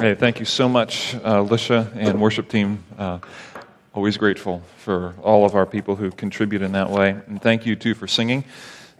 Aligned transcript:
Hey, 0.00 0.14
thank 0.14 0.40
you 0.40 0.46
so 0.46 0.68
much, 0.68 1.14
uh, 1.14 1.44
Lisha 1.44 1.94
and 1.94 2.20
worship 2.20 2.48
team. 2.48 2.82
Uh, 2.98 3.18
always 3.94 4.16
grateful 4.16 4.62
for 4.78 5.14
all 5.22 5.44
of 5.44 5.54
our 5.54 5.66
people 5.66 5.96
who 5.96 6.10
contribute 6.10 6.62
in 6.62 6.72
that 6.72 6.90
way. 6.90 7.10
And 7.10 7.40
thank 7.40 7.66
you, 7.66 7.76
too, 7.76 7.94
for 7.94 8.08
singing. 8.08 8.44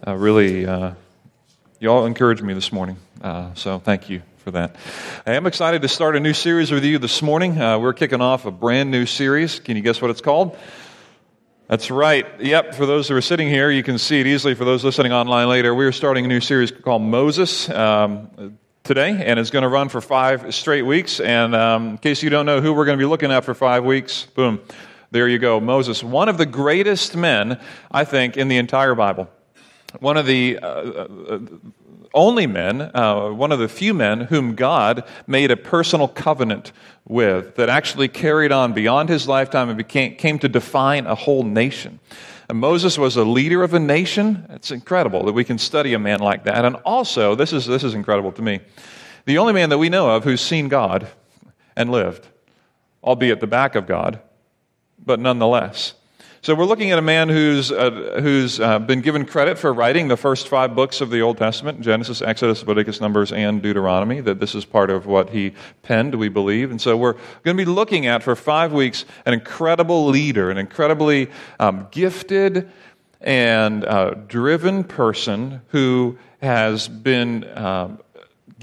Uh, 0.05 0.15
really, 0.15 0.65
uh, 0.65 0.91
you 1.79 1.89
all 1.89 2.05
encouraged 2.05 2.43
me 2.43 2.53
this 2.53 2.71
morning. 2.71 2.97
Uh, 3.21 3.53
so 3.55 3.79
thank 3.79 4.09
you 4.09 4.21
for 4.37 4.51
that. 4.51 4.75
I 5.25 5.33
am 5.33 5.45
excited 5.45 5.81
to 5.81 5.87
start 5.87 6.15
a 6.15 6.19
new 6.19 6.33
series 6.33 6.71
with 6.71 6.85
you 6.85 6.99
this 6.99 7.21
morning. 7.21 7.59
Uh, 7.59 7.79
we're 7.79 7.93
kicking 7.93 8.21
off 8.21 8.45
a 8.45 8.51
brand 8.51 8.91
new 8.91 9.05
series. 9.05 9.59
Can 9.59 9.75
you 9.75 9.83
guess 9.83 10.01
what 10.01 10.11
it's 10.11 10.21
called? 10.21 10.57
That's 11.67 11.89
right. 11.89 12.25
Yep. 12.39 12.75
For 12.75 12.85
those 12.85 13.07
who 13.07 13.15
are 13.15 13.21
sitting 13.21 13.49
here, 13.49 13.71
you 13.71 13.83
can 13.83 13.97
see 13.97 14.19
it 14.21 14.27
easily. 14.27 14.53
For 14.53 14.65
those 14.65 14.83
listening 14.83 15.11
online 15.11 15.49
later, 15.49 15.73
we 15.73 15.85
are 15.85 15.91
starting 15.91 16.25
a 16.25 16.27
new 16.27 16.41
series 16.41 16.71
called 16.71 17.01
Moses. 17.01 17.69
Um, 17.69 18.59
today, 18.83 19.23
and 19.25 19.39
it's 19.39 19.49
going 19.49 19.63
to 19.63 19.69
run 19.69 19.87
for 19.87 20.01
five 20.01 20.53
straight 20.53 20.81
weeks. 20.81 21.21
And 21.21 21.55
um, 21.55 21.89
in 21.91 21.97
case 21.99 22.21
you 22.21 22.29
don't 22.29 22.45
know 22.45 22.59
who 22.59 22.73
we're 22.73 22.83
going 22.83 22.97
to 22.97 23.01
be 23.01 23.07
looking 23.07 23.31
at 23.31 23.45
for 23.45 23.53
five 23.53 23.85
weeks, 23.85 24.25
boom, 24.35 24.59
there 25.11 25.27
you 25.27 25.39
go. 25.39 25.61
Moses, 25.61 26.03
one 26.03 26.27
of 26.27 26.37
the 26.37 26.45
greatest 26.45 27.15
men, 27.15 27.61
I 27.91 28.03
think, 28.03 28.35
in 28.35 28.49
the 28.49 28.57
entire 28.57 28.93
Bible. 28.93 29.29
One 29.99 30.17
of 30.17 30.25
the 30.25 30.59
uh, 30.59 30.65
uh, 30.67 31.39
only 32.13 32.45
men, 32.45 32.81
uh, 32.81 33.29
one 33.29 33.53
of 33.53 33.59
the 33.59 33.69
few 33.69 33.93
men 33.93 34.21
whom 34.21 34.55
God 34.55 35.05
made 35.27 35.49
a 35.49 35.57
personal 35.57 36.09
covenant 36.09 36.73
with 37.07 37.55
that 37.55 37.69
actually 37.69 38.09
carried 38.09 38.51
on 38.51 38.73
beyond 38.73 39.07
his 39.07 39.27
lifetime 39.27 39.69
and 39.69 39.77
became, 39.77 40.15
came 40.15 40.39
to 40.39 40.49
define 40.49 41.07
a 41.07 41.15
whole 41.15 41.43
nation. 41.43 41.99
And 42.53 42.59
Moses 42.59 42.99
was 42.99 43.15
a 43.15 43.23
leader 43.23 43.63
of 43.63 43.73
a 43.73 43.79
nation. 43.79 44.45
It's 44.51 44.69
incredible 44.69 45.25
that 45.25 45.33
we 45.33 45.43
can 45.43 45.57
study 45.57 45.95
a 45.95 45.97
man 45.97 46.19
like 46.19 46.43
that. 46.43 46.65
And 46.65 46.75
also, 46.85 47.33
this 47.33 47.51
is, 47.51 47.65
this 47.65 47.83
is 47.83 47.95
incredible 47.95 48.31
to 48.31 48.43
me, 48.43 48.59
the 49.25 49.39
only 49.39 49.53
man 49.53 49.69
that 49.69 49.79
we 49.79 49.89
know 49.89 50.11
of 50.11 50.23
who's 50.23 50.39
seen 50.39 50.67
God 50.67 51.07
and 51.75 51.89
lived, 51.89 52.27
albeit 53.03 53.39
the 53.39 53.47
back 53.47 53.73
of 53.73 53.87
God, 53.87 54.19
but 55.03 55.19
nonetheless. 55.19 55.95
So 56.43 56.53
we're 56.55 56.65
looking 56.65 56.91
at 56.91 56.99
a 56.99 57.01
man 57.01 57.29
who's, 57.29 57.71
uh, 57.71 58.19
who's 58.21 58.59
uh, 58.59 58.77
been 58.77 58.99
given 58.99 59.25
credit 59.25 59.57
for 59.57 59.73
writing 59.73 60.09
the 60.09 60.17
first 60.17 60.49
five 60.49 60.75
books 60.75 60.99
of 60.99 61.09
the 61.09 61.21
Old 61.21 61.37
Testament 61.37 61.79
Genesis, 61.79 62.21
Exodus, 62.21 62.59
Leviticus, 62.59 62.99
Numbers, 62.99 63.31
and 63.31 63.61
Deuteronomy. 63.61 64.19
That 64.19 64.41
this 64.41 64.53
is 64.53 64.65
part 64.65 64.89
of 64.89 65.05
what 65.05 65.29
he 65.29 65.53
penned, 65.83 66.15
we 66.15 66.27
believe. 66.27 66.69
And 66.69 66.81
so 66.81 66.97
we're 66.97 67.13
going 67.13 67.55
to 67.55 67.63
be 67.63 67.63
looking 67.63 68.07
at, 68.07 68.23
for 68.23 68.35
five 68.35 68.73
weeks, 68.73 69.05
an 69.25 69.33
incredible 69.33 70.07
leader, 70.07 70.51
an 70.51 70.57
incredibly 70.57 71.31
um, 71.61 71.87
gifted 71.91 72.69
and 73.21 73.85
uh, 73.85 74.15
driven 74.27 74.83
person 74.83 75.61
who 75.69 76.17
has 76.41 76.89
been 76.89 77.45
um, 77.57 77.99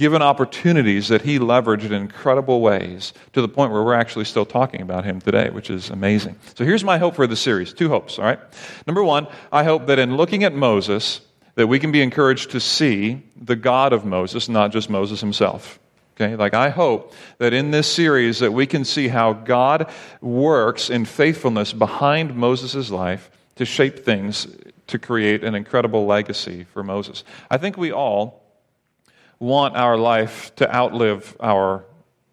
given 0.00 0.22
opportunities 0.22 1.08
that 1.08 1.20
he 1.20 1.38
leveraged 1.38 1.84
in 1.84 1.92
incredible 1.92 2.62
ways 2.62 3.12
to 3.34 3.42
the 3.42 3.48
point 3.48 3.70
where 3.70 3.82
we're 3.82 3.92
actually 3.92 4.24
still 4.24 4.46
talking 4.46 4.80
about 4.80 5.04
him 5.04 5.20
today, 5.20 5.50
which 5.50 5.68
is 5.68 5.90
amazing. 5.90 6.34
So 6.54 6.64
here's 6.64 6.82
my 6.82 6.96
hope 6.96 7.16
for 7.16 7.26
the 7.26 7.36
series 7.36 7.74
two 7.74 7.90
hopes, 7.90 8.18
all 8.18 8.24
right? 8.24 8.40
Number 8.86 9.04
one, 9.04 9.26
I 9.52 9.62
hope 9.62 9.88
that 9.88 9.98
in 9.98 10.16
looking 10.16 10.42
at 10.42 10.54
Moses, 10.54 11.20
that 11.56 11.66
we 11.66 11.78
can 11.78 11.92
be 11.92 12.00
encouraged 12.00 12.52
to 12.52 12.60
see 12.60 13.22
the 13.36 13.56
God 13.56 13.92
of 13.92 14.06
Moses, 14.06 14.48
not 14.48 14.72
just 14.72 14.88
Moses 14.88 15.20
himself. 15.20 15.78
Okay? 16.16 16.34
Like 16.34 16.54
I 16.54 16.70
hope 16.70 17.12
that 17.36 17.52
in 17.52 17.70
this 17.70 17.86
series 17.86 18.38
that 18.38 18.54
we 18.54 18.66
can 18.66 18.86
see 18.86 19.08
how 19.08 19.34
God 19.34 19.90
works 20.22 20.88
in 20.88 21.04
faithfulness 21.04 21.74
behind 21.74 22.34
Moses' 22.34 22.90
life 22.90 23.30
to 23.56 23.66
shape 23.66 23.98
things 23.98 24.46
to 24.86 24.98
create 24.98 25.44
an 25.44 25.54
incredible 25.54 26.06
legacy 26.06 26.64
for 26.64 26.82
Moses. 26.82 27.22
I 27.50 27.58
think 27.58 27.76
we 27.76 27.92
all 27.92 28.39
want 29.40 29.74
our 29.74 29.96
life 29.96 30.54
to 30.56 30.72
outlive 30.72 31.36
our 31.40 31.84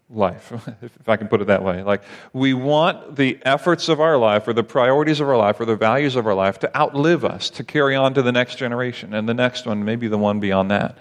life, 0.09 0.51
if 0.81 1.09
I 1.09 1.17
can 1.17 1.27
put 1.27 1.41
it 1.41 1.47
that 1.47 1.63
way. 1.63 1.81
Like, 1.81 2.03
we 2.33 2.53
want 2.53 3.15
the 3.15 3.39
efforts 3.43 3.89
of 3.89 3.99
our 3.99 4.17
life, 4.17 4.47
or 4.47 4.53
the 4.53 4.63
priorities 4.63 5.19
of 5.19 5.27
our 5.27 5.37
life, 5.37 5.59
or 5.59 5.65
the 5.65 5.75
values 5.75 6.15
of 6.15 6.27
our 6.27 6.33
life 6.33 6.59
to 6.59 6.77
outlive 6.77 7.25
us, 7.25 7.49
to 7.51 7.63
carry 7.63 7.95
on 7.95 8.13
to 8.13 8.21
the 8.21 8.31
next 8.31 8.57
generation, 8.57 9.13
and 9.13 9.27
the 9.27 9.33
next 9.33 9.65
one, 9.65 9.83
maybe 9.83 10.07
the 10.07 10.17
one 10.17 10.39
beyond 10.39 10.69
that. 10.71 10.97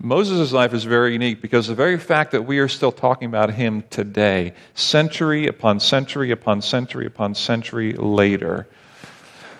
Moses' 0.00 0.52
life 0.52 0.74
is 0.74 0.84
very 0.84 1.12
unique 1.12 1.40
because 1.40 1.68
the 1.68 1.74
very 1.74 1.98
fact 1.98 2.32
that 2.32 2.42
we 2.42 2.58
are 2.58 2.68
still 2.68 2.92
talking 2.92 3.28
about 3.28 3.52
him 3.52 3.84
today, 3.90 4.54
century 4.74 5.46
upon 5.46 5.78
century 5.78 6.30
upon 6.30 6.60
century 6.62 7.06
upon 7.06 7.34
century 7.34 7.92
later, 7.92 8.66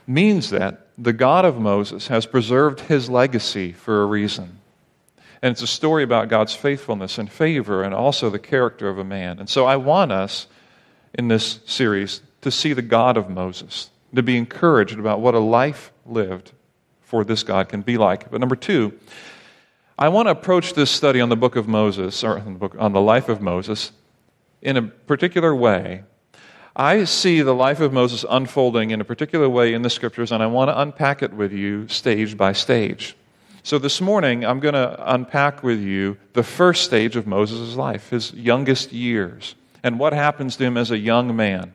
means 0.06 0.50
that 0.50 0.88
the 0.98 1.12
God 1.12 1.44
of 1.44 1.58
Moses 1.58 2.08
has 2.08 2.26
preserved 2.26 2.80
his 2.80 3.08
legacy 3.08 3.72
for 3.72 4.02
a 4.02 4.06
reason. 4.06 4.58
And 5.44 5.52
it's 5.52 5.60
a 5.60 5.66
story 5.66 6.02
about 6.02 6.30
God's 6.30 6.54
faithfulness 6.54 7.18
and 7.18 7.30
favor 7.30 7.82
and 7.82 7.92
also 7.92 8.30
the 8.30 8.38
character 8.38 8.88
of 8.88 8.96
a 8.96 9.04
man. 9.04 9.38
And 9.38 9.46
so 9.46 9.66
I 9.66 9.76
want 9.76 10.10
us 10.10 10.46
in 11.12 11.28
this 11.28 11.60
series 11.66 12.22
to 12.40 12.50
see 12.50 12.72
the 12.72 12.80
God 12.80 13.18
of 13.18 13.28
Moses, 13.28 13.90
to 14.14 14.22
be 14.22 14.38
encouraged 14.38 14.98
about 14.98 15.20
what 15.20 15.34
a 15.34 15.38
life 15.38 15.92
lived 16.06 16.52
for 17.02 17.24
this 17.24 17.42
God 17.42 17.68
can 17.68 17.82
be 17.82 17.98
like. 17.98 18.30
But 18.30 18.40
number 18.40 18.56
two, 18.56 18.98
I 19.98 20.08
want 20.08 20.28
to 20.28 20.30
approach 20.30 20.72
this 20.72 20.90
study 20.90 21.20
on 21.20 21.28
the 21.28 21.36
book 21.36 21.56
of 21.56 21.68
Moses, 21.68 22.24
or 22.24 22.38
on 22.38 22.54
the, 22.54 22.58
book, 22.58 22.74
on 22.78 22.94
the 22.94 23.02
life 23.02 23.28
of 23.28 23.42
Moses, 23.42 23.92
in 24.62 24.78
a 24.78 24.82
particular 24.82 25.54
way. 25.54 26.04
I 26.74 27.04
see 27.04 27.42
the 27.42 27.54
life 27.54 27.80
of 27.80 27.92
Moses 27.92 28.24
unfolding 28.30 28.92
in 28.92 29.02
a 29.02 29.04
particular 29.04 29.50
way 29.50 29.74
in 29.74 29.82
the 29.82 29.90
scriptures, 29.90 30.32
and 30.32 30.42
I 30.42 30.46
want 30.46 30.70
to 30.70 30.80
unpack 30.80 31.22
it 31.22 31.34
with 31.34 31.52
you 31.52 31.86
stage 31.88 32.34
by 32.34 32.54
stage. 32.54 33.14
So 33.66 33.78
this 33.78 34.02
morning, 34.02 34.44
I'm 34.44 34.60
going 34.60 34.74
to 34.74 34.94
unpack 35.14 35.62
with 35.62 35.80
you 35.80 36.18
the 36.34 36.42
first 36.42 36.84
stage 36.84 37.16
of 37.16 37.26
Moses' 37.26 37.76
life, 37.76 38.10
his 38.10 38.30
youngest 38.34 38.92
years, 38.92 39.54
and 39.82 39.98
what 39.98 40.12
happens 40.12 40.56
to 40.56 40.64
him 40.64 40.76
as 40.76 40.90
a 40.90 40.98
young 40.98 41.34
man. 41.34 41.74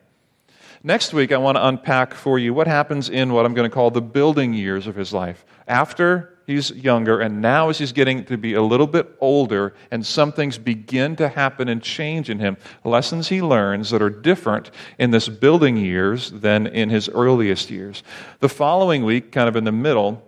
Next 0.84 1.14
week, 1.14 1.32
I 1.32 1.38
want 1.38 1.56
to 1.58 1.66
unpack 1.66 2.14
for 2.14 2.38
you 2.38 2.54
what 2.54 2.68
happens 2.68 3.10
in 3.10 3.34
what 3.34 3.44
I'm 3.44 3.56
going 3.56 3.68
to 3.68 3.74
call 3.74 3.90
the 3.90 4.04
building 4.04 4.54
years 4.54 4.86
of 4.86 4.96
his 4.96 5.14
life. 5.14 5.44
After 5.68 6.38
he's 6.46 6.70
younger, 6.70 7.22
and 7.22 7.42
now 7.42 7.70
as 7.70 7.80
he's 7.80 7.92
getting 7.92 8.24
to 8.26 8.38
be 8.38 8.54
a 8.54 8.62
little 8.62 8.86
bit 8.86 9.10
older, 9.20 9.74
and 9.90 10.06
some 10.06 10.32
things 10.32 10.60
begin 10.60 11.16
to 11.16 11.28
happen 11.28 11.70
and 11.70 11.82
change 11.82 12.30
in 12.30 12.38
him, 12.38 12.58
lessons 12.84 13.30
he 13.30 13.42
learns 13.42 13.90
that 13.90 14.04
are 14.04 14.12
different 14.12 14.70
in 15.00 15.10
this 15.10 15.28
building 15.28 15.76
years 15.76 16.30
than 16.30 16.68
in 16.68 16.92
his 16.92 17.10
earliest 17.10 17.72
years. 17.72 18.04
The 18.42 18.50
following 18.50 19.04
week, 19.04 19.32
kind 19.32 19.50
of 19.50 19.56
in 19.56 19.64
the 19.64 19.72
middle, 19.72 20.24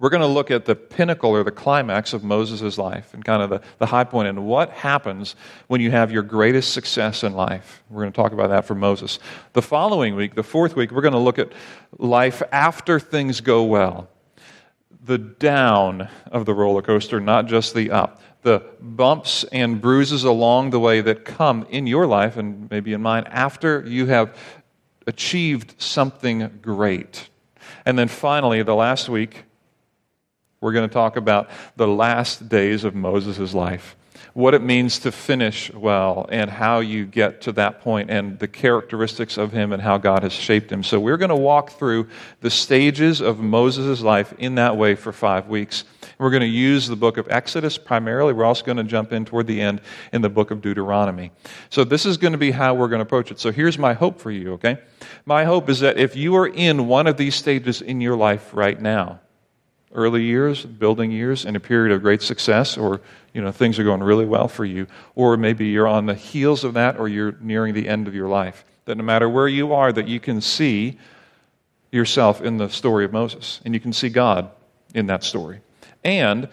we're 0.00 0.10
going 0.10 0.20
to 0.20 0.28
look 0.28 0.50
at 0.50 0.64
the 0.64 0.76
pinnacle 0.76 1.30
or 1.30 1.42
the 1.42 1.50
climax 1.50 2.12
of 2.12 2.22
Moses' 2.22 2.78
life 2.78 3.12
and 3.14 3.24
kind 3.24 3.42
of 3.42 3.50
the, 3.50 3.60
the 3.78 3.86
high 3.86 4.04
point 4.04 4.28
and 4.28 4.46
what 4.46 4.70
happens 4.70 5.34
when 5.66 5.80
you 5.80 5.90
have 5.90 6.12
your 6.12 6.22
greatest 6.22 6.72
success 6.72 7.24
in 7.24 7.32
life. 7.32 7.82
We're 7.90 8.02
going 8.02 8.12
to 8.12 8.16
talk 8.16 8.32
about 8.32 8.50
that 8.50 8.64
for 8.64 8.76
Moses. 8.76 9.18
The 9.54 9.62
following 9.62 10.14
week, 10.14 10.36
the 10.36 10.44
fourth 10.44 10.76
week, 10.76 10.92
we're 10.92 11.02
going 11.02 11.12
to 11.12 11.18
look 11.18 11.38
at 11.38 11.52
life 11.98 12.42
after 12.52 13.00
things 13.00 13.40
go 13.40 13.64
well. 13.64 14.08
The 15.04 15.18
down 15.18 16.08
of 16.30 16.46
the 16.46 16.54
roller 16.54 16.82
coaster, 16.82 17.20
not 17.20 17.46
just 17.46 17.74
the 17.74 17.90
up. 17.90 18.22
The 18.42 18.62
bumps 18.80 19.44
and 19.50 19.80
bruises 19.80 20.22
along 20.22 20.70
the 20.70 20.78
way 20.78 21.00
that 21.00 21.24
come 21.24 21.66
in 21.70 21.88
your 21.88 22.06
life 22.06 22.36
and 22.36 22.70
maybe 22.70 22.92
in 22.92 23.02
mine 23.02 23.24
after 23.26 23.84
you 23.84 24.06
have 24.06 24.36
achieved 25.08 25.74
something 25.78 26.60
great. 26.62 27.28
And 27.84 27.98
then 27.98 28.06
finally, 28.06 28.62
the 28.62 28.76
last 28.76 29.08
week, 29.08 29.44
we're 30.60 30.72
going 30.72 30.88
to 30.88 30.92
talk 30.92 31.16
about 31.16 31.48
the 31.76 31.86
last 31.86 32.48
days 32.48 32.82
of 32.84 32.94
Moses' 32.94 33.54
life, 33.54 33.96
what 34.34 34.54
it 34.54 34.62
means 34.62 34.98
to 35.00 35.12
finish 35.12 35.72
well, 35.72 36.28
and 36.30 36.50
how 36.50 36.80
you 36.80 37.06
get 37.06 37.40
to 37.42 37.52
that 37.52 37.80
point, 37.80 38.10
and 38.10 38.38
the 38.40 38.48
characteristics 38.48 39.38
of 39.38 39.52
him 39.52 39.72
and 39.72 39.80
how 39.80 39.98
God 39.98 40.24
has 40.24 40.32
shaped 40.32 40.70
him. 40.70 40.82
So, 40.82 40.98
we're 40.98 41.16
going 41.16 41.28
to 41.28 41.36
walk 41.36 41.70
through 41.70 42.08
the 42.40 42.50
stages 42.50 43.20
of 43.20 43.38
Moses' 43.38 44.00
life 44.00 44.34
in 44.38 44.56
that 44.56 44.76
way 44.76 44.96
for 44.96 45.12
five 45.12 45.48
weeks. 45.48 45.84
We're 46.18 46.30
going 46.30 46.40
to 46.40 46.46
use 46.46 46.88
the 46.88 46.96
book 46.96 47.16
of 47.16 47.28
Exodus 47.30 47.78
primarily. 47.78 48.32
We're 48.32 48.44
also 48.44 48.64
going 48.64 48.78
to 48.78 48.84
jump 48.84 49.12
in 49.12 49.24
toward 49.24 49.46
the 49.46 49.60
end 49.60 49.80
in 50.12 50.22
the 50.22 50.28
book 50.28 50.50
of 50.50 50.60
Deuteronomy. 50.60 51.30
So, 51.70 51.84
this 51.84 52.04
is 52.04 52.16
going 52.16 52.32
to 52.32 52.38
be 52.38 52.50
how 52.50 52.74
we're 52.74 52.88
going 52.88 52.98
to 52.98 53.06
approach 53.06 53.30
it. 53.30 53.38
So, 53.38 53.52
here's 53.52 53.78
my 53.78 53.92
hope 53.92 54.20
for 54.20 54.32
you, 54.32 54.54
okay? 54.54 54.78
My 55.24 55.44
hope 55.44 55.68
is 55.68 55.78
that 55.80 55.98
if 55.98 56.16
you 56.16 56.34
are 56.34 56.48
in 56.48 56.88
one 56.88 57.06
of 57.06 57.16
these 57.16 57.36
stages 57.36 57.80
in 57.80 58.00
your 58.00 58.16
life 58.16 58.50
right 58.52 58.80
now, 58.80 59.20
early 59.98 60.22
years, 60.22 60.64
building 60.64 61.10
years, 61.10 61.44
in 61.44 61.56
a 61.56 61.60
period 61.60 61.92
of 61.92 62.00
great 62.00 62.22
success, 62.22 62.78
or 62.78 63.00
you 63.34 63.42
know 63.42 63.50
things 63.50 63.78
are 63.78 63.84
going 63.84 64.02
really 64.02 64.24
well 64.24 64.46
for 64.48 64.64
you, 64.64 64.86
or 65.16 65.36
maybe 65.36 65.66
you're 65.66 65.88
on 65.88 66.06
the 66.06 66.14
heels 66.14 66.62
of 66.62 66.74
that, 66.74 66.98
or 66.98 67.08
you're 67.08 67.36
nearing 67.40 67.74
the 67.74 67.88
end 67.88 68.06
of 68.06 68.14
your 68.14 68.28
life. 68.28 68.64
That 68.84 68.96
no 68.96 69.04
matter 69.04 69.28
where 69.28 69.48
you 69.48 69.74
are, 69.74 69.92
that 69.92 70.08
you 70.08 70.20
can 70.20 70.40
see 70.40 70.98
yourself 71.90 72.40
in 72.40 72.58
the 72.58 72.68
story 72.68 73.04
of 73.04 73.12
Moses, 73.12 73.60
and 73.64 73.74
you 73.74 73.80
can 73.80 73.92
see 73.92 74.08
God 74.08 74.50
in 74.94 75.06
that 75.06 75.24
story, 75.24 75.60
and 76.04 76.48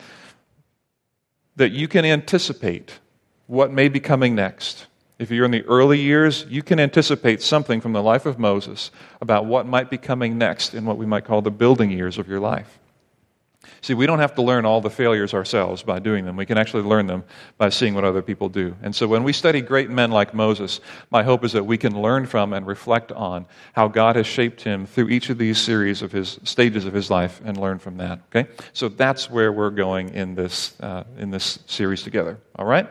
that 1.56 1.72
you 1.72 1.88
can 1.88 2.04
anticipate 2.04 3.00
what 3.48 3.72
may 3.72 3.88
be 3.88 4.00
coming 4.00 4.36
next. 4.36 4.88
If 5.18 5.32
you're 5.32 5.46
in 5.46 5.52
the 5.52 5.64
early 5.64 6.00
years, 6.00 6.46
you 6.50 6.62
can 6.62 6.80
anticipate 6.80 7.42
something 7.42 7.80
from 7.80 7.94
the 7.94 8.04
life 8.04 8.26
of 8.26 8.38
Moses 8.38 8.92
about 9.22 9.46
what 9.46 9.66
might 9.66 9.90
be 9.90 9.98
coming 9.98 10.38
next 10.38 10.74
in 10.74 10.86
what 10.86 10.98
we 10.98 11.06
might 11.06 11.24
call 11.24 11.42
the 11.42 11.52
building 11.52 11.90
years 11.90 12.18
of 12.18 12.28
your 12.28 12.42
life. 12.42 12.80
See, 13.82 13.94
we 13.94 14.06
don't 14.06 14.20
have 14.20 14.36
to 14.36 14.42
learn 14.42 14.66
all 14.66 14.82
the 14.82 14.90
failures 14.90 15.34
ourselves 15.34 15.84
by 15.84 16.00
doing 16.00 16.26
them. 16.26 16.36
We 16.36 16.46
can 16.46 16.58
actually 16.58 16.84
learn 16.84 17.08
them 17.08 17.24
by 17.58 17.70
seeing 17.70 17.94
what 17.94 18.04
other 18.04 18.22
people 18.22 18.50
do. 18.50 18.76
And 18.82 18.96
so 18.96 19.08
when 19.08 19.24
we 19.24 19.34
study 19.34 19.62
great 19.62 19.90
men 19.90 20.12
like 20.12 20.34
Moses, 20.34 20.80
my 21.12 21.24
hope 21.24 21.44
is 21.44 21.54
that 21.54 21.66
we 21.66 21.78
can 21.78 22.02
learn 22.02 22.26
from 22.26 22.54
and 22.54 22.66
reflect 22.66 23.12
on 23.12 23.46
how 23.74 23.88
God 23.88 24.16
has 24.16 24.28
shaped 24.28 24.62
him 24.62 24.86
through 24.86 25.10
each 25.10 25.30
of 25.30 25.38
these 25.38 25.58
series 25.60 26.02
of 26.02 26.12
his 26.12 26.40
stages 26.44 26.86
of 26.86 26.94
his 26.94 27.10
life 27.10 27.42
and 27.46 27.58
learn 27.58 27.80
from 27.80 27.98
that. 27.98 28.22
Okay? 28.36 28.50
So 28.74 28.90
that's 28.90 29.30
where 29.30 29.52
we're 29.52 29.70
going 29.70 30.14
in 30.14 30.36
this, 30.36 30.80
uh, 30.82 31.04
in 31.18 31.32
this 31.32 31.60
series 31.68 32.04
together. 32.04 32.40
All 32.56 32.66
right? 32.66 32.90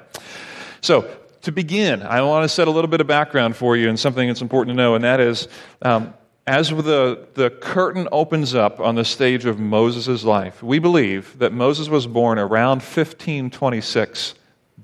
So 0.81 1.11
to 1.43 1.53
begin, 1.53 2.03
I 2.03 2.23
want 2.23 2.45
to 2.45 2.49
set 2.49 2.69
a 2.69 2.71
little 2.71 2.89
bit 2.89 3.01
of 3.01 3.07
background 3.07 3.57
for 3.57 3.77
you 3.77 3.89
and 3.89 4.01
something 4.01 4.27
that's 4.27 4.41
important 4.41 4.77
to 4.77 4.83
know, 4.83 4.95
and 4.95 5.05
that 5.05 5.21
is 5.21 5.49
um, 5.83 6.15
as 6.47 6.69
the, 6.69 7.27
the 7.35 7.51
curtain 7.51 8.09
opens 8.13 8.55
up 8.55 8.79
on 8.81 8.97
the 8.97 9.05
stage 9.05 9.47
of 9.47 9.59
Moses' 9.59 10.25
life, 10.25 10.63
we 10.63 10.79
believe 10.79 11.39
that 11.39 11.53
Moses 11.53 11.89
was 11.89 12.07
born 12.07 12.39
around 12.39 12.79
1526 12.79 14.35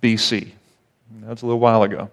BC. 0.01 0.53
That's 1.23 1.43
a 1.43 1.47
little 1.47 1.61
while 1.61 1.83
ago. 1.83 2.11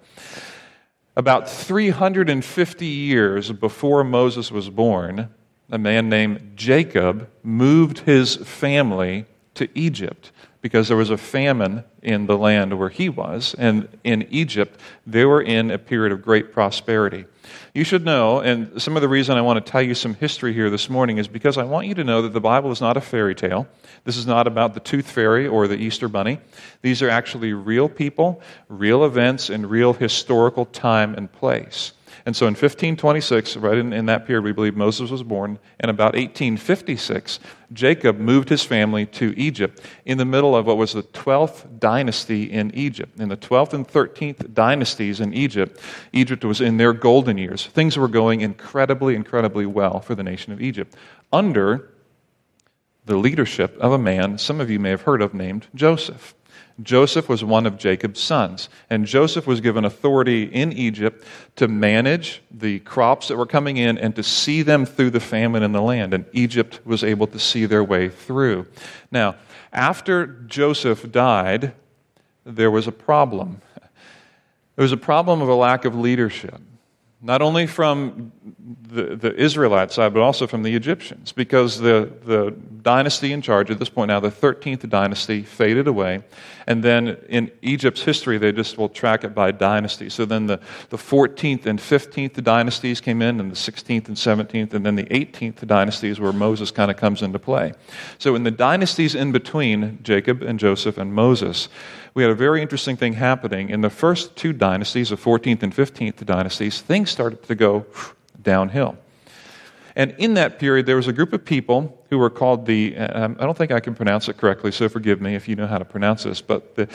About 1.15 1.49
350 1.49 2.85
years 2.85 3.51
before 3.51 4.03
Moses 4.03 4.51
was 4.51 4.69
born, 4.69 5.29
a 5.71 5.77
man 5.77 6.09
named 6.09 6.53
Jacob 6.55 7.29
moved 7.41 7.99
his 7.99 8.35
family 8.35 9.25
to 9.55 9.67
Egypt 9.73 10.31
because 10.61 10.87
there 10.87 10.97
was 10.97 11.09
a 11.09 11.17
famine 11.17 11.83
in 12.01 12.25
the 12.25 12.37
land 12.37 12.77
where 12.77 12.89
he 12.89 13.09
was. 13.09 13.55
And 13.57 13.87
in 14.03 14.27
Egypt, 14.29 14.79
they 15.05 15.25
were 15.25 15.41
in 15.41 15.71
a 15.71 15.77
period 15.77 16.11
of 16.11 16.21
great 16.21 16.51
prosperity. 16.51 17.25
You 17.73 17.83
should 17.83 18.03
know, 18.03 18.39
and 18.39 18.81
some 18.81 18.95
of 18.95 19.01
the 19.01 19.07
reason 19.07 19.37
I 19.37 19.41
want 19.41 19.63
to 19.63 19.71
tell 19.71 19.81
you 19.81 19.93
some 19.93 20.15
history 20.15 20.53
here 20.53 20.69
this 20.69 20.89
morning 20.89 21.17
is 21.17 21.27
because 21.27 21.57
I 21.57 21.63
want 21.63 21.87
you 21.87 21.95
to 21.95 22.03
know 22.03 22.21
that 22.23 22.33
the 22.33 22.41
Bible 22.41 22.71
is 22.71 22.81
not 22.81 22.97
a 22.97 23.01
fairy 23.01 23.35
tale. 23.35 23.67
This 24.03 24.17
is 24.17 24.25
not 24.25 24.47
about 24.47 24.73
the 24.73 24.79
tooth 24.79 25.09
fairy 25.09 25.47
or 25.47 25.67
the 25.67 25.77
Easter 25.77 26.07
bunny. 26.07 26.39
These 26.81 27.01
are 27.01 27.09
actually 27.09 27.53
real 27.53 27.87
people, 27.87 28.41
real 28.67 29.05
events, 29.05 29.49
and 29.49 29.69
real 29.69 29.93
historical 29.93 30.65
time 30.65 31.13
and 31.15 31.31
place. 31.31 31.93
And 32.27 32.35
so 32.35 32.45
in 32.45 32.55
1526, 32.55 33.55
right 33.55 33.77
in, 33.77 33.93
in, 33.93 34.07
that 34.07 34.25
period, 34.25 34.43
we 34.43 34.51
believe 34.51 34.75
Moses 34.75 35.09
was 35.09 35.23
born. 35.23 35.59
And 35.79 35.89
about 35.89 36.07
1856, 36.07 37.39
Jacob 37.71 38.19
moved 38.19 38.49
his 38.49 38.63
family 38.63 39.05
to 39.05 39.33
Egypt 39.37 39.81
in 40.03 40.17
the 40.17 40.25
middle 40.25 40.53
of 40.53 40.65
what 40.65 40.75
was 40.75 40.91
the 40.91 41.03
12th 41.03 41.79
dynasty 41.79 42.51
in 42.51 42.75
Egypt. 42.75 43.17
In 43.17 43.29
the 43.29 43.37
12th 43.37 43.71
and 43.71 43.87
13th 43.87 44.53
dynasties 44.53 45.21
in 45.21 45.33
Egypt, 45.33 45.79
Egypt 46.11 46.43
was 46.43 46.59
in 46.59 46.75
their 46.75 46.91
golden 46.91 47.37
years. 47.37 47.67
Things 47.67 47.97
were 47.97 48.09
going 48.09 48.41
incredibly, 48.41 49.15
incredibly 49.15 49.65
well 49.65 50.01
for 50.01 50.13
the 50.13 50.23
nation 50.23 50.51
of 50.51 50.59
Egypt 50.59 50.97
under 51.31 51.93
the 53.05 53.15
leadership 53.15 53.77
of 53.79 53.93
a 53.93 53.97
man 53.97 54.37
some 54.37 54.59
of 54.59 54.69
you 54.69 54.81
may 54.81 54.89
have 54.89 55.03
heard 55.03 55.21
of 55.21 55.33
named 55.33 55.67
Joseph. 55.73 56.35
Joseph 56.81 57.27
was 57.27 57.43
one 57.43 57.65
of 57.65 57.77
Jacob's 57.77 58.21
sons. 58.21 58.69
And 58.89 59.05
Joseph 59.05 59.47
was 59.47 59.61
given 59.61 59.85
authority 59.85 60.43
in 60.43 60.71
Egypt 60.71 61.23
to 61.55 61.67
manage 61.67 62.41
the 62.51 62.79
crops 62.79 63.27
that 63.27 63.37
were 63.37 63.45
coming 63.45 63.77
in 63.77 63.97
and 63.97 64.15
to 64.15 64.23
see 64.23 64.61
them 64.61 64.85
through 64.85 65.09
the 65.09 65.19
famine 65.19 65.63
in 65.63 65.71
the 65.71 65.81
land. 65.81 66.13
And 66.13 66.25
Egypt 66.33 66.79
was 66.85 67.03
able 67.03 67.27
to 67.27 67.39
see 67.39 67.65
their 67.65 67.83
way 67.83 68.09
through. 68.09 68.67
Now, 69.11 69.35
after 69.73 70.27
Joseph 70.27 71.11
died, 71.11 71.73
there 72.45 72.71
was 72.71 72.87
a 72.87 72.91
problem. 72.91 73.61
There 74.75 74.83
was 74.83 74.91
a 74.91 74.97
problem 74.97 75.41
of 75.41 75.49
a 75.49 75.55
lack 75.55 75.85
of 75.85 75.95
leadership 75.95 76.61
not 77.21 77.41
only 77.41 77.65
from 77.65 78.31
the, 78.89 79.15
the 79.15 79.35
Israelite 79.35 79.91
side, 79.91 80.13
but 80.13 80.21
also 80.21 80.45
from 80.45 80.61
the 80.61 80.75
Egyptians, 80.75 81.31
because 81.31 81.79
the, 81.79 82.11
the 82.25 82.51
dynasty 82.83 83.33
in 83.33 83.41
charge 83.41 83.71
at 83.71 83.79
this 83.79 83.89
point 83.89 84.09
now, 84.09 84.19
the 84.19 84.29
13th 84.29 84.87
dynasty, 84.87 85.41
faded 85.41 85.87
away. 85.87 86.21
And 86.67 86.83
then 86.83 87.17
in 87.27 87.51
Egypt's 87.63 88.01
history, 88.01 88.37
they 88.37 88.51
just 88.51 88.77
will 88.77 88.89
track 88.89 89.23
it 89.23 89.33
by 89.33 89.51
dynasty. 89.51 90.09
So 90.09 90.25
then 90.25 90.45
the, 90.45 90.59
the 90.89 90.97
14th 90.97 91.65
and 91.65 91.79
15th 91.79 92.43
dynasties 92.43 93.01
came 93.01 93.23
in, 93.23 93.39
and 93.39 93.49
the 93.49 93.55
16th 93.55 94.07
and 94.07 94.15
17th, 94.15 94.73
and 94.73 94.85
then 94.85 94.95
the 94.95 95.05
18th 95.05 95.65
dynasties 95.65 96.19
where 96.19 96.33
Moses 96.33 96.69
kind 96.69 96.91
of 96.91 96.97
comes 96.97 97.23
into 97.23 97.39
play. 97.39 97.73
So 98.19 98.35
in 98.35 98.43
the 98.43 98.51
dynasties 98.51 99.15
in 99.15 99.31
between 99.31 99.99
Jacob 100.03 100.43
and 100.43 100.59
Joseph 100.59 100.99
and 100.99 101.13
Moses, 101.13 101.67
we 102.17 102.23
had 102.23 102.31
a 102.31 102.35
very 102.35 102.63
interesting 102.63 102.97
thing 102.97 103.13
happening. 103.13 103.69
In 103.69 103.81
the 103.81 103.91
first 103.91 104.35
two 104.35 104.51
dynasties, 104.51 105.09
the 105.09 105.15
14th 105.15 105.61
and 105.61 105.71
15th 105.71 106.25
dynasties, 106.25 106.81
things 106.81 107.11
started 107.11 107.43
to 107.43 107.53
go 107.53 107.85
downhill. 108.41 108.97
And 109.95 110.15
in 110.17 110.33
that 110.33 110.57
period, 110.57 110.87
there 110.87 110.95
was 110.95 111.07
a 111.07 111.13
group 111.13 111.31
of 111.31 111.45
people 111.45 112.03
who 112.09 112.17
were 112.17 112.31
called 112.31 112.65
the, 112.65 112.97
um, 112.97 113.37
I 113.39 113.45
don't 113.45 113.55
think 113.55 113.71
I 113.71 113.79
can 113.79 113.93
pronounce 113.93 114.29
it 114.29 114.37
correctly, 114.37 114.71
so 114.71 114.89
forgive 114.89 115.21
me 115.21 115.35
if 115.35 115.47
you 115.47 115.55
know 115.55 115.67
how 115.67 115.77
to 115.77 115.85
pronounce 115.85 116.23
this, 116.23 116.41
but 116.41 116.73
the 116.73 116.89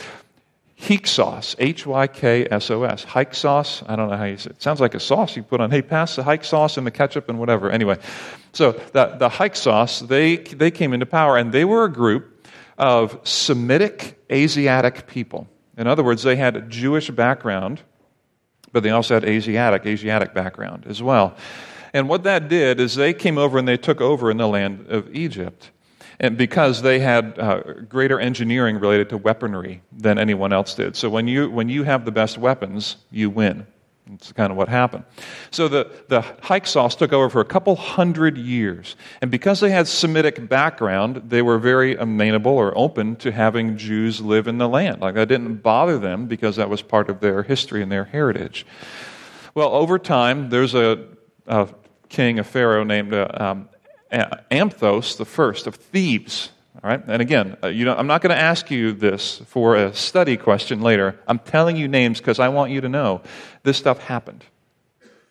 Hyksos, 0.76 1.54
H 1.60 1.86
Y 1.86 2.08
K 2.08 2.48
S 2.50 2.68
O 2.72 2.82
S. 2.82 3.04
Hyksos, 3.04 3.84
I 3.86 3.94
don't 3.94 4.10
know 4.10 4.16
how 4.16 4.24
you 4.24 4.38
say 4.38 4.50
it. 4.50 4.56
it. 4.56 4.62
Sounds 4.62 4.80
like 4.80 4.96
a 4.96 5.00
sauce 5.00 5.36
you 5.36 5.44
put 5.44 5.60
on. 5.60 5.70
Hey, 5.70 5.82
pass 5.82 6.16
the 6.16 6.38
sauce 6.42 6.76
and 6.76 6.84
the 6.84 6.90
ketchup 6.90 7.28
and 7.28 7.38
whatever. 7.38 7.70
Anyway, 7.70 7.96
so 8.52 8.72
the, 8.72 9.14
the 9.20 9.28
Hyksos, 9.28 10.00
they, 10.00 10.38
they 10.38 10.72
came 10.72 10.92
into 10.92 11.06
power, 11.06 11.36
and 11.36 11.52
they 11.52 11.64
were 11.64 11.84
a 11.84 11.92
group 11.92 12.31
of 12.78 13.18
Semitic 13.24 14.18
Asiatic 14.30 15.06
people. 15.06 15.48
In 15.76 15.86
other 15.86 16.02
words, 16.02 16.22
they 16.22 16.36
had 16.36 16.56
a 16.56 16.60
Jewish 16.60 17.10
background, 17.10 17.80
but 18.72 18.82
they 18.82 18.90
also 18.90 19.14
had 19.14 19.24
Asiatic, 19.24 19.86
Asiatic 19.86 20.34
background 20.34 20.86
as 20.86 21.02
well. 21.02 21.36
And 21.92 22.08
what 22.08 22.22
that 22.24 22.48
did 22.48 22.80
is 22.80 22.94
they 22.94 23.12
came 23.12 23.38
over 23.38 23.58
and 23.58 23.68
they 23.68 23.76
took 23.76 24.00
over 24.00 24.30
in 24.30 24.38
the 24.38 24.48
land 24.48 24.86
of 24.88 25.14
Egypt. 25.14 25.70
And 26.20 26.38
because 26.38 26.82
they 26.82 27.00
had 27.00 27.38
uh, 27.38 27.62
greater 27.88 28.20
engineering 28.20 28.78
related 28.78 29.08
to 29.10 29.18
weaponry 29.18 29.82
than 29.90 30.18
anyone 30.18 30.52
else 30.52 30.74
did. 30.74 30.94
So 30.96 31.10
when 31.10 31.26
you, 31.26 31.50
when 31.50 31.68
you 31.68 31.82
have 31.82 32.04
the 32.04 32.12
best 32.12 32.38
weapons, 32.38 32.96
you 33.10 33.28
win. 33.28 33.66
That's 34.12 34.32
kind 34.32 34.50
of 34.50 34.58
what 34.58 34.68
happened. 34.68 35.04
So 35.50 35.68
the, 35.68 35.90
the 36.08 36.20
Hyksos 36.42 36.96
took 36.96 37.12
over 37.12 37.30
for 37.30 37.40
a 37.40 37.46
couple 37.46 37.76
hundred 37.76 38.36
years. 38.36 38.94
And 39.22 39.30
because 39.30 39.60
they 39.60 39.70
had 39.70 39.88
Semitic 39.88 40.48
background, 40.48 41.22
they 41.28 41.40
were 41.40 41.58
very 41.58 41.96
amenable 41.96 42.52
or 42.52 42.76
open 42.76 43.16
to 43.16 43.32
having 43.32 43.78
Jews 43.78 44.20
live 44.20 44.48
in 44.48 44.58
the 44.58 44.68
land. 44.68 45.00
Like 45.00 45.14
that 45.14 45.28
didn't 45.28 45.56
bother 45.56 45.98
them 45.98 46.26
because 46.26 46.56
that 46.56 46.68
was 46.68 46.82
part 46.82 47.08
of 47.08 47.20
their 47.20 47.42
history 47.42 47.82
and 47.82 47.90
their 47.90 48.04
heritage. 48.04 48.66
Well, 49.54 49.72
over 49.72 49.98
time, 49.98 50.50
there's 50.50 50.74
a, 50.74 51.06
a 51.46 51.68
king, 52.08 52.38
a 52.38 52.44
pharaoh 52.44 52.84
named 52.84 53.14
uh, 53.14 53.28
um, 53.34 53.68
Amthos 54.50 55.16
the 55.16 55.24
first 55.24 55.66
of 55.66 55.74
Thebes. 55.76 56.50
All 56.82 56.90
right? 56.90 57.02
And 57.06 57.22
again, 57.22 57.56
uh, 57.62 57.68
I'm 57.68 58.06
not 58.08 58.22
going 58.22 58.34
to 58.34 58.40
ask 58.40 58.70
you 58.70 58.92
this 58.92 59.40
for 59.46 59.76
a 59.76 59.94
study 59.94 60.36
question 60.36 60.80
later. 60.80 61.18
I'm 61.28 61.38
telling 61.38 61.76
you 61.76 61.86
names 61.86 62.18
because 62.18 62.40
I 62.40 62.48
want 62.48 62.72
you 62.72 62.80
to 62.80 62.88
know 62.88 63.20
this 63.62 63.76
stuff 63.76 63.98
happened. 63.98 64.44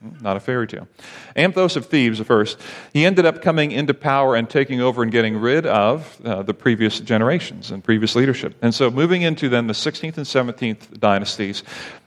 Hmm, 0.02 0.24
not 0.24 0.38
a 0.38 0.40
fairy 0.40 0.66
tale. 0.66 0.88
Amthos 1.36 1.76
of 1.76 1.88
Thebes, 1.88 2.20
the 2.20 2.26
first, 2.26 2.58
he 2.94 3.06
ended 3.06 3.26
up 3.26 3.42
coming 3.42 3.74
into 3.74 3.94
power 3.94 4.36
and 4.36 4.50
taking 4.50 4.80
over 4.80 5.04
and 5.04 5.12
getting 5.12 5.38
rid 5.38 5.66
of 5.66 6.20
uh, 6.24 6.42
the 6.42 6.54
previous 6.54 7.02
generations 7.02 7.70
and 7.70 7.84
previous 7.84 8.16
leadership. 8.16 8.56
And 8.62 8.74
so, 8.74 8.90
moving 8.90 9.22
into 9.22 9.50
then 9.50 9.68
the 9.68 9.74
16th 9.74 10.18
and 10.18 10.26
17th 10.26 11.00
dynasties, 11.00 11.64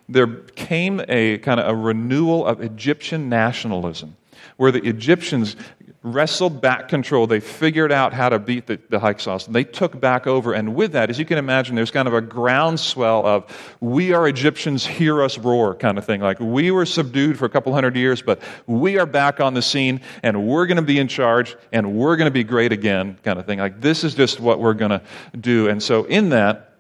there 0.08 0.26
came 0.26 1.02
a 1.06 1.38
kind 1.38 1.60
of 1.60 1.68
a 1.68 1.74
renewal 1.76 2.46
of 2.46 2.62
Egyptian 2.62 3.28
nationalism 3.28 4.16
where 4.56 4.72
the 4.72 4.86
Egyptians 4.86 5.56
wrestled 6.04 6.60
back 6.60 6.88
control. 6.88 7.26
They 7.26 7.40
figured 7.40 7.90
out 7.90 8.12
how 8.12 8.28
to 8.28 8.38
beat 8.38 8.66
the, 8.66 8.78
the 8.90 9.00
Hyksos. 9.00 9.46
And 9.46 9.56
they 9.56 9.64
took 9.64 9.98
back 9.98 10.26
over. 10.26 10.52
And 10.52 10.74
with 10.74 10.92
that, 10.92 11.08
as 11.08 11.18
you 11.18 11.24
can 11.24 11.38
imagine, 11.38 11.74
there's 11.74 11.90
kind 11.90 12.06
of 12.06 12.12
a 12.12 12.20
groundswell 12.20 13.26
of, 13.26 13.76
we 13.80 14.12
are 14.12 14.28
Egyptians, 14.28 14.84
hear 14.84 15.22
us 15.22 15.38
roar 15.38 15.74
kind 15.74 15.96
of 15.96 16.04
thing. 16.04 16.20
Like, 16.20 16.38
we 16.38 16.70
were 16.70 16.84
subdued 16.84 17.38
for 17.38 17.46
a 17.46 17.48
couple 17.48 17.72
hundred 17.72 17.96
years, 17.96 18.20
but 18.20 18.42
we 18.66 18.98
are 18.98 19.06
back 19.06 19.40
on 19.40 19.54
the 19.54 19.62
scene 19.62 20.02
and 20.22 20.46
we're 20.46 20.66
going 20.66 20.76
to 20.76 20.82
be 20.82 20.98
in 20.98 21.08
charge 21.08 21.56
and 21.72 21.94
we're 21.94 22.16
going 22.16 22.26
to 22.26 22.30
be 22.30 22.44
great 22.44 22.70
again 22.70 23.18
kind 23.22 23.38
of 23.38 23.46
thing. 23.46 23.58
Like, 23.58 23.80
this 23.80 24.04
is 24.04 24.14
just 24.14 24.38
what 24.38 24.60
we're 24.60 24.74
going 24.74 24.90
to 24.90 25.02
do. 25.40 25.70
And 25.70 25.82
so, 25.82 26.04
in 26.04 26.28
that, 26.28 26.74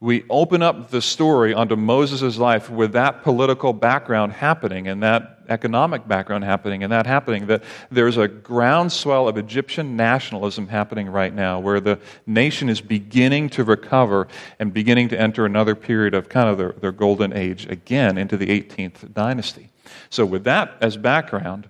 we 0.00 0.24
open 0.30 0.62
up 0.62 0.90
the 0.90 1.02
story 1.02 1.52
onto 1.52 1.76
Moses' 1.76 2.38
life 2.38 2.70
with 2.70 2.92
that 2.92 3.22
political 3.22 3.72
background 3.72 4.32
happening 4.32 4.88
and 4.88 5.02
that 5.02 5.37
economic 5.48 6.06
background 6.06 6.44
happening 6.44 6.82
and 6.82 6.92
that 6.92 7.06
happening, 7.06 7.46
that 7.46 7.62
there's 7.90 8.16
a 8.16 8.28
groundswell 8.28 9.28
of 9.28 9.36
Egyptian 9.36 9.96
nationalism 9.96 10.68
happening 10.68 11.08
right 11.08 11.34
now 11.34 11.58
where 11.58 11.80
the 11.80 11.98
nation 12.26 12.68
is 12.68 12.80
beginning 12.80 13.48
to 13.50 13.64
recover 13.64 14.28
and 14.58 14.72
beginning 14.72 15.08
to 15.08 15.20
enter 15.20 15.46
another 15.46 15.74
period 15.74 16.14
of 16.14 16.28
kind 16.28 16.48
of 16.48 16.58
their, 16.58 16.72
their 16.72 16.92
golden 16.92 17.32
age 17.32 17.66
again 17.66 18.18
into 18.18 18.36
the 18.36 18.46
18th 18.46 19.12
dynasty. 19.14 19.70
So, 20.10 20.26
with 20.26 20.44
that 20.44 20.76
as 20.80 20.96
background, 20.96 21.68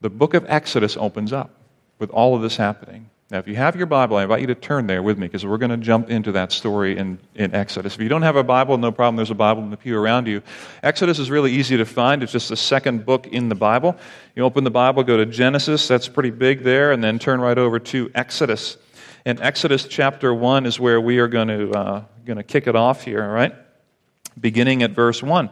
the 0.00 0.10
book 0.10 0.34
of 0.34 0.44
Exodus 0.48 0.96
opens 0.96 1.32
up 1.32 1.50
with 1.98 2.10
all 2.10 2.34
of 2.34 2.42
this 2.42 2.56
happening. 2.56 3.10
Now, 3.28 3.38
if 3.38 3.48
you 3.48 3.56
have 3.56 3.74
your 3.74 3.86
Bible, 3.86 4.16
I 4.18 4.22
invite 4.22 4.40
you 4.40 4.46
to 4.46 4.54
turn 4.54 4.86
there 4.86 5.02
with 5.02 5.18
me 5.18 5.26
because 5.26 5.44
we're 5.44 5.58
going 5.58 5.72
to 5.72 5.76
jump 5.76 6.10
into 6.10 6.30
that 6.32 6.52
story 6.52 6.96
in, 6.96 7.18
in 7.34 7.56
Exodus. 7.56 7.96
If 7.96 8.00
you 8.00 8.08
don't 8.08 8.22
have 8.22 8.36
a 8.36 8.44
Bible, 8.44 8.78
no 8.78 8.92
problem. 8.92 9.16
There's 9.16 9.32
a 9.32 9.34
Bible 9.34 9.64
in 9.64 9.70
the 9.70 9.76
pew 9.76 9.98
around 9.98 10.28
you. 10.28 10.42
Exodus 10.84 11.18
is 11.18 11.28
really 11.28 11.50
easy 11.50 11.76
to 11.76 11.84
find. 11.84 12.22
It's 12.22 12.30
just 12.30 12.50
the 12.50 12.56
second 12.56 13.04
book 13.04 13.26
in 13.26 13.48
the 13.48 13.56
Bible. 13.56 13.96
You 14.36 14.44
open 14.44 14.62
the 14.62 14.70
Bible, 14.70 15.02
go 15.02 15.16
to 15.16 15.26
Genesis, 15.26 15.88
that's 15.88 16.06
pretty 16.06 16.30
big 16.30 16.62
there, 16.62 16.92
and 16.92 17.02
then 17.02 17.18
turn 17.18 17.40
right 17.40 17.58
over 17.58 17.80
to 17.80 18.12
Exodus. 18.14 18.76
And 19.24 19.40
Exodus 19.40 19.88
chapter 19.88 20.32
1 20.32 20.64
is 20.64 20.78
where 20.78 21.00
we 21.00 21.18
are 21.18 21.26
going 21.26 21.48
to, 21.48 21.70
uh, 21.72 22.04
going 22.24 22.36
to 22.36 22.44
kick 22.44 22.68
it 22.68 22.76
off 22.76 23.02
here, 23.02 23.24
all 23.24 23.30
right? 23.30 23.52
Beginning 24.40 24.84
at 24.84 24.92
verse 24.92 25.20
1. 25.20 25.50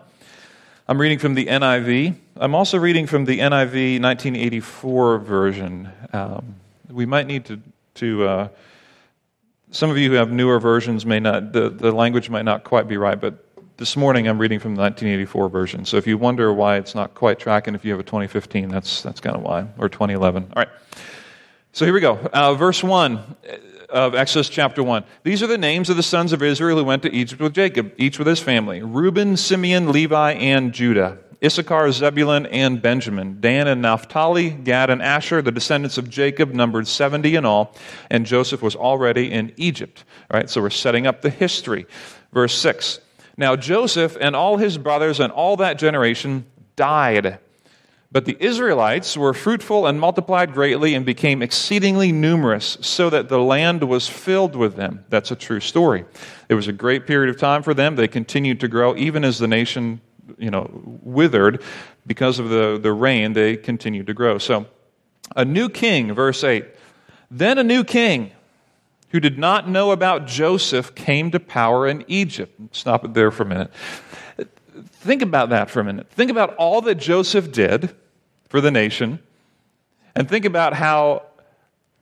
I'm 0.87 1.00
reading 1.00 1.19
from 1.19 1.35
the 1.35 1.47
NIV. 1.47 2.14
I'm 2.37 2.54
also 2.54 2.78
reading 2.78 3.09
from 3.09 3.25
the 3.25 3.40
NIV 3.40 4.00
1984 4.00 5.19
version. 5.19 5.88
Um, 6.12 6.54
we 6.91 7.07
might 7.07 7.26
need 7.26 7.45
to, 7.47 7.61
to 7.95 8.25
uh, 8.25 8.49
some 9.71 9.91
of 9.91 9.99
you 9.99 10.11
who 10.11 10.17
have 10.17 10.31
newer 10.31 10.61
versions 10.61 11.05
may 11.05 11.21
not, 11.21 11.53
the, 11.53 11.69
the 11.69 11.93
language 11.93 12.31
might 12.31 12.45
not 12.45 12.64
quite 12.64 12.88
be 12.88 12.97
right, 12.97 13.21
but 13.21 13.45
this 13.76 13.97
morning 13.97 14.29
I'm 14.29 14.38
reading 14.38 14.61
from 14.61 14.76
the 14.76 14.83
1984 14.83 15.49
version. 15.49 15.85
So 15.85 15.97
if 15.97 16.07
you 16.07 16.17
wonder 16.17 16.53
why 16.53 16.76
it's 16.76 16.95
not 16.95 17.14
quite 17.14 17.38
tracking, 17.38 17.75
if 17.75 17.85
you 17.85 17.91
have 17.91 18.00
a 18.00 18.05
2015, 18.05 18.69
that's, 18.69 19.03
that's 19.03 19.21
kind 19.21 19.37
of 19.37 19.43
why, 19.43 19.67
or 19.79 19.88
2011. 19.88 20.53
All 20.55 20.62
right. 20.62 20.69
So 21.73 21.85
here 21.85 21.93
we 21.93 22.00
go. 22.00 22.17
Uh, 22.33 22.55
verse 22.55 22.85
1 22.85 23.37
of 23.88 24.14
Exodus 24.14 24.49
chapter 24.49 24.83
1. 24.83 25.05
These 25.25 25.43
are 25.43 25.49
the 25.49 25.59
names 25.59 25.91
of 25.91 25.97
the 25.97 26.03
sons 26.05 26.33
of 26.33 26.43
Israel 26.43 26.79
who 26.79 26.85
went 26.85 27.03
to 27.03 27.12
Egypt 27.12 27.43
with 27.43 27.55
Jacob, 27.55 27.93
each 27.97 28.19
with 28.19 28.29
his 28.29 28.41
family 28.41 28.83
Reuben, 28.83 29.37
Simeon, 29.37 29.91
Levi, 29.91 30.33
and 30.33 30.73
Judah. 30.73 31.19
Issachar, 31.45 31.93
Zebulun, 31.93 32.47
and 32.47 32.81
Benjamin, 32.81 33.39
Dan 33.41 33.69
and 33.69 33.83
Naphtali, 33.83 34.51
Gad 34.51 34.89
and 34.89 35.03
Asher, 35.03 35.43
the 35.43 35.53
descendants 35.53 35.99
of 35.99 36.09
Jacob, 36.09 36.55
numbered 36.55 36.89
70 36.89 37.35
in 37.35 37.45
all, 37.45 37.75
and 38.11 38.25
Joseph 38.25 38.63
was 38.63 38.75
already 38.75 39.31
in 39.31 39.53
Egypt. 39.57 40.05
All 40.31 40.39
right, 40.39 40.49
so 40.49 40.63
we're 40.63 40.71
setting 40.71 41.07
up 41.07 41.21
the 41.21 41.31
history. 41.31 41.87
Verse 42.33 42.57
6. 42.57 43.01
Now 43.37 43.57
Joseph 43.57 44.17
and 44.21 44.35
all 44.35 44.57
his 44.57 44.79
brothers 44.79 45.21
and 45.21 45.33
all 45.33 45.57
that 45.59 45.79
generation 45.79 46.47
died. 46.77 47.39
But 48.11 48.27
the 48.27 48.37
Israelites 48.39 49.17
were 49.17 49.35
fruitful 49.35 49.89
and 49.89 49.99
multiplied 49.99 50.53
greatly 50.53 50.95
and 50.95 51.05
became 51.05 51.43
exceedingly 51.43 52.13
numerous, 52.13 52.79
so 52.81 53.11
that 53.11 53.29
the 53.29 53.41
land 53.41 53.83
was 53.83 54.09
filled 54.09 54.55
with 54.55 54.77
them. 54.77 55.05
That's 55.09 55.33
a 55.33 55.37
true 55.37 55.59
story. 55.59 56.05
It 56.49 56.55
was 56.55 56.69
a 56.69 56.73
great 56.73 57.09
period 57.09 57.29
of 57.29 57.41
time 57.41 57.65
for 57.65 57.75
them. 57.75 57.97
They 57.97 58.07
continued 58.07 58.61
to 58.61 58.69
grow, 58.69 58.95
even 58.95 59.25
as 59.25 59.41
the 59.41 59.49
nation 59.49 60.01
you 60.38 60.50
know, 60.50 60.69
withered 61.02 61.62
because 62.07 62.38
of 62.38 62.49
the, 62.49 62.78
the 62.81 62.93
rain, 62.93 63.33
they 63.33 63.57
continued 63.57 64.07
to 64.07 64.14
grow. 64.14 64.38
So, 64.38 64.66
a 65.37 65.45
new 65.45 65.69
king, 65.69 66.14
verse 66.14 66.45
8. 66.45 66.66
Then 67.31 67.59
a 67.59 67.64
new 67.64 67.85
king 67.85 68.31
who 69.11 69.21
did 69.21 69.38
not 69.38 69.69
know 69.69 69.90
about 69.90 70.26
Joseph 70.26 70.95
came 70.95 71.31
to 71.31 71.40
power 71.40 71.87
in 71.87 72.04
Egypt. 72.09 72.75
Stop 72.75 73.04
it 73.04 73.14
there 73.14 73.31
for 73.31 73.45
a 73.45 73.47
minute. 73.47 73.73
Think 74.90 75.23
about 75.23 75.50
that 75.50 75.71
for 75.71 75.81
a 75.81 75.85
minute. 75.85 76.11
Think 76.11 76.31
about 76.31 76.54
all 76.57 76.81
that 76.83 76.97
Joseph 76.97 77.52
did 77.52 77.95
for 78.49 78.61
the 78.61 78.71
nation, 78.71 79.21
and 80.14 80.28
think 80.28 80.45
about 80.45 80.75
how 80.75 81.23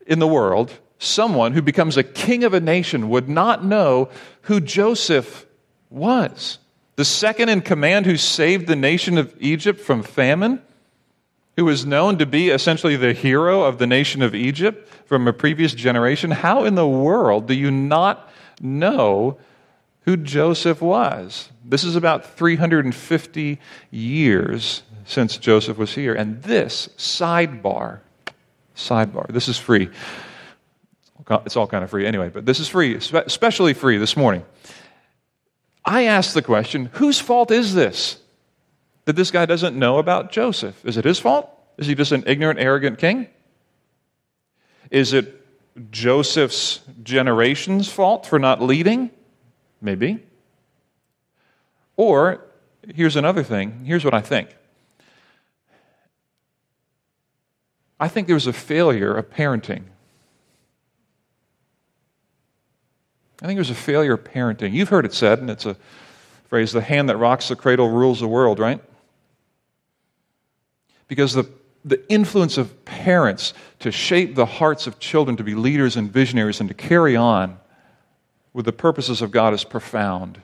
in 0.06 0.18
the 0.18 0.26
world 0.26 0.72
someone 0.98 1.52
who 1.52 1.62
becomes 1.62 1.96
a 1.96 2.02
king 2.02 2.44
of 2.44 2.54
a 2.54 2.60
nation 2.60 3.08
would 3.08 3.28
not 3.28 3.64
know 3.64 4.08
who 4.42 4.60
Joseph 4.60 5.46
was 5.90 6.58
the 6.96 7.04
second 7.04 7.48
in 7.48 7.62
command 7.62 8.06
who 8.06 8.16
saved 8.16 8.66
the 8.66 8.76
nation 8.76 9.18
of 9.18 9.34
Egypt 9.40 9.80
from 9.80 10.02
famine, 10.02 10.60
who 11.56 11.64
was 11.64 11.84
known 11.84 12.18
to 12.18 12.26
be 12.26 12.50
essentially 12.50 12.96
the 12.96 13.12
hero 13.12 13.64
of 13.64 13.78
the 13.78 13.86
nation 13.86 14.22
of 14.22 14.34
Egypt 14.34 14.88
from 15.06 15.28
a 15.28 15.32
previous 15.32 15.74
generation. 15.74 16.30
How 16.30 16.64
in 16.64 16.74
the 16.74 16.88
world 16.88 17.46
do 17.46 17.54
you 17.54 17.70
not 17.70 18.30
know 18.60 19.38
who 20.02 20.16
Joseph 20.16 20.80
was? 20.80 21.50
This 21.64 21.84
is 21.84 21.94
about 21.96 22.26
350 22.36 23.58
years 23.90 24.82
since 25.04 25.36
Joseph 25.36 25.78
was 25.78 25.94
here. 25.94 26.14
And 26.14 26.42
this 26.42 26.88
sidebar, 26.96 28.00
sidebar, 28.74 29.28
this 29.28 29.48
is 29.48 29.58
free. 29.58 29.90
It's 31.30 31.56
all 31.56 31.66
kind 31.66 31.84
of 31.84 31.90
free 31.90 32.06
anyway, 32.06 32.30
but 32.30 32.46
this 32.46 32.60
is 32.60 32.68
free, 32.68 32.96
especially 32.96 33.74
free 33.74 33.96
this 33.98 34.16
morning. 34.16 34.44
I 35.84 36.04
ask 36.04 36.34
the 36.34 36.42
question 36.42 36.86
whose 36.92 37.20
fault 37.20 37.50
is 37.50 37.74
this? 37.74 38.18
That 39.04 39.16
this 39.16 39.30
guy 39.30 39.46
doesn't 39.46 39.76
know 39.76 39.98
about 39.98 40.30
Joseph? 40.30 40.84
Is 40.84 40.96
it 40.96 41.04
his 41.04 41.18
fault? 41.18 41.50
Is 41.76 41.86
he 41.86 41.94
just 41.94 42.12
an 42.12 42.24
ignorant, 42.26 42.60
arrogant 42.60 42.98
king? 42.98 43.26
Is 44.90 45.12
it 45.12 45.40
Joseph's 45.90 46.80
generation's 47.02 47.88
fault 47.88 48.26
for 48.26 48.38
not 48.38 48.62
leading? 48.62 49.10
Maybe. 49.80 50.22
Or, 51.96 52.44
here's 52.94 53.16
another 53.16 53.42
thing. 53.42 53.84
Here's 53.84 54.04
what 54.04 54.14
I 54.14 54.20
think. 54.20 54.54
I 57.98 58.08
think 58.08 58.26
there 58.26 58.36
was 58.36 58.46
a 58.46 58.52
failure 58.52 59.14
of 59.14 59.30
parenting. 59.30 59.84
I 63.42 63.46
think 63.46 63.56
it 63.56 63.60
was 63.60 63.70
a 63.70 63.74
failure 63.74 64.12
of 64.12 64.22
parenting. 64.22 64.72
You've 64.72 64.88
heard 64.88 65.04
it 65.04 65.12
said, 65.12 65.40
and 65.40 65.50
it's 65.50 65.66
a 65.66 65.76
phrase 66.48 66.70
the 66.70 66.80
hand 66.80 67.08
that 67.08 67.16
rocks 67.16 67.48
the 67.48 67.56
cradle 67.56 67.88
rules 67.88 68.20
the 68.20 68.28
world, 68.28 68.60
right? 68.60 68.80
Because 71.08 71.32
the, 71.32 71.50
the 71.84 72.08
influence 72.08 72.56
of 72.56 72.84
parents 72.84 73.52
to 73.80 73.90
shape 73.90 74.36
the 74.36 74.46
hearts 74.46 74.86
of 74.86 75.00
children 75.00 75.36
to 75.38 75.42
be 75.42 75.56
leaders 75.56 75.96
and 75.96 76.12
visionaries 76.12 76.60
and 76.60 76.68
to 76.68 76.74
carry 76.74 77.16
on 77.16 77.58
with 78.52 78.64
the 78.64 78.72
purposes 78.72 79.22
of 79.22 79.32
God 79.32 79.54
is 79.54 79.64
profound. 79.64 80.40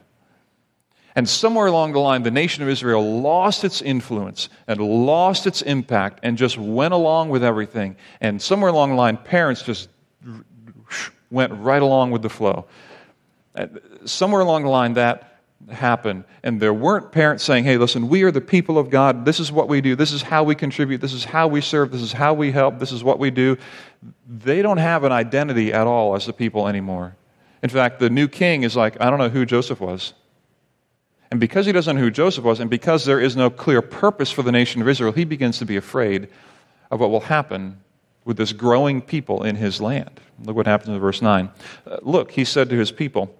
And 1.14 1.28
somewhere 1.28 1.66
along 1.66 1.92
the 1.92 2.00
line, 2.00 2.24
the 2.24 2.32
nation 2.32 2.64
of 2.64 2.68
Israel 2.68 3.20
lost 3.20 3.62
its 3.62 3.80
influence 3.80 4.48
and 4.66 4.80
lost 4.80 5.46
its 5.46 5.62
impact 5.62 6.18
and 6.24 6.36
just 6.36 6.58
went 6.58 6.94
along 6.94 7.28
with 7.28 7.44
everything. 7.44 7.96
And 8.20 8.42
somewhere 8.42 8.70
along 8.70 8.90
the 8.90 8.96
line, 8.96 9.18
parents 9.18 9.62
just 9.62 9.88
went 11.30 11.52
right 11.52 11.82
along 11.82 12.10
with 12.10 12.22
the 12.22 12.28
flow. 12.28 12.66
Uh, 13.58 13.66
somewhere 14.04 14.40
along 14.40 14.62
the 14.62 14.68
line, 14.68 14.94
that 14.94 15.40
happened. 15.70 16.24
And 16.42 16.60
there 16.60 16.72
weren't 16.72 17.10
parents 17.10 17.42
saying, 17.42 17.64
hey, 17.64 17.76
listen, 17.76 18.08
we 18.08 18.22
are 18.22 18.30
the 18.30 18.40
people 18.40 18.78
of 18.78 18.90
God. 18.90 19.24
This 19.24 19.40
is 19.40 19.50
what 19.50 19.68
we 19.68 19.80
do. 19.80 19.96
This 19.96 20.12
is 20.12 20.22
how 20.22 20.44
we 20.44 20.54
contribute. 20.54 21.00
This 21.00 21.12
is 21.12 21.24
how 21.24 21.48
we 21.48 21.60
serve. 21.60 21.90
This 21.90 22.00
is 22.00 22.12
how 22.12 22.34
we 22.34 22.52
help. 22.52 22.78
This 22.78 22.92
is 22.92 23.02
what 23.02 23.18
we 23.18 23.30
do. 23.30 23.56
They 24.28 24.62
don't 24.62 24.78
have 24.78 25.04
an 25.04 25.12
identity 25.12 25.72
at 25.72 25.86
all 25.86 26.14
as 26.14 26.26
the 26.26 26.32
people 26.32 26.68
anymore. 26.68 27.16
In 27.62 27.68
fact, 27.68 27.98
the 27.98 28.08
new 28.08 28.28
king 28.28 28.62
is 28.62 28.76
like, 28.76 29.00
I 29.00 29.10
don't 29.10 29.18
know 29.18 29.28
who 29.28 29.44
Joseph 29.44 29.80
was. 29.80 30.14
And 31.30 31.40
because 31.40 31.66
he 31.66 31.72
doesn't 31.72 31.96
know 31.96 32.02
who 32.02 32.10
Joseph 32.10 32.44
was, 32.44 32.60
and 32.60 32.70
because 32.70 33.04
there 33.04 33.20
is 33.20 33.36
no 33.36 33.50
clear 33.50 33.82
purpose 33.82 34.30
for 34.30 34.42
the 34.42 34.52
nation 34.52 34.80
of 34.80 34.88
Israel, 34.88 35.12
he 35.12 35.24
begins 35.24 35.58
to 35.58 35.66
be 35.66 35.76
afraid 35.76 36.28
of 36.90 37.00
what 37.00 37.10
will 37.10 37.20
happen 37.20 37.80
with 38.24 38.36
this 38.36 38.52
growing 38.52 39.02
people 39.02 39.42
in 39.42 39.56
his 39.56 39.80
land. 39.80 40.20
Look 40.42 40.56
what 40.56 40.66
happens 40.66 40.90
in 40.90 40.98
verse 41.00 41.20
9. 41.20 41.50
Uh, 41.86 41.96
look, 42.02 42.30
he 42.30 42.44
said 42.44 42.70
to 42.70 42.76
his 42.76 42.92
people, 42.92 43.34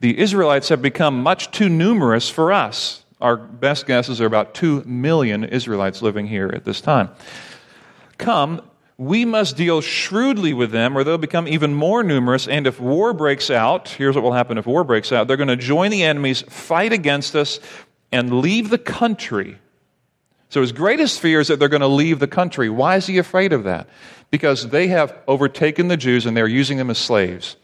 The 0.00 0.18
Israelites 0.18 0.68
have 0.68 0.82
become 0.82 1.22
much 1.22 1.50
too 1.50 1.68
numerous 1.68 2.28
for 2.28 2.52
us. 2.52 3.04
Our 3.20 3.36
best 3.36 3.86
guesses 3.86 4.20
are 4.20 4.26
about 4.26 4.54
2 4.54 4.84
million 4.84 5.44
Israelites 5.44 6.02
living 6.02 6.26
here 6.26 6.50
at 6.52 6.64
this 6.64 6.80
time. 6.80 7.10
Come, 8.18 8.60
we 8.98 9.24
must 9.24 9.56
deal 9.56 9.80
shrewdly 9.80 10.52
with 10.52 10.70
them, 10.70 10.96
or 10.96 11.04
they'll 11.04 11.18
become 11.18 11.48
even 11.48 11.74
more 11.74 12.02
numerous. 12.02 12.46
And 12.46 12.66
if 12.66 12.78
war 12.78 13.12
breaks 13.12 13.50
out, 13.50 13.88
here's 13.88 14.14
what 14.14 14.22
will 14.22 14.32
happen 14.32 14.58
if 14.58 14.66
war 14.66 14.84
breaks 14.84 15.12
out 15.12 15.28
they're 15.28 15.36
going 15.36 15.48
to 15.48 15.56
join 15.56 15.90
the 15.90 16.02
enemies, 16.02 16.42
fight 16.42 16.92
against 16.92 17.34
us, 17.34 17.58
and 18.12 18.40
leave 18.40 18.68
the 18.68 18.78
country 18.78 19.58
so 20.48 20.60
his 20.60 20.72
greatest 20.72 21.20
fear 21.20 21.40
is 21.40 21.48
that 21.48 21.58
they're 21.58 21.68
going 21.68 21.80
to 21.80 21.86
leave 21.86 22.18
the 22.18 22.28
country. 22.28 22.68
Why 22.68 22.96
is 22.96 23.06
he 23.06 23.18
afraid 23.18 23.52
of 23.52 23.64
that? 23.64 23.88
Because 24.30 24.68
they 24.68 24.88
have 24.88 25.16
overtaken 25.26 25.88
the 25.88 25.96
Jews 25.96 26.26
and 26.26 26.36
they're 26.36 26.46
using 26.46 26.78
them 26.78 26.90
as 26.90 26.98
slaves. 26.98 27.56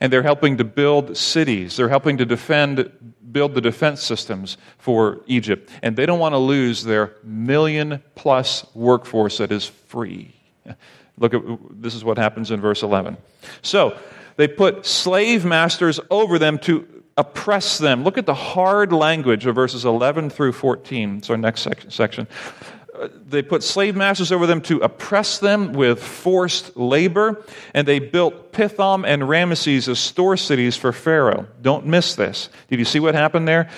And 0.00 0.12
they're 0.12 0.22
helping 0.22 0.56
to 0.58 0.64
build 0.64 1.16
cities. 1.16 1.76
They're 1.76 1.88
helping 1.88 2.18
to 2.18 2.24
defend, 2.24 2.92
build 3.32 3.54
the 3.54 3.60
defense 3.60 4.02
systems 4.02 4.56
for 4.78 5.20
Egypt. 5.26 5.70
And 5.82 5.96
they 5.96 6.06
don't 6.06 6.20
want 6.20 6.34
to 6.34 6.38
lose 6.38 6.84
their 6.84 7.14
million 7.24 8.02
plus 8.14 8.64
workforce 8.74 9.38
that 9.38 9.50
is 9.50 9.66
free. 9.66 10.34
Look 11.18 11.34
at 11.34 11.42
this 11.70 11.94
is 11.94 12.04
what 12.04 12.16
happens 12.16 12.50
in 12.50 12.60
verse 12.60 12.82
11. 12.82 13.16
So 13.62 13.98
they 14.36 14.46
put 14.46 14.86
slave 14.86 15.44
masters 15.44 15.98
over 16.10 16.38
them 16.38 16.58
to 16.60 16.86
oppress 17.16 17.78
them. 17.78 18.04
Look 18.04 18.16
at 18.16 18.26
the 18.26 18.34
hard 18.34 18.92
language 18.92 19.44
of 19.44 19.56
verses 19.56 19.84
11 19.84 20.30
through 20.30 20.52
14. 20.52 21.18
It's 21.18 21.28
our 21.28 21.36
next 21.36 21.66
section. 21.88 22.28
Uh, 22.98 23.08
they 23.26 23.42
put 23.42 23.62
slave 23.62 23.94
masters 23.94 24.32
over 24.32 24.46
them 24.46 24.60
to 24.62 24.78
oppress 24.78 25.38
them 25.38 25.72
with 25.72 26.02
forced 26.02 26.76
labor, 26.76 27.44
and 27.74 27.86
they 27.86 27.98
built 27.98 28.52
Pithom 28.52 29.04
and 29.06 29.22
Ramesses 29.22 29.88
as 29.88 29.98
store 29.98 30.36
cities 30.36 30.76
for 30.76 30.92
Pharaoh. 30.92 31.46
Don't 31.62 31.86
miss 31.86 32.14
this. 32.14 32.48
Did 32.68 32.78
you 32.78 32.84
see 32.84 33.00
what 33.00 33.14
happened 33.14 33.46
there? 33.46 33.70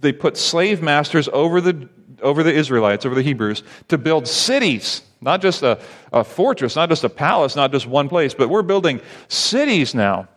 They 0.00 0.12
put 0.12 0.36
slave 0.36 0.82
masters 0.82 1.28
over 1.32 1.60
the 1.60 1.88
over 2.22 2.42
the 2.42 2.52
Israelites, 2.52 3.06
over 3.06 3.14
the 3.14 3.22
Hebrews, 3.22 3.62
to 3.88 3.96
build 3.96 4.28
cities, 4.28 5.00
not 5.22 5.40
just 5.40 5.62
a, 5.62 5.80
a 6.12 6.22
fortress, 6.22 6.76
not 6.76 6.90
just 6.90 7.02
a 7.02 7.08
palace, 7.08 7.56
not 7.56 7.72
just 7.72 7.86
one 7.86 8.10
place, 8.10 8.34
but 8.34 8.50
we're 8.50 8.62
building 8.62 9.00
cities 9.28 9.94
now 9.94 10.28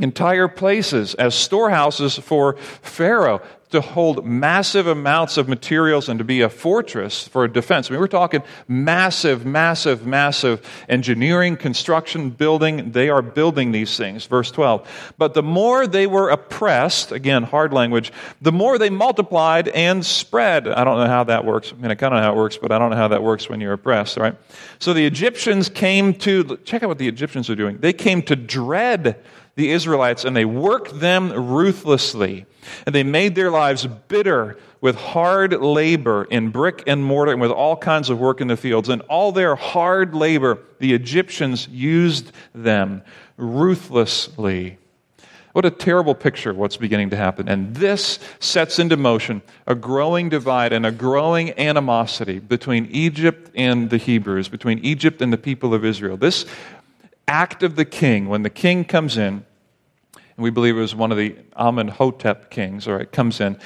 entire 0.00 0.48
places 0.48 1.14
as 1.14 1.34
storehouses 1.34 2.18
for 2.18 2.56
Pharaoh 2.82 3.40
to 3.70 3.80
hold 3.80 4.24
massive 4.24 4.86
amounts 4.86 5.36
of 5.36 5.48
materials 5.48 6.08
and 6.08 6.18
to 6.18 6.24
be 6.24 6.40
a 6.40 6.48
fortress 6.48 7.26
for 7.26 7.46
defense. 7.48 7.88
I 7.88 7.92
mean, 7.92 8.00
we're 8.00 8.08
talking 8.08 8.42
massive, 8.68 9.46
massive, 9.46 10.06
massive 10.06 10.66
engineering, 10.88 11.56
construction, 11.56 12.30
building. 12.30 12.92
They 12.92 13.08
are 13.08 13.22
building 13.22 13.72
these 13.72 13.96
things. 13.96 14.26
Verse 14.26 14.50
12. 14.50 15.14
But 15.18 15.34
the 15.34 15.42
more 15.42 15.86
they 15.86 16.06
were 16.06 16.30
oppressed, 16.30 17.12
again, 17.12 17.44
hard 17.44 17.72
language, 17.72 18.12
the 18.40 18.52
more 18.52 18.78
they 18.78 18.90
multiplied 18.90 19.68
and 19.68 20.04
spread. 20.04 20.66
I 20.68 20.84
don't 20.84 20.98
know 20.98 21.06
how 21.06 21.24
that 21.24 21.44
works. 21.44 21.72
I 21.72 21.80
mean, 21.80 21.90
I 21.90 21.94
kind 21.94 22.14
of 22.14 22.18
know 22.18 22.24
how 22.24 22.32
it 22.32 22.36
works, 22.36 22.56
but 22.56 22.72
I 22.72 22.78
don't 22.78 22.90
know 22.90 22.96
how 22.96 23.08
that 23.08 23.22
works 23.22 23.48
when 23.48 23.60
you're 23.60 23.72
oppressed, 23.72 24.16
right? 24.16 24.34
So 24.78 24.92
the 24.92 25.06
Egyptians 25.06 25.68
came 25.68 26.14
to, 26.14 26.58
check 26.64 26.82
out 26.82 26.88
what 26.88 26.98
the 26.98 27.08
Egyptians 27.08 27.48
are 27.48 27.56
doing. 27.56 27.78
They 27.78 27.92
came 27.92 28.22
to 28.22 28.36
dread 28.36 29.16
the 29.54 29.70
Israelites 29.70 30.24
and 30.24 30.36
they 30.36 30.44
worked 30.44 31.00
them 31.00 31.32
ruthlessly. 31.32 32.46
And 32.86 32.94
they 32.94 33.02
made 33.02 33.34
their 33.34 33.50
lives 33.50 33.86
bitter 33.86 34.58
with 34.80 34.96
hard 34.96 35.52
labor 35.52 36.24
in 36.24 36.50
brick 36.50 36.82
and 36.86 37.04
mortar 37.04 37.32
and 37.32 37.40
with 37.40 37.50
all 37.50 37.76
kinds 37.76 38.10
of 38.10 38.18
work 38.18 38.40
in 38.40 38.48
the 38.48 38.56
fields. 38.56 38.88
And 38.88 39.02
all 39.02 39.32
their 39.32 39.56
hard 39.56 40.14
labor, 40.14 40.58
the 40.78 40.92
Egyptians 40.94 41.68
used 41.68 42.32
them 42.54 43.02
ruthlessly. 43.36 44.78
What 45.52 45.64
a 45.64 45.70
terrible 45.70 46.14
picture 46.14 46.54
what's 46.54 46.76
beginning 46.76 47.10
to 47.10 47.16
happen. 47.16 47.48
And 47.48 47.74
this 47.74 48.20
sets 48.38 48.78
into 48.78 48.96
motion 48.96 49.42
a 49.66 49.74
growing 49.74 50.28
divide 50.28 50.72
and 50.72 50.86
a 50.86 50.92
growing 50.92 51.58
animosity 51.58 52.38
between 52.38 52.86
Egypt 52.86 53.50
and 53.56 53.90
the 53.90 53.96
Hebrews, 53.96 54.48
between 54.48 54.78
Egypt 54.78 55.20
and 55.20 55.32
the 55.32 55.38
people 55.38 55.74
of 55.74 55.84
Israel. 55.84 56.16
This 56.16 56.46
act 57.30 57.62
of 57.62 57.76
the 57.76 57.84
king, 57.84 58.28
when 58.28 58.42
the 58.42 58.50
king 58.50 58.84
comes 58.84 59.16
in, 59.16 59.44
and 60.14 60.44
we 60.44 60.50
believe 60.50 60.76
it 60.76 60.80
was 60.80 60.96
one 60.96 61.12
of 61.12 61.16
the 61.16 61.36
Amenhotep 61.56 62.50
kings, 62.50 62.88
or 62.88 62.98
it 62.98 63.12
comes 63.12 63.40
in. 63.40 63.56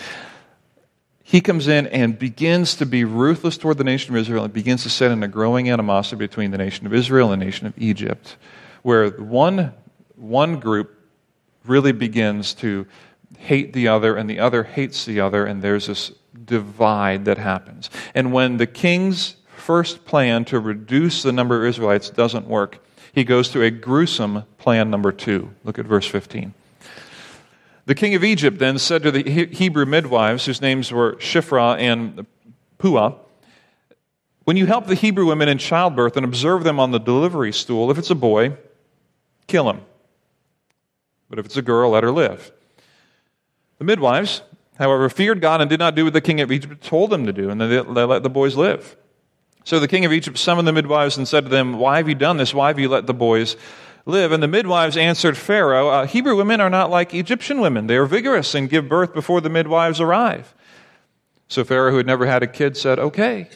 He 1.22 1.40
comes 1.40 1.66
in 1.66 1.86
and 1.86 2.18
begins 2.18 2.74
to 2.76 2.84
be 2.84 3.04
ruthless 3.04 3.56
toward 3.56 3.78
the 3.78 3.84
nation 3.84 4.14
of 4.14 4.20
Israel 4.20 4.44
and 4.44 4.52
begins 4.52 4.82
to 4.82 4.90
set 4.90 5.10
in 5.10 5.22
a 5.22 5.28
growing 5.28 5.70
animosity 5.70 6.16
between 6.16 6.50
the 6.50 6.58
nation 6.58 6.84
of 6.84 6.92
Israel 6.92 7.32
and 7.32 7.40
the 7.40 7.46
nation 7.46 7.66
of 7.66 7.72
Egypt, 7.78 8.36
where 8.82 9.08
one, 9.08 9.72
one 10.16 10.60
group 10.60 11.00
really 11.64 11.92
begins 11.92 12.52
to 12.56 12.86
hate 13.38 13.72
the 13.72 13.88
other 13.88 14.14
and 14.14 14.28
the 14.28 14.40
other 14.40 14.64
hates 14.64 15.06
the 15.06 15.20
other, 15.20 15.46
and 15.46 15.62
there's 15.62 15.86
this 15.86 16.12
divide 16.44 17.24
that 17.24 17.38
happens. 17.38 17.88
And 18.14 18.30
when 18.30 18.58
the 18.58 18.66
king's 18.66 19.36
first 19.56 20.04
plan 20.04 20.44
to 20.44 20.60
reduce 20.60 21.22
the 21.22 21.32
number 21.32 21.56
of 21.56 21.64
Israelites 21.66 22.10
doesn't 22.10 22.46
work, 22.46 22.83
he 23.14 23.22
goes 23.22 23.48
to 23.50 23.62
a 23.62 23.70
gruesome 23.70 24.42
plan 24.58 24.90
number 24.90 25.12
two. 25.12 25.50
Look 25.62 25.78
at 25.78 25.86
verse 25.86 26.06
15. 26.06 26.52
The 27.86 27.94
king 27.94 28.14
of 28.14 28.24
Egypt 28.24 28.58
then 28.58 28.78
said 28.78 29.02
to 29.04 29.10
the 29.10 29.46
Hebrew 29.46 29.86
midwives, 29.86 30.46
whose 30.46 30.60
names 30.60 30.90
were 30.90 31.14
Shiphrah 31.16 31.78
and 31.78 32.26
Puah, 32.78 33.14
When 34.44 34.56
you 34.56 34.66
help 34.66 34.86
the 34.86 34.94
Hebrew 34.94 35.26
women 35.26 35.48
in 35.48 35.58
childbirth 35.58 36.16
and 36.16 36.24
observe 36.24 36.64
them 36.64 36.80
on 36.80 36.90
the 36.90 36.98
delivery 36.98 37.52
stool, 37.52 37.90
if 37.90 37.98
it's 37.98 38.10
a 38.10 38.14
boy, 38.16 38.56
kill 39.46 39.70
him. 39.70 39.82
But 41.30 41.38
if 41.38 41.46
it's 41.46 41.56
a 41.56 41.62
girl, 41.62 41.90
let 41.90 42.02
her 42.02 42.10
live. 42.10 42.52
The 43.78 43.84
midwives, 43.84 44.42
however, 44.78 45.08
feared 45.08 45.40
God 45.40 45.60
and 45.60 45.70
did 45.70 45.78
not 45.78 45.94
do 45.94 46.04
what 46.04 46.14
the 46.14 46.20
king 46.20 46.40
of 46.40 46.50
Egypt 46.50 46.82
told 46.82 47.10
them 47.10 47.26
to 47.26 47.32
do, 47.32 47.50
and 47.50 47.60
they 47.60 47.80
let 47.80 48.22
the 48.22 48.30
boys 48.30 48.56
live. 48.56 48.96
So 49.64 49.80
the 49.80 49.88
king 49.88 50.04
of 50.04 50.12
Egypt 50.12 50.38
summoned 50.38 50.68
the 50.68 50.72
midwives 50.72 51.16
and 51.16 51.26
said 51.26 51.44
to 51.44 51.50
them, 51.50 51.78
Why 51.78 51.96
have 51.96 52.08
you 52.08 52.14
done 52.14 52.36
this? 52.36 52.54
Why 52.54 52.68
have 52.68 52.78
you 52.78 52.88
let 52.88 53.06
the 53.06 53.14
boys 53.14 53.56
live. 54.06 54.32
And 54.32 54.42
the 54.42 54.48
midwives 54.48 54.96
answered 54.96 55.36
Pharaoh, 55.36 55.88
uh, 55.88 56.06
Hebrew 56.06 56.36
women 56.36 56.60
are 56.60 56.70
not 56.70 56.90
like 56.90 57.14
Egyptian 57.14 57.60
women. 57.60 57.86
They 57.86 57.96
are 57.96 58.06
vigorous 58.06 58.54
and 58.54 58.68
give 58.68 58.88
birth 58.88 59.14
before 59.14 59.40
the 59.40 59.48
midwives 59.48 60.00
arrive. 60.00 60.54
So 61.48 61.64
Pharaoh, 61.64 61.90
who 61.90 61.98
had 61.98 62.06
never 62.06 62.26
had 62.26 62.42
a 62.42 62.46
kid, 62.46 62.76
said, 62.76 62.98
Okay. 62.98 63.48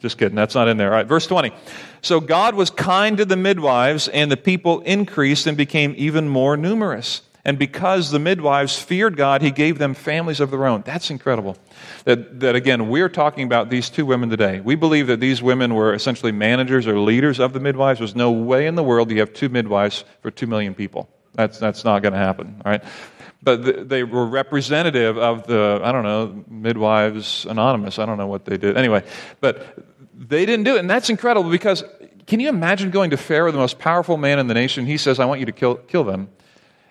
Just 0.00 0.18
kidding, 0.18 0.34
that's 0.34 0.56
not 0.56 0.66
in 0.66 0.78
there. 0.78 0.88
All 0.88 0.96
right, 0.96 1.06
verse 1.06 1.28
20. 1.28 1.52
So 2.00 2.18
God 2.18 2.56
was 2.56 2.70
kind 2.70 3.16
to 3.18 3.24
the 3.24 3.36
midwives, 3.36 4.08
and 4.08 4.32
the 4.32 4.36
people 4.36 4.80
increased 4.80 5.46
and 5.46 5.56
became 5.56 5.94
even 5.96 6.28
more 6.28 6.56
numerous. 6.56 7.22
And 7.44 7.58
because 7.58 8.12
the 8.12 8.20
midwives 8.20 8.78
feared 8.78 9.16
God, 9.16 9.42
he 9.42 9.50
gave 9.50 9.78
them 9.78 9.94
families 9.94 10.38
of 10.38 10.52
their 10.52 10.64
own. 10.64 10.82
That's 10.82 11.10
incredible. 11.10 11.56
That, 12.04 12.38
that 12.38 12.54
again, 12.54 12.88
we're 12.88 13.08
talking 13.08 13.44
about 13.44 13.68
these 13.68 13.90
two 13.90 14.06
women 14.06 14.30
today. 14.30 14.60
We 14.60 14.76
believe 14.76 15.08
that 15.08 15.18
these 15.18 15.42
women 15.42 15.74
were 15.74 15.92
essentially 15.92 16.30
managers 16.30 16.86
or 16.86 17.00
leaders 17.00 17.40
of 17.40 17.52
the 17.52 17.58
midwives. 17.58 17.98
There's 17.98 18.14
no 18.14 18.30
way 18.30 18.68
in 18.68 18.76
the 18.76 18.84
world 18.84 19.10
you 19.10 19.18
have 19.18 19.32
two 19.32 19.48
midwives 19.48 20.04
for 20.20 20.30
two 20.30 20.46
million 20.46 20.74
people. 20.74 21.08
That's, 21.34 21.58
that's 21.58 21.84
not 21.84 22.02
going 22.02 22.12
to 22.12 22.18
happen, 22.18 22.62
right? 22.64 22.84
But 23.42 23.88
they 23.88 24.04
were 24.04 24.26
representative 24.26 25.18
of 25.18 25.46
the, 25.48 25.80
I 25.82 25.90
don't 25.90 26.04
know, 26.04 26.44
Midwives 26.48 27.44
Anonymous. 27.46 27.98
I 27.98 28.06
don't 28.06 28.18
know 28.18 28.28
what 28.28 28.44
they 28.44 28.56
did. 28.56 28.76
Anyway, 28.76 29.02
but 29.40 29.78
they 30.14 30.46
didn't 30.46 30.64
do 30.64 30.76
it. 30.76 30.78
And 30.78 30.88
that's 30.88 31.10
incredible 31.10 31.50
because 31.50 31.82
can 32.28 32.38
you 32.38 32.48
imagine 32.48 32.90
going 32.90 33.10
to 33.10 33.16
Pharaoh, 33.16 33.50
the 33.50 33.58
most 33.58 33.80
powerful 33.80 34.16
man 34.16 34.38
in 34.38 34.46
the 34.46 34.54
nation? 34.54 34.86
He 34.86 34.96
says, 34.96 35.18
I 35.18 35.24
want 35.24 35.40
you 35.40 35.46
to 35.46 35.52
kill, 35.52 35.74
kill 35.74 36.04
them. 36.04 36.28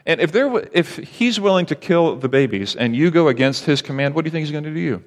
And 0.05 0.19
if, 0.19 0.31
there, 0.31 0.51
if 0.71 0.97
he's 0.97 1.39
willing 1.39 1.65
to 1.67 1.75
kill 1.75 2.15
the 2.15 2.29
babies 2.29 2.75
and 2.75 2.95
you 2.95 3.11
go 3.11 3.27
against 3.27 3.65
his 3.65 3.81
command, 3.81 4.15
what 4.15 4.23
do 4.23 4.27
you 4.27 4.31
think 4.31 4.45
he's 4.45 4.51
going 4.51 4.63
to 4.63 4.69
do 4.69 4.75
to 4.75 4.81
you? 4.81 5.03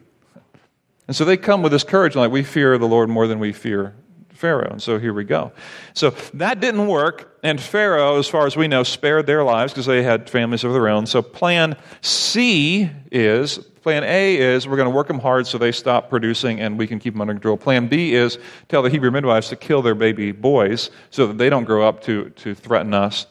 And 1.07 1.17
so 1.17 1.25
they 1.25 1.37
come 1.37 1.63
with 1.63 1.73
this 1.73 1.85
courage, 1.85 2.17
like, 2.17 2.31
we 2.31 2.43
fear 2.43 2.79
the 2.79 2.89
Lord 2.89 3.09
more 3.09 3.27
than 3.27 3.39
we 3.39 3.53
fear 3.53 3.95
Pharaoh. 4.35 4.71
And 4.71 4.83
so 4.83 4.99
here 4.99 5.13
we 5.13 5.25
go. 5.25 5.53
So 5.95 6.11
that 6.35 6.61
didn't 6.61 6.87
work. 6.87 7.39
And 7.43 7.61
Pharaoh, 7.61 8.19
as 8.19 8.29
far 8.29 8.47
as 8.47 8.57
we 8.57 8.69
know, 8.69 8.83
spared 8.83 9.27
their 9.27 9.45
lives 9.45 9.73
because 9.73 9.87
they 9.87 10.03
had 10.03 10.29
families 10.29 10.65
of 10.65 10.73
their 10.73 10.89
own. 10.89 11.07
So 11.07 11.23
plan 11.23 11.77
C 12.01 12.91
is 13.11 13.59
plan 13.85 14.03
A 14.03 14.39
is 14.39 14.67
we're 14.67 14.77
going 14.77 14.89
to 14.89 14.95
work 14.95 15.09
them 15.09 15.19
hard 15.19 15.47
so 15.47 15.59
they 15.59 15.71
stop 15.71 16.09
producing 16.09 16.59
and 16.59 16.79
we 16.79 16.87
can 16.87 16.99
keep 16.99 17.13
them 17.13 17.21
under 17.21 17.35
control. 17.35 17.57
Plan 17.59 17.87
B 17.87 18.15
is 18.15 18.39
tell 18.69 18.83
the 18.83 18.89
Hebrew 18.89 19.11
midwives 19.11 19.51
to 19.51 19.57
kill 19.57 19.83
their 19.83 19.95
baby 19.95 20.33
boys 20.33 20.91
so 21.11 21.27
that 21.27 21.37
they 21.39 21.51
don't 21.51 21.65
grow 21.65 21.87
up 21.87 22.03
to, 22.05 22.31
to 22.31 22.55
threaten 22.55 22.95
us. 22.95 23.27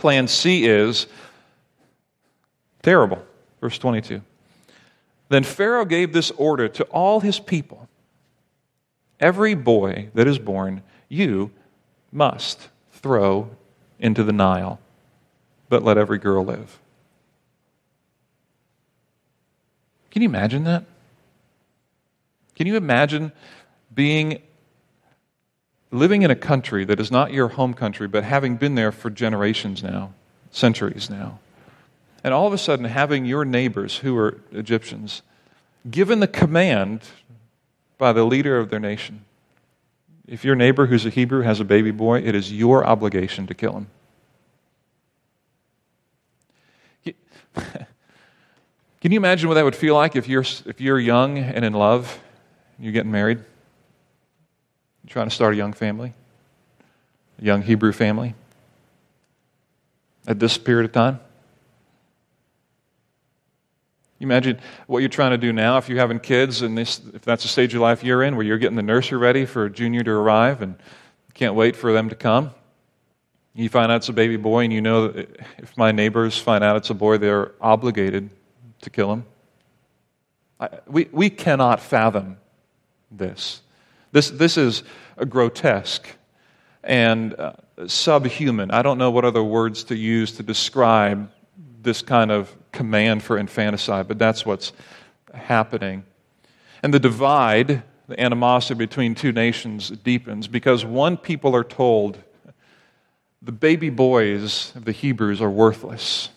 Plan 0.00 0.26
C 0.26 0.66
is 0.66 1.06
terrible. 2.82 3.22
Verse 3.60 3.78
22. 3.78 4.22
Then 5.28 5.44
Pharaoh 5.44 5.84
gave 5.84 6.12
this 6.12 6.32
order 6.32 6.68
to 6.68 6.84
all 6.84 7.20
his 7.20 7.38
people 7.38 7.88
Every 9.20 9.54
boy 9.54 10.08
that 10.14 10.26
is 10.26 10.38
born, 10.38 10.82
you 11.08 11.50
must 12.10 12.68
throw 12.92 13.50
into 13.98 14.24
the 14.24 14.32
Nile, 14.32 14.80
but 15.68 15.84
let 15.84 15.98
every 15.98 16.18
girl 16.18 16.44
live. 16.44 16.78
Can 20.10 20.22
you 20.22 20.28
imagine 20.28 20.64
that? 20.64 20.84
Can 22.54 22.66
you 22.66 22.76
imagine 22.76 23.30
being 23.94 24.40
living 25.90 26.22
in 26.22 26.30
a 26.30 26.36
country 26.36 26.84
that 26.84 27.00
is 27.00 27.10
not 27.10 27.32
your 27.32 27.48
home 27.48 27.74
country, 27.74 28.06
but 28.06 28.24
having 28.24 28.56
been 28.56 28.74
there 28.74 28.92
for 28.92 29.10
generations 29.10 29.82
now, 29.82 30.12
centuries 30.50 31.10
now, 31.10 31.38
and 32.22 32.34
all 32.34 32.46
of 32.46 32.52
a 32.52 32.58
sudden 32.58 32.84
having 32.84 33.24
your 33.24 33.44
neighbors 33.44 33.98
who 33.98 34.16
are 34.16 34.40
Egyptians 34.52 35.22
given 35.90 36.20
the 36.20 36.28
command 36.28 37.02
by 37.98 38.12
the 38.12 38.24
leader 38.24 38.58
of 38.58 38.70
their 38.70 38.80
nation 38.80 39.24
if 40.30 40.44
your 40.44 40.54
neighbor 40.54 40.86
who's 40.86 41.04
a 41.04 41.10
Hebrew 41.10 41.42
has 41.42 41.58
a 41.58 41.64
baby 41.64 41.90
boy, 41.90 42.20
it 42.20 42.36
is 42.36 42.52
your 42.52 42.86
obligation 42.86 43.48
to 43.48 43.54
kill 43.54 43.72
him. 43.72 43.88
Can 49.00 49.10
you 49.10 49.16
imagine 49.16 49.48
what 49.48 49.56
that 49.56 49.64
would 49.64 49.74
feel 49.74 49.96
like 49.96 50.14
if 50.14 50.28
you're, 50.28 50.44
if 50.66 50.80
you're 50.80 51.00
young 51.00 51.36
and 51.36 51.64
in 51.64 51.72
love, 51.72 52.20
you're 52.78 52.92
getting 52.92 53.10
married? 53.10 53.40
Trying 55.10 55.28
to 55.28 55.34
start 55.34 55.52
a 55.52 55.56
young 55.56 55.74
family, 55.74 56.14
a 57.40 57.44
young 57.44 57.60
Hebrew 57.62 57.92
family 57.92 58.34
at 60.26 60.38
this 60.38 60.56
period 60.56 60.86
of 60.86 60.92
time? 60.92 61.20
You 64.18 64.26
imagine 64.26 64.60
what 64.86 65.00
you're 65.00 65.08
trying 65.08 65.32
to 65.32 65.38
do 65.38 65.52
now 65.52 65.78
if 65.78 65.88
you're 65.88 65.98
having 65.98 66.20
kids 66.20 66.62
and 66.62 66.76
this, 66.76 67.00
if 67.14 67.22
that's 67.22 67.42
the 67.42 67.48
stage 67.48 67.74
of 67.74 67.80
life 67.80 68.04
you're 68.04 68.22
in 68.22 68.36
where 68.36 68.44
you're 68.44 68.58
getting 68.58 68.76
the 68.76 68.82
nursery 68.82 69.18
ready 69.18 69.46
for 69.46 69.64
a 69.64 69.70
junior 69.70 70.02
to 70.04 70.10
arrive 70.10 70.62
and 70.62 70.76
can't 71.34 71.54
wait 71.54 71.74
for 71.74 71.92
them 71.92 72.10
to 72.10 72.14
come. 72.14 72.50
You 73.54 73.68
find 73.68 73.90
out 73.90 73.96
it's 73.96 74.08
a 74.08 74.12
baby 74.12 74.36
boy, 74.36 74.64
and 74.64 74.72
you 74.72 74.80
know 74.80 75.08
that 75.08 75.40
if 75.58 75.76
my 75.76 75.90
neighbors 75.90 76.38
find 76.38 76.62
out 76.62 76.76
it's 76.76 76.90
a 76.90 76.94
boy, 76.94 77.18
they're 77.18 77.52
obligated 77.60 78.30
to 78.82 78.90
kill 78.90 79.12
him. 79.12 79.24
I, 80.60 80.68
we, 80.86 81.08
we 81.10 81.30
cannot 81.30 81.80
fathom 81.80 82.36
this. 83.10 83.62
This, 84.12 84.30
this 84.30 84.56
is 84.56 84.82
grotesque 85.28 86.06
and 86.82 87.34
uh, 87.34 87.52
subhuman. 87.86 88.70
I 88.70 88.82
don't 88.82 88.98
know 88.98 89.10
what 89.10 89.24
other 89.24 89.42
words 89.42 89.84
to 89.84 89.96
use 89.96 90.32
to 90.32 90.42
describe 90.42 91.30
this 91.82 92.02
kind 92.02 92.30
of 92.30 92.54
command 92.72 93.22
for 93.22 93.38
infanticide, 93.38 94.08
but 94.08 94.18
that's 94.18 94.44
what's 94.44 94.72
happening. 95.32 96.04
And 96.82 96.92
the 96.92 96.98
divide, 96.98 97.82
the 98.08 98.20
animosity 98.20 98.78
between 98.78 99.14
two 99.14 99.32
nations 99.32 99.90
deepens 99.90 100.48
because 100.48 100.84
one 100.84 101.16
people 101.16 101.54
are 101.54 101.64
told 101.64 102.18
the 103.42 103.52
baby 103.52 103.90
boys 103.90 104.72
of 104.74 104.84
the 104.84 104.92
Hebrews 104.92 105.40
are 105.40 105.50
worthless. 105.50 106.28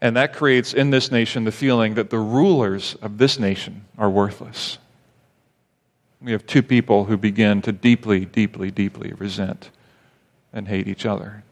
And 0.00 0.16
that 0.16 0.34
creates 0.34 0.72
in 0.74 0.90
this 0.90 1.10
nation 1.10 1.44
the 1.44 1.52
feeling 1.52 1.94
that 1.94 2.10
the 2.10 2.18
rulers 2.18 2.96
of 3.02 3.18
this 3.18 3.38
nation 3.38 3.86
are 3.98 4.10
worthless. 4.10 4.78
We 6.26 6.32
have 6.32 6.44
two 6.44 6.64
people 6.64 7.04
who 7.04 7.16
begin 7.16 7.62
to 7.62 7.70
deeply, 7.70 8.24
deeply, 8.24 8.72
deeply 8.72 9.12
resent 9.12 9.70
and 10.52 10.66
hate 10.66 10.88
each 10.88 11.06
other. 11.06 11.44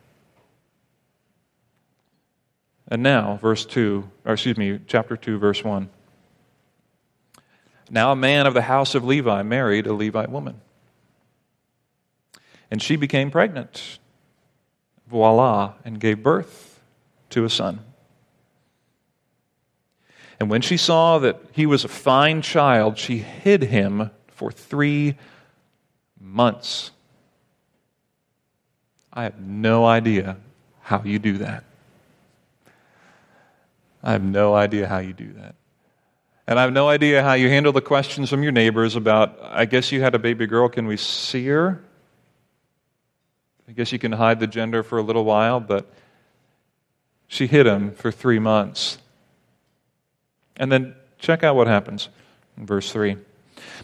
And 2.89 3.01
now, 3.01 3.39
verse 3.41 3.65
2, 3.65 4.11
or 4.25 4.33
excuse 4.33 4.57
me, 4.57 4.81
chapter 4.89 5.17
2, 5.17 5.39
verse 5.39 5.63
1. 5.63 5.89
Now 7.89 8.11
a 8.11 8.17
man 8.17 8.49
of 8.49 8.55
the 8.55 8.63
house 8.63 8.97
of 8.97 9.05
Levi 9.05 9.45
married 9.45 9.87
a 9.87 9.95
Levite 9.95 10.31
woman. 10.31 10.61
And 12.69 12.83
she 12.83 12.97
became 12.97 13.31
pregnant. 13.31 14.01
Voila, 15.07 15.75
and 15.85 16.01
gave 16.01 16.21
birth 16.21 16.81
to 17.31 17.45
a 17.45 17.49
son. 17.49 17.79
And 20.41 20.51
when 20.51 20.63
she 20.63 20.77
saw 20.77 21.21
that 21.21 21.41
he 21.53 21.65
was 21.65 21.85
a 21.85 21.89
fine 21.89 22.43
child, 22.43 22.99
she 22.99 23.19
hid 23.19 23.63
him 23.63 24.11
for 24.35 24.51
three 24.51 25.17
months. 26.21 26.91
I 29.13 29.25
have 29.25 29.41
no 29.41 29.85
idea 29.85 30.37
how 30.83 31.03
you 31.05 31.19
do 31.19 31.39
that. 31.39 31.65
I 34.03 34.13
have 34.13 34.23
no 34.23 34.55
idea 34.55 34.87
how 34.87 34.99
you 34.99 35.13
do 35.13 35.33
that. 35.35 35.55
And 36.47 36.59
I 36.59 36.63
have 36.63 36.73
no 36.73 36.89
idea 36.89 37.23
how 37.23 37.33
you 37.33 37.49
handle 37.49 37.73
the 37.73 37.81
questions 37.81 38.29
from 38.29 38.43
your 38.43 38.53
neighbors 38.53 38.97
about, 38.97 39.39
I 39.43 39.65
guess 39.65 39.91
you 39.93 40.03
had 40.03 40.15
a 40.15 40.19
baby 40.19 40.47
girl, 40.47 40.69
can 40.69 40.87
we 40.87 40.99
see 40.99 41.47
her? 41.47 41.83
I 43.67 43.73
guess 43.73 43.93
you 43.93 43.99
can 43.99 44.13
hide 44.13 44.41
the 44.41 44.47
gender 44.47 44.83
for 44.83 44.99
a 44.99 45.03
little 45.03 45.25
while, 45.25 45.59
but 45.59 45.91
she 47.29 47.47
hid 47.47 47.67
him 47.67 47.93
for 47.93 48.13
three 48.13 48.39
months. 48.39 48.99
And 50.57 50.71
then 50.71 50.95
check 51.19 51.43
out 51.43 51.57
what 51.57 51.67
happens 51.67 52.11
in 52.59 52.67
verse 52.67 52.93
3. 52.93 53.17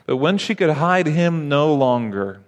But 0.06 0.16
when 0.16 0.38
she 0.38 0.54
could 0.54 0.70
hide 0.70 1.06
him 1.06 1.48
no 1.48 1.74
longer, 1.74 2.42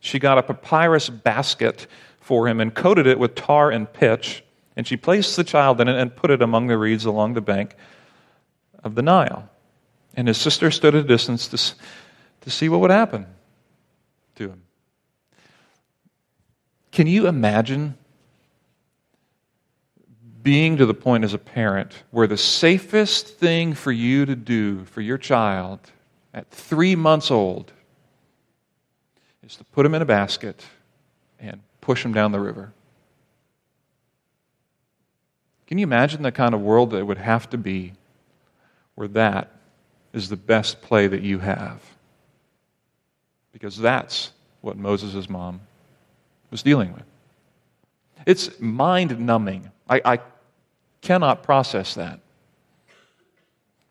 she 0.00 0.18
got 0.18 0.38
a 0.38 0.42
papyrus 0.42 1.08
basket 1.08 1.86
for 2.20 2.48
him 2.48 2.60
and 2.60 2.74
coated 2.74 3.06
it 3.06 3.18
with 3.18 3.34
tar 3.34 3.70
and 3.70 3.92
pitch, 3.92 4.44
and 4.76 4.86
she 4.86 4.96
placed 4.96 5.36
the 5.36 5.44
child 5.44 5.80
in 5.80 5.88
it 5.88 5.96
and 5.96 6.14
put 6.14 6.30
it 6.30 6.42
among 6.42 6.66
the 6.66 6.78
reeds 6.78 7.04
along 7.04 7.34
the 7.34 7.40
bank 7.40 7.74
of 8.82 8.94
the 8.94 9.02
Nile. 9.02 9.48
And 10.14 10.28
his 10.28 10.38
sister 10.38 10.70
stood 10.70 10.94
at 10.94 11.04
a 11.04 11.06
distance 11.06 11.48
to, 11.48 11.74
to 12.42 12.50
see 12.50 12.68
what 12.68 12.80
would 12.80 12.90
happen 12.90 13.26
to 14.36 14.48
him. 14.48 14.62
Can 16.90 17.06
you 17.06 17.26
imagine 17.26 17.98
being 20.46 20.76
to 20.76 20.86
the 20.86 20.94
point 20.94 21.24
as 21.24 21.34
a 21.34 21.38
parent 21.38 22.04
where 22.12 22.28
the 22.28 22.36
safest 22.36 23.26
thing 23.26 23.74
for 23.74 23.90
you 23.90 24.24
to 24.24 24.36
do 24.36 24.84
for 24.84 25.00
your 25.00 25.18
child 25.18 25.80
at 26.32 26.48
three 26.52 26.94
months 26.94 27.32
old 27.32 27.72
is 29.42 29.56
to 29.56 29.64
put 29.64 29.84
him 29.84 29.92
in 29.92 30.02
a 30.02 30.04
basket 30.04 30.64
and 31.40 31.60
push 31.80 32.04
him 32.04 32.12
down 32.12 32.30
the 32.30 32.38
river? 32.38 32.72
Can 35.66 35.78
you 35.78 35.82
imagine 35.82 36.22
the 36.22 36.30
kind 36.30 36.54
of 36.54 36.60
world 36.60 36.90
that 36.90 36.98
it 36.98 37.06
would 37.08 37.18
have 37.18 37.50
to 37.50 37.58
be 37.58 37.94
where 38.94 39.08
that 39.08 39.50
is 40.12 40.28
the 40.28 40.36
best 40.36 40.80
play 40.80 41.08
that 41.08 41.22
you 41.22 41.40
have? 41.40 41.82
Because 43.52 43.76
that's 43.76 44.30
what 44.60 44.76
Moses' 44.76 45.28
mom 45.28 45.62
was 46.52 46.62
dealing 46.62 46.92
with. 46.92 47.02
It's 48.26 48.60
mind 48.60 49.18
numbing. 49.18 49.72
I, 49.88 50.00
I 50.04 50.18
cannot 51.06 51.44
process 51.44 51.94
that. 51.94 52.18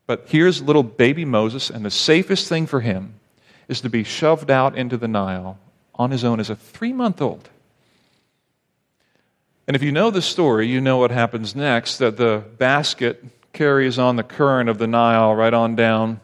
But 0.06 0.26
here's 0.28 0.60
little 0.60 0.82
baby 0.82 1.24
Moses, 1.24 1.70
and 1.70 1.84
the 1.84 1.90
safest 1.90 2.46
thing 2.48 2.66
for 2.66 2.80
him 2.80 3.14
is 3.68 3.80
to 3.80 3.88
be 3.88 4.04
shoved 4.04 4.50
out 4.50 4.76
into 4.76 4.98
the 4.98 5.08
Nile 5.08 5.58
on 5.94 6.10
his 6.10 6.24
own 6.24 6.40
as 6.40 6.50
a 6.50 6.56
three 6.56 6.92
month 6.92 7.22
old. 7.22 7.48
And 9.66 9.74
if 9.74 9.82
you 9.82 9.90
know 9.90 10.10
the 10.10 10.22
story, 10.22 10.68
you 10.68 10.80
know 10.80 10.98
what 10.98 11.10
happens 11.10 11.56
next 11.56 11.98
that 11.98 12.18
the 12.18 12.44
basket 12.58 13.24
carries 13.54 13.98
on 13.98 14.16
the 14.16 14.22
current 14.22 14.68
of 14.68 14.76
the 14.76 14.86
Nile 14.86 15.34
right 15.34 15.54
on 15.54 15.74
down 15.74 16.20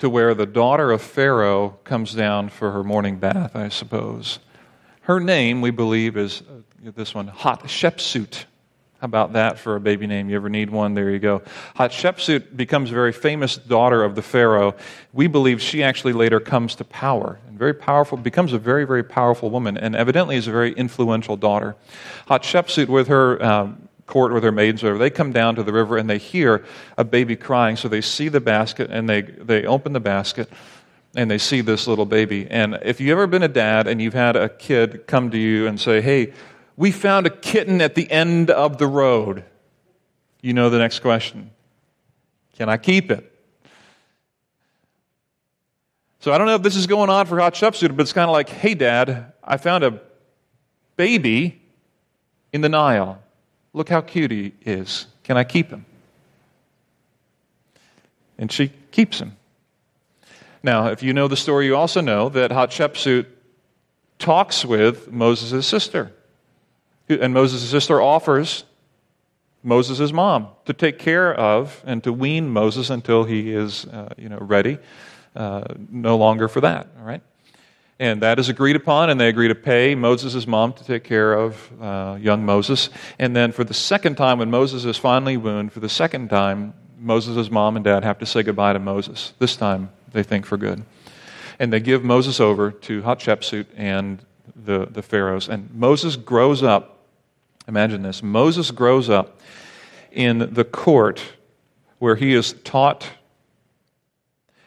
to 0.00 0.10
where 0.10 0.34
the 0.34 0.44
daughter 0.44 0.90
of 0.90 1.00
Pharaoh 1.00 1.78
comes 1.84 2.14
down 2.14 2.48
for 2.48 2.72
her 2.72 2.82
morning 2.82 3.18
bath, 3.18 3.54
I 3.54 3.68
suppose. 3.68 4.40
Her 5.02 5.20
name, 5.20 5.60
we 5.60 5.70
believe, 5.70 6.16
is 6.16 6.42
uh, 6.42 6.90
this 6.94 7.14
one, 7.14 7.28
Hatshepsut. 7.28 8.44
How 9.00 9.04
about 9.04 9.34
that 9.34 9.60
for 9.60 9.76
a 9.76 9.80
baby 9.80 10.08
name? 10.08 10.28
You 10.28 10.34
ever 10.34 10.48
need 10.48 10.70
one? 10.70 10.94
There 10.94 11.08
you 11.10 11.20
go. 11.20 11.42
Hatshepsut 11.76 12.56
becomes 12.56 12.90
a 12.90 12.94
very 12.94 13.12
famous 13.12 13.56
daughter 13.56 14.02
of 14.02 14.16
the 14.16 14.22
Pharaoh. 14.22 14.74
We 15.12 15.28
believe 15.28 15.62
she 15.62 15.84
actually 15.84 16.14
later 16.14 16.40
comes 16.40 16.74
to 16.76 16.84
power 16.84 17.38
and 17.46 17.56
very 17.56 17.74
powerful, 17.74 18.18
becomes 18.18 18.52
a 18.52 18.58
very, 18.58 18.84
very 18.84 19.04
powerful 19.04 19.50
woman, 19.50 19.78
and 19.78 19.94
evidently 19.94 20.34
is 20.34 20.48
a 20.48 20.52
very 20.52 20.72
influential 20.72 21.36
daughter. 21.36 21.76
Hatshepsut, 22.28 22.88
with 22.88 23.06
her 23.06 23.40
um, 23.40 23.88
court 24.08 24.32
with 24.32 24.42
her 24.42 24.50
maids, 24.50 24.82
whatever, 24.82 24.98
they 24.98 25.10
come 25.10 25.30
down 25.30 25.54
to 25.54 25.62
the 25.62 25.72
river 25.72 25.96
and 25.96 26.10
they 26.10 26.18
hear 26.18 26.64
a 26.96 27.04
baby 27.04 27.36
crying. 27.36 27.76
So 27.76 27.86
they 27.86 28.00
see 28.00 28.28
the 28.28 28.40
basket 28.40 28.90
and 28.90 29.08
they, 29.08 29.22
they 29.22 29.64
open 29.64 29.92
the 29.92 30.00
basket 30.00 30.50
and 31.14 31.30
they 31.30 31.38
see 31.38 31.60
this 31.60 31.86
little 31.86 32.06
baby. 32.06 32.48
And 32.50 32.78
if 32.82 33.00
you've 33.00 33.12
ever 33.12 33.28
been 33.28 33.44
a 33.44 33.48
dad 33.48 33.86
and 33.86 34.02
you've 34.02 34.14
had 34.14 34.34
a 34.34 34.48
kid 34.48 35.06
come 35.06 35.30
to 35.30 35.38
you 35.38 35.68
and 35.68 35.80
say, 35.80 36.00
Hey, 36.00 36.32
we 36.78 36.92
found 36.92 37.26
a 37.26 37.30
kitten 37.30 37.82
at 37.82 37.96
the 37.96 38.08
end 38.10 38.50
of 38.50 38.78
the 38.78 38.86
road, 38.86 39.44
you 40.40 40.54
know 40.54 40.70
the 40.70 40.78
next 40.78 41.00
question 41.00 41.50
Can 42.56 42.70
I 42.70 42.78
keep 42.78 43.10
it? 43.10 43.30
So 46.20 46.32
I 46.32 46.38
don't 46.38 46.46
know 46.46 46.54
if 46.54 46.62
this 46.62 46.76
is 46.76 46.86
going 46.86 47.10
on 47.10 47.26
for 47.26 47.38
Hot 47.38 47.54
Hatshepsut, 47.54 47.96
but 47.96 48.02
it's 48.02 48.12
kind 48.12 48.30
of 48.30 48.32
like, 48.32 48.48
Hey, 48.48 48.74
dad, 48.74 49.32
I 49.42 49.56
found 49.56 49.84
a 49.84 50.00
baby 50.96 51.60
in 52.52 52.60
the 52.60 52.68
Nile. 52.68 53.20
Look 53.72 53.88
how 53.88 54.00
cute 54.00 54.30
he 54.30 54.52
is. 54.64 55.06
Can 55.24 55.36
I 55.36 55.44
keep 55.44 55.70
him? 55.70 55.84
And 58.38 58.50
she 58.52 58.72
keeps 58.92 59.18
him. 59.18 59.36
Now, 60.62 60.86
if 60.86 61.02
you 61.02 61.12
know 61.12 61.26
the 61.26 61.36
story, 61.36 61.66
you 61.66 61.76
also 61.76 62.00
know 62.00 62.28
that 62.28 62.52
Hatshepsut 62.52 63.26
talks 64.18 64.64
with 64.64 65.10
Moses' 65.10 65.66
sister. 65.66 66.12
And 67.08 67.32
Moses' 67.32 67.68
sister 67.68 68.00
offers 68.00 68.64
Moses' 69.62 70.12
mom 70.12 70.48
to 70.66 70.72
take 70.72 70.98
care 70.98 71.34
of 71.34 71.82
and 71.86 72.02
to 72.04 72.12
wean 72.12 72.48
Moses 72.48 72.90
until 72.90 73.24
he 73.24 73.52
is 73.52 73.86
uh, 73.86 74.14
you 74.16 74.28
know, 74.28 74.38
ready, 74.38 74.78
uh, 75.34 75.64
no 75.90 76.16
longer 76.16 76.48
for 76.48 76.60
that. 76.60 76.88
All 76.98 77.04
right? 77.04 77.22
And 78.00 78.22
that 78.22 78.38
is 78.38 78.48
agreed 78.48 78.76
upon, 78.76 79.10
and 79.10 79.20
they 79.20 79.28
agree 79.28 79.48
to 79.48 79.56
pay 79.56 79.96
Moses' 79.96 80.46
mom 80.46 80.72
to 80.74 80.84
take 80.84 81.02
care 81.02 81.32
of 81.32 81.82
uh, 81.82 82.16
young 82.20 82.44
Moses. 82.46 82.90
And 83.18 83.34
then 83.34 83.50
for 83.50 83.64
the 83.64 83.74
second 83.74 84.16
time, 84.16 84.38
when 84.38 84.50
Moses 84.50 84.84
is 84.84 84.96
finally 84.96 85.36
wounded, 85.36 85.72
for 85.72 85.80
the 85.80 85.88
second 85.88 86.28
time, 86.28 86.74
Moses' 87.00 87.50
mom 87.50 87.74
and 87.74 87.84
dad 87.84 88.04
have 88.04 88.18
to 88.20 88.26
say 88.26 88.44
goodbye 88.44 88.72
to 88.72 88.78
Moses. 88.78 89.32
This 89.40 89.56
time, 89.56 89.90
they 90.12 90.22
think 90.22 90.46
for 90.46 90.56
good. 90.56 90.84
And 91.58 91.72
they 91.72 91.80
give 91.80 92.04
Moses 92.04 92.38
over 92.38 92.70
to 92.70 93.02
Hatshepsut 93.02 93.66
and 93.76 94.24
the, 94.54 94.86
the 94.86 95.02
pharaohs. 95.02 95.48
And 95.48 95.74
Moses 95.74 96.14
grows 96.14 96.62
up, 96.62 96.97
imagine 97.68 98.02
this 98.02 98.22
Moses 98.22 98.70
grows 98.72 99.08
up 99.08 99.38
in 100.10 100.52
the 100.54 100.64
court 100.64 101.22
where 101.98 102.16
he 102.16 102.34
is 102.34 102.54
taught 102.64 103.10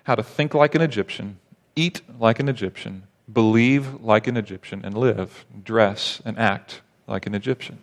how 0.03 0.15
to 0.15 0.23
think 0.23 0.53
like 0.53 0.75
an 0.75 0.81
Egyptian, 0.81 1.39
eat 1.75 2.01
like 2.19 2.39
an 2.39 2.47
Egyptian, 2.47 3.03
believe 3.31 4.01
like 4.01 4.27
an 4.27 4.37
Egyptian, 4.37 4.81
and 4.83 4.97
live, 4.97 5.45
dress, 5.63 6.21
and 6.25 6.37
act 6.37 6.81
like 7.07 7.25
an 7.25 7.35
Egyptian. 7.35 7.79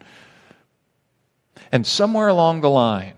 And 1.72 1.86
somewhere 1.86 2.28
along 2.28 2.60
the 2.60 2.70
line, 2.70 3.14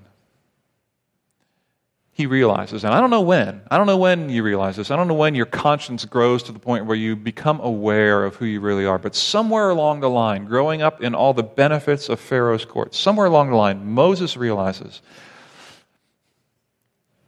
he 2.20 2.26
realizes, 2.26 2.84
and 2.84 2.92
I 2.92 3.00
don't 3.00 3.08
know 3.08 3.22
when, 3.22 3.62
I 3.70 3.78
don't 3.78 3.86
know 3.86 3.96
when 3.96 4.28
you 4.28 4.42
realize 4.42 4.76
this, 4.76 4.90
I 4.90 4.96
don't 4.96 5.08
know 5.08 5.14
when 5.14 5.34
your 5.34 5.46
conscience 5.46 6.04
grows 6.04 6.42
to 6.42 6.52
the 6.52 6.58
point 6.58 6.84
where 6.84 6.94
you 6.94 7.16
become 7.16 7.60
aware 7.60 8.26
of 8.26 8.36
who 8.36 8.44
you 8.44 8.60
really 8.60 8.84
are, 8.84 8.98
but 8.98 9.14
somewhere 9.14 9.70
along 9.70 10.00
the 10.00 10.10
line, 10.10 10.44
growing 10.44 10.82
up 10.82 11.02
in 11.02 11.14
all 11.14 11.32
the 11.32 11.42
benefits 11.42 12.10
of 12.10 12.20
Pharaoh's 12.20 12.66
court, 12.66 12.94
somewhere 12.94 13.24
along 13.24 13.48
the 13.48 13.56
line, 13.56 13.86
Moses 13.86 14.36
realizes 14.36 15.00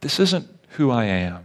this 0.01 0.19
isn't 0.19 0.47
who 0.77 0.91
I 0.91 1.05
am. 1.05 1.43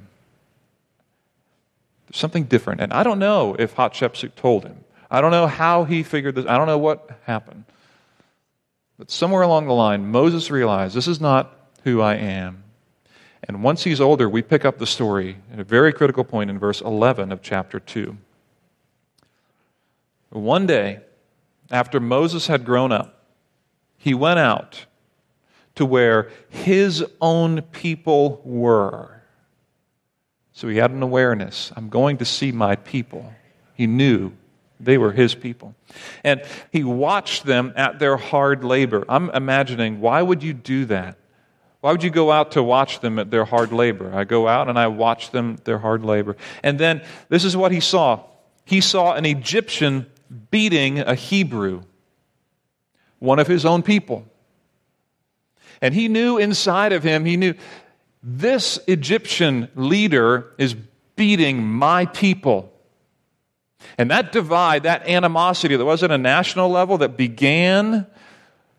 There's 2.06 2.18
something 2.18 2.44
different. 2.44 2.82
And 2.82 2.92
I 2.92 3.02
don't 3.02 3.18
know 3.18 3.56
if 3.58 3.76
Hatshepsut 3.76 4.34
told 4.34 4.64
him. 4.64 4.84
I 5.10 5.22
don't 5.22 5.30
know 5.30 5.46
how 5.46 5.84
he 5.84 6.02
figured 6.02 6.34
this. 6.34 6.44
I 6.44 6.58
don't 6.58 6.66
know 6.66 6.76
what 6.76 7.18
happened. 7.24 7.64
But 8.98 9.10
somewhere 9.10 9.40
along 9.40 9.68
the 9.68 9.72
line, 9.72 10.06
Moses 10.10 10.50
realized 10.50 10.94
this 10.94 11.08
is 11.08 11.18
not 11.18 11.56
who 11.84 12.02
I 12.02 12.16
am. 12.16 12.64
And 13.44 13.62
once 13.62 13.84
he's 13.84 14.00
older, 14.00 14.28
we 14.28 14.42
pick 14.42 14.64
up 14.64 14.78
the 14.78 14.86
story 14.86 15.38
at 15.52 15.60
a 15.60 15.64
very 15.64 15.92
critical 15.92 16.24
point 16.24 16.50
in 16.50 16.58
verse 16.58 16.80
11 16.80 17.30
of 17.30 17.42
chapter 17.42 17.78
2. 17.78 18.16
One 20.30 20.66
day, 20.66 21.00
after 21.70 22.00
Moses 22.00 22.46
had 22.46 22.64
grown 22.64 22.92
up, 22.92 23.24
he 23.96 24.14
went 24.14 24.38
out 24.38 24.86
to 25.76 25.86
where 25.86 26.30
his 26.48 27.04
own 27.20 27.62
people 27.62 28.40
were. 28.44 29.22
So 30.52 30.68
he 30.68 30.76
had 30.76 30.90
an 30.90 31.02
awareness 31.02 31.72
I'm 31.76 31.88
going 31.88 32.18
to 32.18 32.24
see 32.24 32.50
my 32.50 32.76
people. 32.76 33.32
He 33.74 33.86
knew 33.86 34.32
they 34.80 34.98
were 34.98 35.12
his 35.12 35.34
people. 35.34 35.74
And 36.24 36.42
he 36.72 36.84
watched 36.84 37.44
them 37.44 37.72
at 37.76 37.98
their 37.98 38.16
hard 38.16 38.64
labor. 38.64 39.04
I'm 39.08 39.30
imagining, 39.30 40.00
why 40.00 40.22
would 40.22 40.42
you 40.42 40.52
do 40.52 40.84
that? 40.86 41.16
Why 41.80 41.92
would 41.92 42.02
you 42.02 42.10
go 42.10 42.32
out 42.32 42.52
to 42.52 42.62
watch 42.62 43.00
them 43.00 43.18
at 43.18 43.30
their 43.30 43.44
hard 43.44 43.72
labor? 43.72 44.12
I 44.14 44.24
go 44.24 44.48
out 44.48 44.68
and 44.68 44.78
I 44.78 44.88
watch 44.88 45.30
them 45.30 45.58
their 45.64 45.78
hard 45.78 46.04
labor. 46.04 46.36
And 46.62 46.78
then 46.78 47.02
this 47.28 47.44
is 47.44 47.56
what 47.56 47.70
he 47.70 47.80
saw. 47.80 48.24
He 48.64 48.80
saw 48.80 49.14
an 49.14 49.24
Egyptian 49.24 50.06
beating 50.50 50.98
a 50.98 51.14
Hebrew, 51.14 51.82
one 53.20 53.38
of 53.38 53.46
his 53.46 53.64
own 53.64 53.82
people. 53.82 54.26
And 55.80 55.94
he 55.94 56.08
knew 56.08 56.38
inside 56.38 56.92
of 56.92 57.04
him, 57.04 57.24
he 57.24 57.36
knew 57.36 57.54
this 58.22 58.80
Egyptian 58.88 59.68
leader 59.76 60.52
is 60.58 60.74
beating 61.14 61.64
my 61.64 62.06
people. 62.06 62.72
And 63.96 64.10
that 64.10 64.32
divide, 64.32 64.82
that 64.82 65.06
animosity 65.08 65.76
that 65.76 65.84
was 65.84 66.02
at 66.02 66.10
a 66.10 66.18
national 66.18 66.68
level 66.68 66.98
that 66.98 67.16
began 67.16 68.06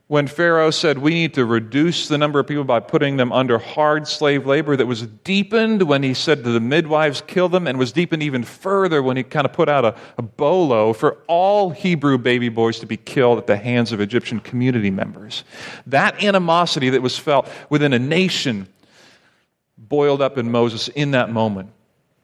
when 0.10 0.26
Pharaoh 0.26 0.72
said 0.72 0.98
we 0.98 1.14
need 1.14 1.36
to 1.36 1.46
reduce 1.46 2.08
the 2.08 2.18
number 2.18 2.40
of 2.40 2.48
people 2.48 2.64
by 2.64 2.80
putting 2.80 3.18
them 3.18 3.32
under 3.32 3.60
hard 3.60 4.08
slave 4.08 4.48
labor, 4.48 4.76
that 4.76 4.88
was 4.88 5.04
deepened 5.04 5.84
when 5.84 6.02
he 6.02 6.16
said 6.16 6.44
to 6.44 6.50
the 6.50 6.60
midwives, 6.60 7.22
kill 7.28 7.48
them, 7.48 7.68
and 7.68 7.78
was 7.78 7.92
deepened 7.92 8.24
even 8.24 8.42
further 8.42 9.04
when 9.04 9.18
he 9.18 9.22
kind 9.22 9.46
of 9.46 9.54
put 9.54 9.70
out 9.70 9.86
a, 9.86 9.96
a 10.18 10.24
bolo 10.24 10.94
for 10.94 11.20
all 11.28 11.70
Hebrew 11.70 12.18
baby 12.18 12.50
boys 12.50 12.80
to 12.80 12.88
be 12.88 12.98
killed 12.98 13.38
at 13.38 13.46
the 13.46 13.56
hands 13.56 13.92
of 13.92 14.02
Egyptian 14.02 14.40
community 14.40 14.90
members. 14.90 15.44
That 15.86 16.24
animosity 16.24 16.90
that 16.90 17.04
was 17.04 17.16
felt 17.16 17.48
within 17.70 17.94
a 17.94 18.00
nation 18.00 18.68
boiled 19.78 20.24
up 20.24 20.40
in 20.40 20.50
Moses 20.50 20.88
in 20.88 21.12
that 21.12 21.30
moment, 21.30 21.70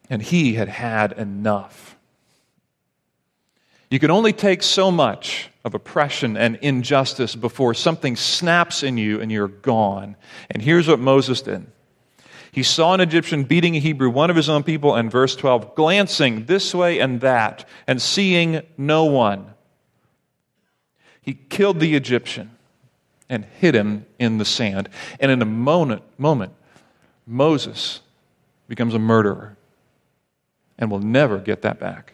and 0.10 0.24
he 0.24 0.56
had 0.56 0.70
had 0.70 1.12
enough. 1.12 1.96
You 3.92 4.00
can 4.00 4.10
only 4.10 4.34
take 4.34 4.64
so 4.64 4.90
much 4.90 5.52
of 5.66 5.74
oppression 5.74 6.38
and 6.38 6.58
injustice 6.62 7.36
before 7.36 7.74
something 7.74 8.16
snaps 8.16 8.84
in 8.84 8.98
you 8.98 9.20
and 9.20 9.32
you're 9.32 9.48
gone. 9.48 10.16
And 10.52 10.62
here's 10.62 10.88
what 10.88 11.00
Moses 11.00 11.42
did. 11.42 11.66
He 12.52 12.62
saw 12.64 12.94
an 12.94 13.02
Egyptian 13.02 13.44
beating 13.44 13.76
a 13.76 13.80
Hebrew, 13.80 14.10
one 14.10 14.30
of 14.30 14.36
his 14.36 14.48
own 14.48 14.64
people, 14.64 14.96
and 14.96 15.12
verse 15.12 15.36
12, 15.36 15.76
glancing 15.76 16.46
this 16.46 16.74
way 16.74 17.00
and 17.00 17.20
that, 17.22 17.68
and 17.88 18.02
seeing 18.02 18.62
no 18.78 19.06
one. 19.06 19.54
He 21.22 21.34
killed 21.34 21.80
the 21.80 21.96
Egyptian 21.96 22.52
and 23.28 23.44
hid 23.44 23.76
him 23.76 24.06
in 24.20 24.38
the 24.38 24.46
sand. 24.46 24.88
And 25.20 25.32
in 25.32 25.42
a 25.42 25.46
moment, 25.46 26.04
moment 26.20 26.54
Moses 27.26 28.02
becomes 28.68 28.94
a 28.94 29.00
murderer 29.00 29.58
and 30.78 30.92
will 30.92 31.00
never 31.00 31.40
get 31.40 31.64
that 31.64 31.80
back. 31.80 32.14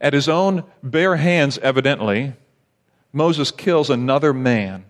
At 0.00 0.12
his 0.12 0.28
own 0.28 0.64
bare 0.82 1.16
hands, 1.16 1.58
evidently, 1.58 2.34
Moses 3.12 3.50
kills 3.50 3.90
another 3.90 4.32
man, 4.32 4.84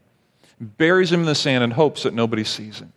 buries 0.59 1.13
him 1.13 1.21
in 1.21 1.27
the 1.27 1.35
sand, 1.35 1.63
and 1.63 1.73
hopes 1.73 2.05
that 2.05 2.15
nobody 2.15 2.45
sees 2.45 2.79
him. 2.81 2.93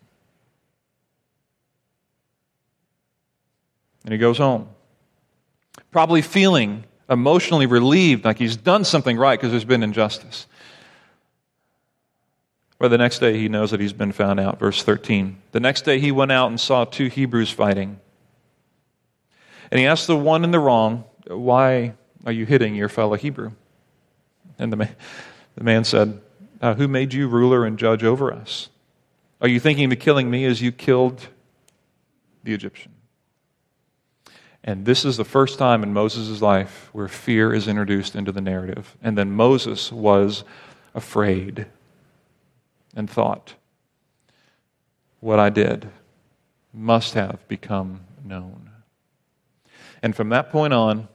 And 4.04 4.14
he 4.14 4.18
goes 4.18 4.38
home, 4.38 4.70
probably 5.92 6.22
feeling 6.22 6.86
emotionally 7.10 7.66
relieved, 7.66 8.24
like 8.24 8.38
he's 8.38 8.56
done 8.56 8.86
something 8.86 9.18
right 9.18 9.38
because 9.38 9.52
there's 9.52 9.66
been 9.66 9.84
injustice. 9.84 10.48
But 12.80 12.90
the 12.90 12.98
next 12.98 13.20
day 13.20 13.38
he 13.38 13.50
knows 13.50 13.72
that 13.72 13.80
he's 13.80 13.94
been 13.94 14.12
found 14.12 14.40
out. 14.40 14.60
Verse 14.60 14.84
13. 14.84 15.38
The 15.52 15.60
next 15.60 15.84
day 15.84 16.00
he 16.00 16.12
went 16.12 16.32
out 16.32 16.48
and 16.48 16.60
saw 16.60 16.86
two 16.86 17.08
Hebrews 17.08 17.50
fighting. 17.50 18.00
And 19.72 19.80
he 19.80 19.86
asked 19.86 20.08
the 20.08 20.16
one 20.16 20.44
in 20.44 20.52
the 20.52 20.60
wrong, 20.60 21.04
Why 21.30 21.94
are 22.26 22.32
you 22.32 22.46
hitting 22.46 22.76
your 22.76 22.90
fellow 22.90 23.16
Hebrew? 23.16 23.52
And 24.60 24.72
the 24.72 24.78
man, 24.78 24.96
the 25.56 25.64
man 25.64 25.84
said, 25.84 26.22
uh, 26.62 26.74
Who 26.76 26.88
made 26.88 27.14
you 27.14 27.28
ruler 27.28 27.66
and 27.66 27.78
judge 27.78 28.04
over 28.04 28.34
us? 28.34 28.70
Are 29.42 29.48
you 29.48 29.60
thinking 29.60 29.92
of 29.92 30.00
killing 30.00 30.30
me 30.30 30.46
as 30.46 30.62
you 30.62 30.72
killed 30.72 31.28
the 32.44 32.54
Egyptian? 32.54 32.94
And 34.64 34.86
this 34.86 35.06
is 35.06 35.16
the 35.16 35.24
first 35.24 35.60
time 35.60 35.84
in 35.84 35.94
Moses' 35.94 36.42
life 36.42 36.90
where 36.92 37.08
fear 37.08 37.54
is 37.54 37.68
introduced 37.68 38.16
into 38.16 38.32
the 38.32 38.42
narrative. 38.42 38.98
And 39.02 39.18
then 39.18 39.32
Moses 39.32 39.92
was 39.92 40.44
afraid 40.94 41.68
and 42.96 43.10
thought, 43.10 43.54
What 45.20 45.40
I 45.40 45.50
did 45.50 45.90
must 46.74 47.14
have 47.14 47.48
become 47.48 48.02
known. 48.26 48.72
And 50.02 50.16
from 50.16 50.30
that 50.30 50.52
point 50.52 50.74
on, 50.74 51.08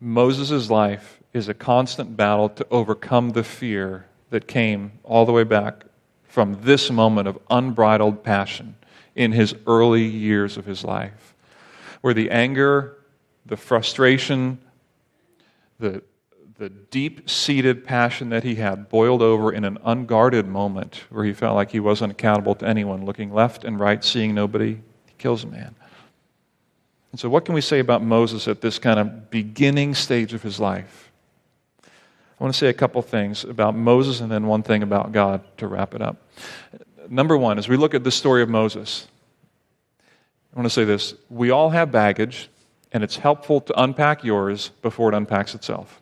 Moses' 0.00 0.70
life 0.70 1.20
is 1.34 1.48
a 1.48 1.54
constant 1.54 2.16
battle 2.16 2.48
to 2.48 2.66
overcome 2.70 3.30
the 3.30 3.44
fear 3.44 4.06
that 4.30 4.48
came 4.48 4.92
all 5.04 5.26
the 5.26 5.32
way 5.32 5.44
back 5.44 5.84
from 6.24 6.58
this 6.62 6.90
moment 6.90 7.28
of 7.28 7.38
unbridled 7.50 8.24
passion 8.24 8.76
in 9.14 9.32
his 9.32 9.54
early 9.66 10.04
years 10.04 10.56
of 10.56 10.64
his 10.64 10.84
life, 10.84 11.34
where 12.00 12.14
the 12.14 12.30
anger, 12.30 12.96
the 13.44 13.56
frustration, 13.56 14.58
the, 15.78 16.02
the 16.56 16.70
deep 16.70 17.28
seated 17.28 17.84
passion 17.84 18.30
that 18.30 18.44
he 18.44 18.54
had 18.54 18.88
boiled 18.88 19.20
over 19.20 19.52
in 19.52 19.64
an 19.64 19.76
unguarded 19.84 20.46
moment 20.46 21.04
where 21.10 21.24
he 21.24 21.32
felt 21.32 21.56
like 21.56 21.70
he 21.70 21.80
wasn't 21.80 22.10
accountable 22.10 22.54
to 22.54 22.66
anyone, 22.66 23.04
looking 23.04 23.32
left 23.32 23.64
and 23.64 23.78
right, 23.78 24.02
seeing 24.02 24.34
nobody. 24.34 24.80
He 25.06 25.14
kills 25.18 25.44
a 25.44 25.48
man. 25.48 25.74
And 27.10 27.18
so, 27.20 27.28
what 27.28 27.44
can 27.44 27.54
we 27.54 27.60
say 27.60 27.80
about 27.80 28.02
Moses 28.02 28.46
at 28.46 28.60
this 28.60 28.78
kind 28.78 29.00
of 29.00 29.30
beginning 29.30 29.94
stage 29.94 30.32
of 30.32 30.42
his 30.42 30.60
life? 30.60 31.10
I 31.84 32.44
want 32.44 32.54
to 32.54 32.58
say 32.58 32.68
a 32.68 32.74
couple 32.74 33.02
things 33.02 33.44
about 33.44 33.76
Moses 33.76 34.20
and 34.20 34.30
then 34.30 34.46
one 34.46 34.62
thing 34.62 34.82
about 34.82 35.12
God 35.12 35.42
to 35.58 35.66
wrap 35.66 35.94
it 35.94 36.00
up. 36.00 36.16
Number 37.08 37.36
one, 37.36 37.58
as 37.58 37.68
we 37.68 37.76
look 37.76 37.94
at 37.94 38.04
the 38.04 38.10
story 38.10 38.42
of 38.42 38.48
Moses, 38.48 39.08
I 40.52 40.56
want 40.56 40.66
to 40.66 40.70
say 40.70 40.84
this. 40.84 41.14
We 41.28 41.50
all 41.50 41.70
have 41.70 41.92
baggage, 41.92 42.48
and 42.92 43.04
it's 43.04 43.16
helpful 43.16 43.60
to 43.62 43.82
unpack 43.82 44.24
yours 44.24 44.70
before 44.80 45.12
it 45.12 45.14
unpacks 45.14 45.54
itself. 45.54 46.00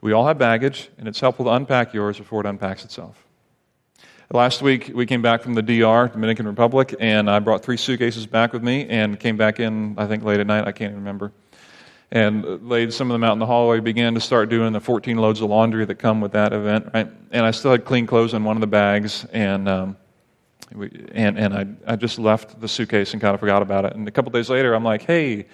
We 0.00 0.12
all 0.12 0.26
have 0.26 0.38
baggage, 0.38 0.88
and 0.96 1.06
it's 1.06 1.20
helpful 1.20 1.44
to 1.44 1.52
unpack 1.52 1.92
yours 1.92 2.16
before 2.16 2.40
it 2.40 2.46
unpacks 2.46 2.84
itself. 2.84 3.26
Last 4.32 4.62
week, 4.62 4.92
we 4.94 5.06
came 5.06 5.22
back 5.22 5.42
from 5.42 5.54
the 5.54 5.62
DR, 5.62 6.06
Dominican 6.06 6.46
Republic, 6.46 6.94
and 7.00 7.28
I 7.28 7.40
brought 7.40 7.64
three 7.64 7.76
suitcases 7.76 8.28
back 8.28 8.52
with 8.52 8.62
me 8.62 8.86
and 8.88 9.18
came 9.18 9.36
back 9.36 9.58
in, 9.58 9.96
I 9.98 10.06
think, 10.06 10.22
late 10.22 10.38
at 10.38 10.46
night. 10.46 10.68
I 10.68 10.70
can't 10.70 10.92
even 10.92 11.00
remember. 11.00 11.32
And 12.12 12.68
laid 12.68 12.92
some 12.92 13.10
of 13.10 13.14
them 13.16 13.24
out 13.24 13.32
in 13.32 13.40
the 13.40 13.46
hallway, 13.46 13.80
began 13.80 14.14
to 14.14 14.20
start 14.20 14.48
doing 14.48 14.72
the 14.72 14.78
14 14.78 15.16
loads 15.16 15.40
of 15.40 15.50
laundry 15.50 15.84
that 15.84 15.96
come 15.96 16.20
with 16.20 16.30
that 16.30 16.52
event, 16.52 16.90
right? 16.94 17.08
And 17.32 17.44
I 17.44 17.50
still 17.50 17.72
had 17.72 17.84
clean 17.84 18.06
clothes 18.06 18.32
in 18.32 18.44
one 18.44 18.56
of 18.56 18.60
the 18.60 18.68
bags, 18.68 19.24
and, 19.32 19.68
um, 19.68 19.96
we, 20.72 21.08
and, 21.10 21.36
and 21.36 21.52
I, 21.52 21.92
I 21.92 21.96
just 21.96 22.20
left 22.20 22.60
the 22.60 22.68
suitcase 22.68 23.12
and 23.14 23.20
kind 23.20 23.34
of 23.34 23.40
forgot 23.40 23.62
about 23.62 23.84
it. 23.84 23.96
And 23.96 24.06
a 24.06 24.12
couple 24.12 24.30
days 24.30 24.48
later, 24.48 24.74
I'm 24.74 24.84
like, 24.84 25.02
hey, 25.02 25.46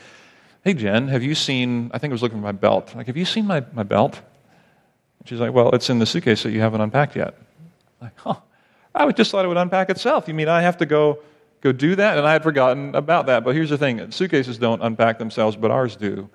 hey, 0.65 0.75
Jen, 0.75 1.09
have 1.09 1.23
you 1.23 1.35
seen, 1.35 1.91
I 1.95 1.99
think 1.99 2.11
I 2.11 2.13
was 2.13 2.23
looking 2.23 2.41
for 2.41 2.45
my 2.45 2.53
belt. 2.53 2.95
Like, 2.95 3.07
have 3.07 3.17
you 3.17 3.25
seen 3.25 3.47
my, 3.47 3.65
my 3.73 3.85
belt? 3.85 4.21
And 5.21 5.27
she's 5.27 5.41
like, 5.41 5.55
well, 5.55 5.71
it's 5.71 5.89
in 5.89 5.99
the 5.99 6.05
suitcase 6.05 6.43
that 6.43 6.51
you 6.51 6.61
haven't 6.61 6.83
unpacked 6.83 7.17
yet. 7.17 7.37
I'm 8.03 8.09
like, 8.09 8.19
huh. 8.19 8.35
I 8.97 9.11
just 9.13 9.31
thought 9.31 9.45
it 9.45 9.49
would 9.49 9.57
unpack 9.57 9.91
itself. 9.91 10.27
You 10.27 10.35
mean 10.35 10.49
I 10.49 10.63
have 10.63 10.79
to 10.79 10.87
go 10.87 11.21
go 11.61 11.73
do 11.73 11.95
that? 11.97 12.19
And 12.19 12.27
I 12.27 12.33
had 12.33 12.43
forgotten 12.43 12.95
about 12.95 13.27
that. 13.27 13.45
But 13.45 13.55
here's 13.55 13.71
the 13.71 13.79
thing 13.79 14.11
suitcases 14.11 14.59
don't 14.59 14.83
unpack 14.83 15.19
themselves, 15.19 15.57
but 15.57 15.71
ours 15.71 15.97
do. 15.97 16.29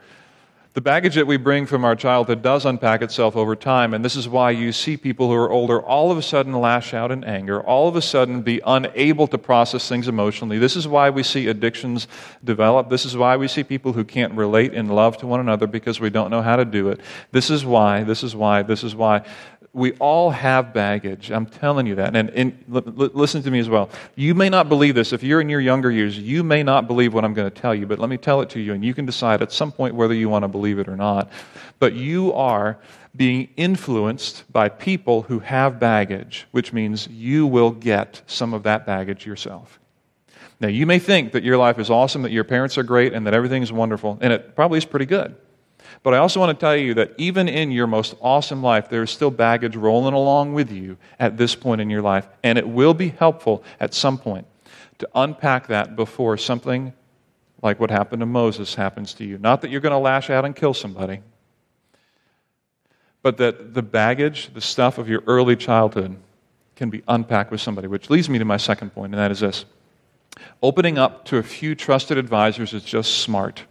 The 0.74 0.80
baggage 0.80 1.16
that 1.16 1.28
we 1.28 1.36
bring 1.36 1.66
from 1.66 1.84
our 1.84 1.98
childhood 1.98 2.42
does 2.42 2.66
unpack 2.66 3.02
itself 3.02 3.36
over 3.36 3.58
time, 3.58 3.94
and 3.94 4.06
this 4.06 4.16
is 4.16 4.30
why 4.30 4.52
you 4.52 4.72
see 4.72 4.96
people 4.96 5.28
who 5.28 5.34
are 5.34 5.52
older 5.52 5.82
all 5.82 6.14
of 6.14 6.18
a 6.18 6.22
sudden 6.22 6.54
lash 6.54 6.94
out 6.94 7.12
in 7.12 7.26
anger, 7.26 7.62
all 7.62 7.90
of 7.90 7.98
a 7.98 8.02
sudden 8.02 8.42
be 8.42 8.62
unable 8.66 9.28
to 9.28 9.38
process 9.38 9.90
things 9.90 10.08
emotionally. 10.08 10.58
This 10.60 10.78
is 10.78 10.88
why 10.88 11.10
we 11.10 11.24
see 11.24 11.48
addictions 11.48 12.08
develop. 12.42 12.90
This 12.90 13.04
is 13.04 13.18
why 13.18 13.36
we 13.36 13.50
see 13.50 13.66
people 13.66 13.92
who 13.92 14.06
can't 14.06 14.32
relate 14.32 14.74
in 14.74 14.88
love 14.88 15.18
to 15.18 15.28
one 15.28 15.42
another 15.42 15.68
because 15.68 16.00
we 16.00 16.10
don't 16.10 16.32
know 16.32 16.42
how 16.42 16.56
to 16.56 16.64
do 16.64 16.88
it. 16.88 17.02
This 17.34 17.50
is 17.50 17.66
why, 17.66 18.06
this 18.06 18.24
is 18.24 18.34
why, 18.34 18.62
this 18.62 18.82
is 18.82 18.96
why 18.96 19.26
we 19.74 19.94
all 19.94 20.32
have 20.32 20.74
baggage. 20.74 21.32
I'm 21.32 21.46
telling 21.46 21.88
you 21.88 21.96
that. 21.96 22.16
And, 22.16 22.30
and 22.32 22.66
l- 22.74 22.84
l- 22.86 23.10
listen 23.14 23.42
to 23.44 23.52
me 23.52 23.60
as 23.60 23.70
well. 23.70 23.90
You 24.16 24.36
may 24.36 24.50
not 24.50 24.68
believe 24.68 24.96
this. 24.96 25.14
If 25.14 25.24
you're 25.24 25.40
in 25.40 25.48
your 25.48 25.62
younger 25.62 25.90
years, 25.90 26.18
you 26.18 26.44
may 26.44 26.62
not 26.62 26.88
believe 26.88 27.14
what 27.14 27.24
I'm 27.24 27.34
going 27.34 27.50
to 27.50 27.62
tell 27.62 27.74
you, 27.74 27.86
but 27.88 27.98
let 27.98 28.10
me 28.10 28.18
tell 28.18 28.42
it 28.42 28.50
to 28.52 28.60
you, 28.60 28.74
and 28.74 28.84
you 28.84 28.94
can 28.94 29.06
decide 29.06 29.42
at 29.42 29.52
some 29.52 29.72
point 29.72 29.96
whether 29.96 30.14
you 30.14 30.28
want 30.28 30.44
to 30.44 30.50
believe 30.50 30.78
it 30.78 30.90
or 30.90 30.98
not. 30.98 31.32
But 31.80 31.94
you 31.94 32.34
are 32.34 32.80
being 33.16 33.50
influenced 33.56 34.44
by 34.52 34.70
people 34.70 35.24
who 35.24 35.40
have 35.40 35.80
baggage, 35.80 36.48
which 36.52 36.74
means 36.74 37.08
you 37.08 37.48
will 37.48 37.72
get 37.72 38.22
some 38.26 38.54
of 38.54 38.64
that 38.64 38.86
baggage 38.86 39.26
yourself. 39.26 39.80
Now, 40.60 40.68
you 40.68 40.86
may 40.86 41.00
think 41.00 41.32
that 41.32 41.44
your 41.44 41.58
life 41.58 41.80
is 41.80 41.90
awesome, 41.90 42.22
that 42.22 42.32
your 42.32 42.44
parents 42.44 42.78
are 42.78 42.84
great, 42.84 43.14
and 43.14 43.26
that 43.26 43.34
everything's 43.34 43.72
wonderful, 43.72 44.18
and 44.22 44.32
it 44.32 44.56
probably 44.56 44.78
is 44.78 44.86
pretty 44.86 45.08
good. 45.08 45.36
But 46.04 46.14
I 46.14 46.18
also 46.18 46.40
want 46.40 46.58
to 46.58 46.64
tell 46.64 46.76
you 46.76 46.94
that 46.96 47.14
even 47.18 47.48
in 47.48 47.72
your 47.72 47.88
most 47.88 48.16
awesome 48.22 48.64
life, 48.64 48.90
there 48.90 49.04
is 49.04 49.12
still 49.12 49.32
baggage 49.32 49.76
rolling 49.76 50.14
along 50.14 50.54
with 50.54 50.72
you 50.72 50.98
at 51.20 51.38
this 51.38 51.56
point 51.56 51.82
in 51.82 51.90
your 51.90 52.02
life. 52.02 52.28
And 52.44 52.58
it 52.58 52.68
will 52.68 52.94
be 52.94 53.10
helpful 53.10 53.64
at 53.80 53.94
some 53.94 54.18
point 54.18 54.48
to 55.00 55.10
unpack 55.16 55.68
that 55.68 55.96
before 55.96 56.38
something 56.38 56.94
like 57.62 57.80
what 57.80 57.92
happened 57.92 58.22
to 58.22 58.26
Moses 58.26 58.76
happens 58.76 59.14
to 59.16 59.26
you. 59.26 59.38
Not 59.38 59.62
that 59.62 59.70
you're 59.70 59.82
going 59.82 59.92
to 59.92 59.98
lash 59.98 60.30
out 60.30 60.46
and 60.46 60.56
kill 60.56 60.74
somebody, 60.74 61.22
but 63.22 63.38
that 63.38 63.74
the 63.74 63.84
baggage, 63.84 64.54
the 64.54 64.62
stuff 64.62 64.98
of 64.98 65.08
your 65.08 65.24
early 65.28 65.56
childhood, 65.56 66.18
can 66.76 66.90
be 66.90 67.04
unpacked 67.08 67.52
with 67.52 67.62
somebody. 67.62 67.88
Which 67.88 68.10
leads 68.10 68.30
me 68.30 68.40
to 68.40 68.46
my 68.46 68.58
second 68.58 68.92
point, 68.92 69.14
and 69.14 69.20
that 69.20 69.32
is 69.32 69.42
this 69.42 69.66
opening 70.64 70.98
up 70.98 71.26
to 71.26 71.38
a 71.38 71.44
few 71.44 71.76
trusted 71.76 72.18
advisors 72.18 72.74
is 72.74 72.84
just 72.84 73.20
smart. 73.20 73.64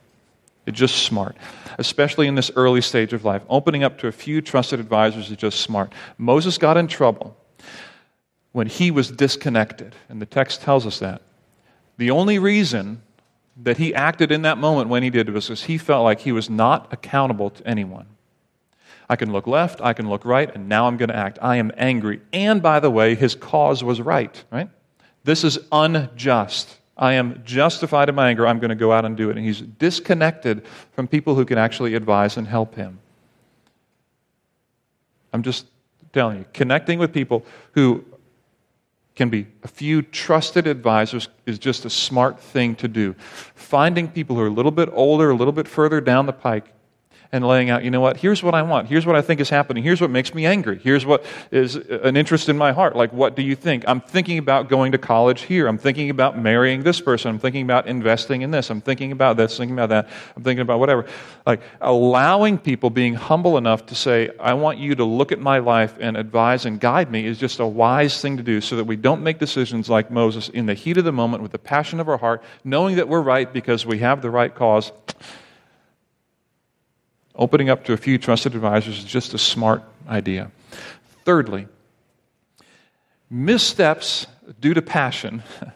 It's 0.66 0.78
just 0.78 1.04
smart, 1.04 1.36
especially 1.78 2.26
in 2.26 2.34
this 2.34 2.50
early 2.54 2.80
stage 2.80 3.12
of 3.12 3.24
life. 3.24 3.42
Opening 3.48 3.82
up 3.82 3.98
to 3.98 4.06
a 4.08 4.12
few 4.12 4.40
trusted 4.40 4.78
advisors 4.78 5.30
is 5.30 5.36
just 5.36 5.60
smart. 5.60 5.92
Moses 6.18 6.58
got 6.58 6.76
in 6.76 6.86
trouble 6.86 7.36
when 8.52 8.66
he 8.66 8.90
was 8.90 9.10
disconnected, 9.10 9.94
and 10.08 10.20
the 10.20 10.26
text 10.26 10.62
tells 10.62 10.86
us 10.86 10.98
that. 10.98 11.22
The 11.96 12.10
only 12.10 12.38
reason 12.38 13.02
that 13.62 13.78
he 13.78 13.94
acted 13.94 14.32
in 14.32 14.42
that 14.42 14.58
moment 14.58 14.88
when 14.88 15.02
he 15.02 15.10
did 15.10 15.28
was 15.30 15.46
because 15.46 15.64
he 15.64 15.78
felt 15.78 16.04
like 16.04 16.20
he 16.20 16.32
was 16.32 16.48
not 16.48 16.92
accountable 16.92 17.50
to 17.50 17.66
anyone. 17.66 18.06
I 19.08 19.16
can 19.16 19.32
look 19.32 19.46
left, 19.46 19.80
I 19.80 19.92
can 19.92 20.08
look 20.08 20.24
right, 20.24 20.54
and 20.54 20.68
now 20.68 20.86
I'm 20.86 20.96
going 20.96 21.08
to 21.08 21.16
act. 21.16 21.38
I 21.42 21.56
am 21.56 21.72
angry. 21.76 22.20
And 22.32 22.62
by 22.62 22.80
the 22.80 22.90
way, 22.90 23.14
his 23.14 23.34
cause 23.34 23.82
was 23.82 24.00
right, 24.00 24.42
right? 24.52 24.70
This 25.24 25.42
is 25.42 25.58
unjust. 25.72 26.78
I 27.00 27.14
am 27.14 27.42
justified 27.44 28.10
in 28.10 28.14
my 28.14 28.28
anger. 28.28 28.46
I'm 28.46 28.58
going 28.58 28.68
to 28.68 28.74
go 28.74 28.92
out 28.92 29.06
and 29.06 29.16
do 29.16 29.30
it. 29.30 29.36
And 29.38 29.44
he's 29.44 29.62
disconnected 29.62 30.66
from 30.92 31.08
people 31.08 31.34
who 31.34 31.46
can 31.46 31.56
actually 31.56 31.94
advise 31.94 32.36
and 32.36 32.46
help 32.46 32.74
him. 32.74 32.98
I'm 35.32 35.42
just 35.42 35.66
telling 36.12 36.38
you, 36.38 36.44
connecting 36.52 36.98
with 36.98 37.12
people 37.12 37.46
who 37.72 38.04
can 39.14 39.30
be 39.30 39.46
a 39.62 39.68
few 39.68 40.02
trusted 40.02 40.66
advisors 40.66 41.28
is 41.46 41.58
just 41.58 41.86
a 41.86 41.90
smart 41.90 42.38
thing 42.38 42.74
to 42.76 42.88
do. 42.88 43.14
Finding 43.54 44.06
people 44.06 44.36
who 44.36 44.42
are 44.42 44.48
a 44.48 44.52
little 44.52 44.70
bit 44.70 44.90
older, 44.92 45.30
a 45.30 45.34
little 45.34 45.52
bit 45.52 45.68
further 45.68 46.00
down 46.00 46.26
the 46.26 46.32
pike, 46.32 46.72
and 47.32 47.46
laying 47.46 47.70
out, 47.70 47.84
you 47.84 47.90
know 47.90 48.00
what, 48.00 48.16
here's 48.16 48.42
what 48.42 48.54
I 48.54 48.62
want. 48.62 48.88
Here's 48.88 49.06
what 49.06 49.14
I 49.14 49.22
think 49.22 49.40
is 49.40 49.48
happening. 49.48 49.84
Here's 49.84 50.00
what 50.00 50.10
makes 50.10 50.34
me 50.34 50.46
angry. 50.46 50.78
Here's 50.78 51.06
what 51.06 51.24
is 51.52 51.76
an 51.76 52.16
interest 52.16 52.48
in 52.48 52.58
my 52.58 52.72
heart. 52.72 52.96
Like, 52.96 53.12
what 53.12 53.36
do 53.36 53.42
you 53.42 53.54
think? 53.54 53.84
I'm 53.86 54.00
thinking 54.00 54.38
about 54.38 54.68
going 54.68 54.92
to 54.92 54.98
college 54.98 55.42
here. 55.42 55.68
I'm 55.68 55.78
thinking 55.78 56.10
about 56.10 56.36
marrying 56.36 56.82
this 56.82 57.00
person. 57.00 57.30
I'm 57.30 57.38
thinking 57.38 57.62
about 57.62 57.86
investing 57.86 58.42
in 58.42 58.50
this. 58.50 58.68
I'm 58.68 58.80
thinking 58.80 59.12
about 59.12 59.36
this, 59.36 59.56
thinking 59.56 59.76
about 59.76 59.90
that. 59.90 60.08
I'm 60.36 60.42
thinking 60.42 60.62
about 60.62 60.80
whatever. 60.80 61.06
Like, 61.46 61.60
allowing 61.80 62.58
people 62.58 62.90
being 62.90 63.14
humble 63.14 63.56
enough 63.56 63.86
to 63.86 63.94
say, 63.94 64.30
I 64.40 64.54
want 64.54 64.78
you 64.78 64.96
to 64.96 65.04
look 65.04 65.30
at 65.30 65.38
my 65.38 65.58
life 65.58 65.94
and 66.00 66.16
advise 66.16 66.66
and 66.66 66.80
guide 66.80 67.12
me 67.12 67.26
is 67.26 67.38
just 67.38 67.60
a 67.60 67.66
wise 67.66 68.20
thing 68.20 68.38
to 68.38 68.42
do 68.42 68.60
so 68.60 68.74
that 68.76 68.84
we 68.84 68.96
don't 68.96 69.22
make 69.22 69.38
decisions 69.38 69.88
like 69.88 70.10
Moses 70.10 70.48
in 70.48 70.66
the 70.66 70.74
heat 70.74 70.96
of 70.96 71.04
the 71.04 71.12
moment 71.12 71.44
with 71.44 71.52
the 71.52 71.58
passion 71.58 72.00
of 72.00 72.08
our 72.08 72.18
heart, 72.18 72.42
knowing 72.64 72.96
that 72.96 73.08
we're 73.08 73.20
right 73.20 73.52
because 73.52 73.86
we 73.86 74.00
have 74.00 74.20
the 74.20 74.30
right 74.30 74.52
cause 74.52 74.90
Opening 77.40 77.70
up 77.70 77.84
to 77.84 77.94
a 77.94 77.96
few 77.96 78.18
trusted 78.18 78.54
advisors 78.54 78.98
is 78.98 79.04
just 79.04 79.32
a 79.32 79.38
smart 79.38 79.82
idea. 80.06 80.52
Thirdly, 81.24 81.68
missteps 83.30 84.26
due 84.60 84.74
to 84.74 84.82
passion 84.82 85.42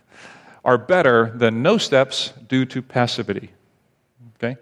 are 0.64 0.76
better 0.76 1.32
than 1.34 1.62
no 1.62 1.78
steps 1.78 2.34
due 2.48 2.66
to 2.66 2.82
passivity. 2.82 3.50
Okay? 4.36 4.60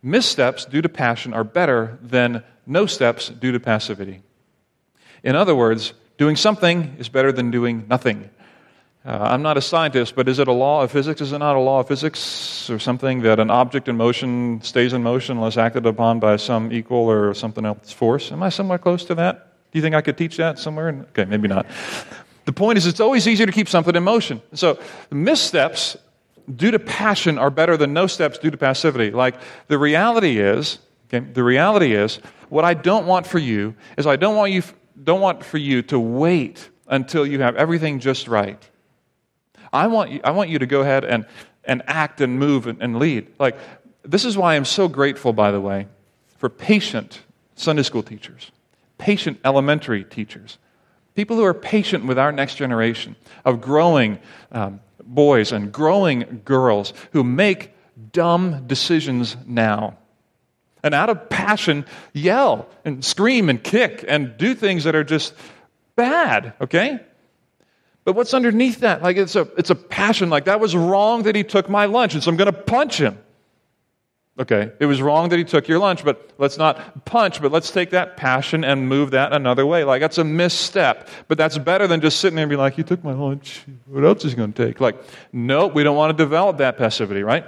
Missteps 0.00 0.64
due 0.64 0.80
to 0.80 0.88
passion 0.88 1.34
are 1.34 1.42
better 1.42 1.98
than 2.00 2.44
no 2.66 2.86
steps 2.86 3.28
due 3.28 3.50
to 3.50 3.58
passivity. 3.58 4.22
In 5.24 5.34
other 5.34 5.56
words, 5.56 5.92
doing 6.18 6.36
something 6.36 6.94
is 7.00 7.08
better 7.08 7.32
than 7.32 7.50
doing 7.50 7.86
nothing. 7.90 8.30
Uh, 9.06 9.18
I'm 9.20 9.42
not 9.42 9.58
a 9.58 9.60
scientist, 9.60 10.16
but 10.16 10.30
is 10.30 10.38
it 10.38 10.48
a 10.48 10.52
law 10.52 10.82
of 10.82 10.90
physics? 10.90 11.20
Is 11.20 11.32
it 11.32 11.38
not 11.38 11.56
a 11.56 11.60
law 11.60 11.80
of 11.80 11.88
physics 11.88 12.70
or 12.70 12.78
something 12.78 13.20
that 13.20 13.38
an 13.38 13.50
object 13.50 13.86
in 13.86 13.98
motion 13.98 14.62
stays 14.62 14.94
in 14.94 15.02
motion 15.02 15.36
unless 15.36 15.58
acted 15.58 15.84
upon 15.84 16.20
by 16.20 16.36
some 16.36 16.72
equal 16.72 17.10
or 17.10 17.34
something 17.34 17.66
else 17.66 17.92
force? 17.92 18.32
Am 18.32 18.42
I 18.42 18.48
somewhere 18.48 18.78
close 18.78 19.04
to 19.06 19.14
that? 19.16 19.52
Do 19.72 19.78
you 19.78 19.82
think 19.82 19.94
I 19.94 20.00
could 20.00 20.16
teach 20.16 20.38
that 20.38 20.58
somewhere? 20.58 20.88
Okay, 21.10 21.26
maybe 21.26 21.48
not. 21.48 21.66
The 22.46 22.52
point 22.54 22.78
is, 22.78 22.86
it's 22.86 23.00
always 23.00 23.28
easier 23.28 23.44
to 23.44 23.52
keep 23.52 23.68
something 23.68 23.94
in 23.94 24.02
motion. 24.02 24.40
So, 24.54 24.78
missteps 25.10 25.98
due 26.56 26.70
to 26.70 26.78
passion 26.78 27.36
are 27.36 27.50
better 27.50 27.76
than 27.76 27.92
no 27.92 28.06
steps 28.06 28.38
due 28.38 28.50
to 28.50 28.56
passivity. 28.56 29.10
Like, 29.10 29.34
the 29.68 29.78
reality 29.78 30.38
is, 30.38 30.78
okay, 31.08 31.20
the 31.20 31.42
reality 31.44 31.94
is, 31.94 32.20
what 32.48 32.64
I 32.64 32.72
don't 32.72 33.06
want 33.06 33.26
for 33.26 33.38
you 33.38 33.74
is 33.98 34.06
I 34.06 34.16
don't 34.16 34.36
want 34.36 34.52
you, 34.52 34.62
don't 35.02 35.20
want 35.20 35.44
for 35.44 35.58
you 35.58 35.82
to 35.82 36.00
wait 36.00 36.70
until 36.86 37.26
you 37.26 37.42
have 37.42 37.56
everything 37.56 37.98
just 38.00 38.28
right 38.28 38.70
I 39.74 39.88
want 39.88 40.10
you, 40.12 40.20
I 40.22 40.30
want 40.30 40.50
you 40.50 40.60
to 40.60 40.66
go 40.66 40.80
ahead 40.80 41.04
and, 41.04 41.26
and 41.64 41.82
act 41.86 42.20
and 42.20 42.38
move 42.38 42.66
and, 42.68 42.80
and 42.80 42.98
lead. 42.98 43.26
Like, 43.38 43.58
this 44.04 44.24
is 44.24 44.36
why 44.38 44.54
I'm 44.54 44.64
so 44.64 44.86
grateful, 44.86 45.32
by 45.32 45.50
the 45.50 45.60
way, 45.60 45.88
for 46.38 46.48
patient 46.48 47.20
Sunday 47.56 47.82
school 47.82 48.02
teachers, 48.02 48.52
patient 48.98 49.40
elementary 49.44 50.04
teachers, 50.04 50.58
people 51.14 51.36
who 51.36 51.44
are 51.44 51.54
patient 51.54 52.06
with 52.06 52.18
our 52.18 52.30
next 52.30 52.54
generation 52.54 53.16
of 53.44 53.60
growing 53.60 54.20
um, 54.52 54.80
boys 55.02 55.52
and 55.52 55.72
growing 55.72 56.42
girls 56.44 56.92
who 57.12 57.24
make 57.24 57.72
dumb 58.12 58.66
decisions 58.66 59.36
now. 59.44 59.98
And 60.82 60.94
out 60.94 61.08
of 61.08 61.28
passion, 61.30 61.86
yell 62.12 62.68
and 62.84 63.04
scream 63.04 63.48
and 63.48 63.62
kick 63.62 64.04
and 64.06 64.36
do 64.36 64.54
things 64.54 64.84
that 64.84 64.94
are 64.94 65.04
just 65.04 65.34
bad, 65.96 66.52
okay? 66.60 67.00
But 68.04 68.14
what's 68.14 68.34
underneath 68.34 68.80
that? 68.80 69.02
Like 69.02 69.16
it's 69.16 69.34
a, 69.36 69.48
it's 69.56 69.70
a 69.70 69.74
passion. 69.74 70.30
Like 70.30 70.44
that 70.44 70.60
was 70.60 70.76
wrong 70.76 71.22
that 71.24 71.34
he 71.34 71.42
took 71.42 71.68
my 71.68 71.86
lunch, 71.86 72.14
and 72.14 72.22
so 72.22 72.30
I'm 72.30 72.36
going 72.36 72.52
to 72.52 72.58
punch 72.58 72.98
him. 72.98 73.18
Okay, 74.36 74.72
it 74.80 74.86
was 74.86 75.00
wrong 75.00 75.28
that 75.28 75.38
he 75.38 75.44
took 75.44 75.68
your 75.68 75.78
lunch, 75.78 76.04
but 76.04 76.32
let's 76.38 76.58
not 76.58 77.04
punch, 77.04 77.40
but 77.40 77.52
let's 77.52 77.70
take 77.70 77.90
that 77.90 78.16
passion 78.16 78.64
and 78.64 78.88
move 78.88 79.12
that 79.12 79.32
another 79.32 79.64
way. 79.64 79.84
Like 79.84 80.00
that's 80.00 80.18
a 80.18 80.24
misstep, 80.24 81.08
but 81.28 81.38
that's 81.38 81.56
better 81.56 81.86
than 81.86 82.00
just 82.00 82.18
sitting 82.18 82.34
there 82.34 82.42
and 82.42 82.50
be 82.50 82.56
like, 82.56 82.76
"You 82.76 82.82
took 82.82 83.04
my 83.04 83.12
lunch. 83.12 83.64
What 83.86 84.04
else 84.04 84.24
is 84.24 84.32
he 84.32 84.36
going 84.36 84.52
to 84.52 84.66
take?" 84.66 84.80
Like, 84.80 84.96
nope, 85.32 85.72
we 85.72 85.84
don't 85.84 85.96
want 85.96 86.16
to 86.16 86.22
develop 86.22 86.58
that 86.58 86.76
passivity, 86.76 87.22
right? 87.22 87.46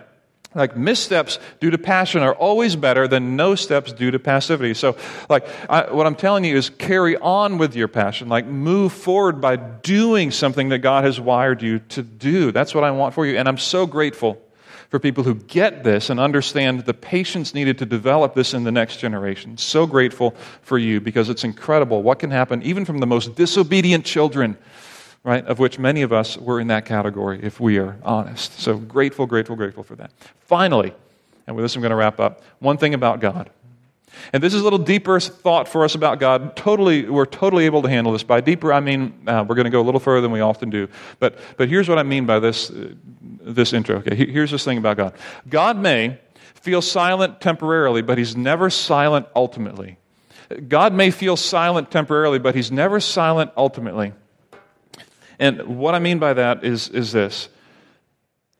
Like 0.57 0.77
missteps 0.77 1.39
due 1.61 1.71
to 1.71 1.79
passion 1.79 2.23
are 2.23 2.35
always 2.35 2.77
better 2.77 3.07
than 3.07 3.37
no 3.37 3.55
steps 3.55 3.93
due 3.93 4.11
to 4.11 4.19
passivity. 4.19 4.75
So 4.75 4.97
like 5.29 5.47
I, 5.71 5.93
what 5.93 6.07
i'm 6.07 6.17
telling 6.17 6.45
you 6.45 6.57
is 6.57 6.71
carry 6.71 7.17
on 7.17 7.59
with 7.59 7.77
your 7.77 7.89
passion. 7.89 8.29
Like 8.29 8.47
move 8.47 8.93
forward 8.93 9.41
by 9.41 9.57
doing 9.57 10.31
something 10.31 10.71
that 10.71 10.79
god 10.79 11.05
has 11.05 11.21
wired 11.21 11.63
you 11.63 11.79
to 11.91 12.03
do. 12.03 12.53
That's 12.53 12.75
what 12.75 12.85
i 12.85 12.91
want 12.91 13.15
for 13.15 13.27
you. 13.27 13.37
And 13.37 13.49
i'm 13.49 13.59
so 13.59 13.87
grateful 13.87 14.43
for 14.89 14.99
people 14.99 15.25
who 15.25 15.35
get 15.35 15.83
this 15.83 16.11
and 16.11 16.21
understand 16.21 16.81
the 16.81 16.95
patience 16.95 17.55
needed 17.55 17.79
to 17.79 17.87
develop 17.87 18.35
this 18.35 18.55
in 18.55 18.63
the 18.63 18.71
next 18.71 18.99
generation. 18.99 19.59
So 19.59 19.85
grateful 19.85 20.31
for 20.63 20.79
you 20.79 21.01
because 21.01 21.29
it's 21.29 21.45
incredible 21.45 22.03
what 22.03 22.19
can 22.19 22.31
happen 22.31 22.63
even 22.63 22.85
from 22.85 22.99
the 22.99 23.07
most 23.07 23.35
disobedient 23.35 24.05
children 24.05 24.57
right? 25.27 25.45
Of 25.45 25.59
which 25.59 25.77
many 25.77 26.03
of 26.03 26.13
us 26.13 26.39
were 26.39 26.61
in 26.61 26.69
that 26.69 26.87
category, 26.87 27.41
if 27.43 27.59
we 27.59 27.79
are 27.79 27.97
honest. 28.05 28.61
So 28.61 28.77
grateful, 28.77 29.27
grateful, 29.27 29.57
grateful 29.57 29.83
for 29.83 29.97
that. 29.97 30.13
Finally, 30.39 30.95
and 31.49 31.57
with 31.57 31.65
this 31.65 31.75
I'm 31.75 31.83
going 31.83 31.91
to 31.91 31.97
wrap 31.97 32.21
up, 32.21 32.43
one 32.61 32.79
thing 32.79 32.95
about 32.95 33.21
God. 33.21 33.51
And 34.33 34.41
this 34.41 34.55
is 34.55 34.61
a 34.61 34.65
little 34.65 34.79
deeper 34.79 35.19
thought 35.19 35.67
for 35.67 35.85
us 35.85 35.97
about 35.97 36.21
God. 36.21 36.55
Totally, 36.55 37.11
we're 37.11 37.27
totally 37.27 37.67
able 37.67 37.83
to 37.83 37.89
handle 37.89 38.13
this. 38.13 38.23
By 38.23 38.41
deeper, 38.41 38.73
I 38.73 38.79
mean 38.79 39.25
uh, 39.27 39.45
we're 39.47 39.57
going 39.57 39.65
to 39.65 39.71
go 39.71 39.81
a 39.81 39.83
little 39.83 40.01
further 40.01 40.21
than 40.21 40.31
we 40.31 40.41
often 40.41 40.71
do. 40.71 40.89
But, 41.19 41.37
but 41.57 41.69
here's 41.69 41.89
what 41.89 41.99
I 41.99 42.05
mean 42.05 42.25
by 42.25 42.39
this, 42.39 42.71
uh, 42.71 42.95
this 43.21 43.73
intro. 43.73 43.97
Okay, 43.97 44.15
here's 44.15 44.53
this 44.53 44.65
thing 44.65 44.79
about 44.79 44.97
God. 44.97 45.15
God 45.49 45.77
may 45.77 46.21
feel 46.55 46.81
silent 46.81 47.41
temporarily, 47.41 48.01
but 48.01 48.17
He's 48.17 48.37
never 48.37 48.71
silent 48.71 49.27
ultimately. 49.35 49.99
God 50.69 50.95
may 50.95 51.11
feel 51.11 51.37
silent 51.37 51.91
temporarily, 51.91 52.39
but 52.39 52.55
He's 52.55 52.71
never 52.71 53.01
silent 53.01 53.51
ultimately. 53.57 54.13
And 55.39 55.79
what 55.79 55.95
I 55.95 55.99
mean 55.99 56.19
by 56.19 56.35
that 56.35 56.65
is, 56.65 56.89
is 56.89 57.13
this 57.13 57.49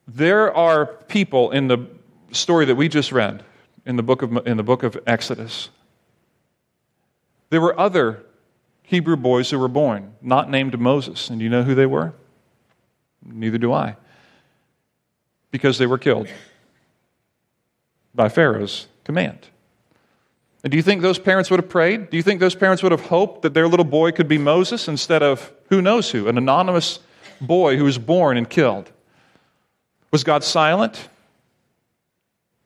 there 0.07 0.55
are 0.55 0.85
people 0.85 1.51
in 1.51 1.67
the 1.67 1.85
story 2.31 2.65
that 2.65 2.75
we 2.75 2.87
just 2.87 3.11
read 3.11 3.43
in 3.85 3.95
the 3.95 4.03
book 4.03 4.21
of, 4.21 4.45
in 4.47 4.57
the 4.57 4.63
book 4.63 4.83
of 4.83 4.97
Exodus 5.07 5.69
There 7.49 7.61
were 7.61 7.77
other 7.79 8.23
Hebrew 8.83 9.17
boys 9.17 9.49
who 9.49 9.59
were 9.59 9.67
born, 9.67 10.15
not 10.21 10.49
named 10.49 10.79
Moses. 10.79 11.29
And 11.29 11.39
do 11.39 11.43
you 11.43 11.49
know 11.49 11.63
who 11.63 11.75
they 11.75 11.85
were? 11.85 12.13
Neither 13.23 13.57
do 13.57 13.73
I. 13.73 13.97
Because 15.51 15.77
they 15.77 15.87
were 15.87 15.97
killed 15.97 16.27
by 18.15 18.29
Pharaoh's 18.29 18.87
command. 19.03 19.47
And 20.63 20.71
do 20.71 20.77
you 20.77 20.83
think 20.83 21.01
those 21.01 21.19
parents 21.19 21.51
would 21.51 21.59
have 21.59 21.69
prayed? 21.69 22.09
Do 22.09 22.17
you 22.17 22.23
think 22.23 22.39
those 22.39 22.55
parents 22.55 22.81
would 22.83 22.91
have 22.91 23.05
hoped 23.05 23.43
that 23.43 23.53
their 23.53 23.67
little 23.67 23.85
boy 23.85 24.11
could 24.11 24.27
be 24.27 24.37
Moses 24.37 24.87
instead 24.87 25.23
of 25.23 25.51
who 25.69 25.81
knows 25.81 26.11
who, 26.11 26.27
an 26.27 26.37
anonymous 26.37 26.99
boy 27.39 27.77
who 27.77 27.83
was 27.83 27.97
born 27.97 28.37
and 28.37 28.49
killed? 28.49 28.91
Was 30.11 30.23
God 30.23 30.43
silent? 30.43 31.09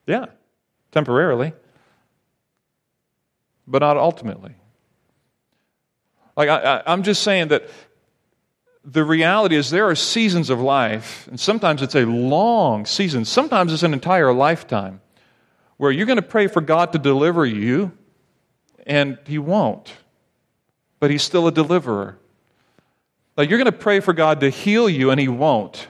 Yeah, 0.08 0.28
temporarily, 0.92 1.54
but 3.68 3.80
not 3.80 3.98
ultimately. 3.98 4.56
Like, 6.36 6.50
I, 6.50 6.82
am 6.86 7.04
just 7.04 7.24
saying 7.24 7.50
that 7.50 7.70
the 8.84 9.04
reality 9.04 9.56
is 9.56 9.70
there 9.70 9.88
are 9.90 9.96
seasons 9.96 10.50
of 10.50 10.60
life, 10.60 11.28
and 11.28 11.40
sometimes 11.40 11.82
it's 11.82 11.96
a 11.96 12.06
long 12.06 12.86
season, 12.86 13.26
sometimes 13.26 13.72
it's 13.74 13.84
an 13.84 13.94
entire 13.94 14.34
lifetime, 14.34 15.02
where 15.82 15.90
you're 15.90 16.06
going 16.06 16.18
to 16.18 16.22
pray 16.22 16.46
for 16.46 16.62
God 16.62 16.92
to 16.92 17.00
deliver 17.00 17.44
you, 17.44 17.92
and 18.86 19.18
He 19.26 19.40
won't. 19.40 19.92
But 21.00 21.10
He's 21.10 21.24
still 21.24 21.48
a 21.48 21.52
deliverer. 21.52 22.20
Like 23.36 23.50
you're 23.50 23.58
going 23.58 23.66
to 23.66 23.72
pray 23.72 24.00
for 24.00 24.14
God 24.14 24.42
to 24.42 24.52
heal 24.52 24.88
you, 24.88 25.10
and 25.10 25.20
He 25.20 25.28
won't, 25.28 25.88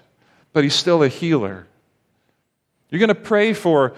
but 0.53 0.63
He's 0.63 0.75
still 0.75 1.03
a 1.03 1.09
healer. 1.09 1.67
You're 2.89 2.99
going 2.99 3.09
to 3.09 3.15
pray 3.15 3.51
for 3.51 3.93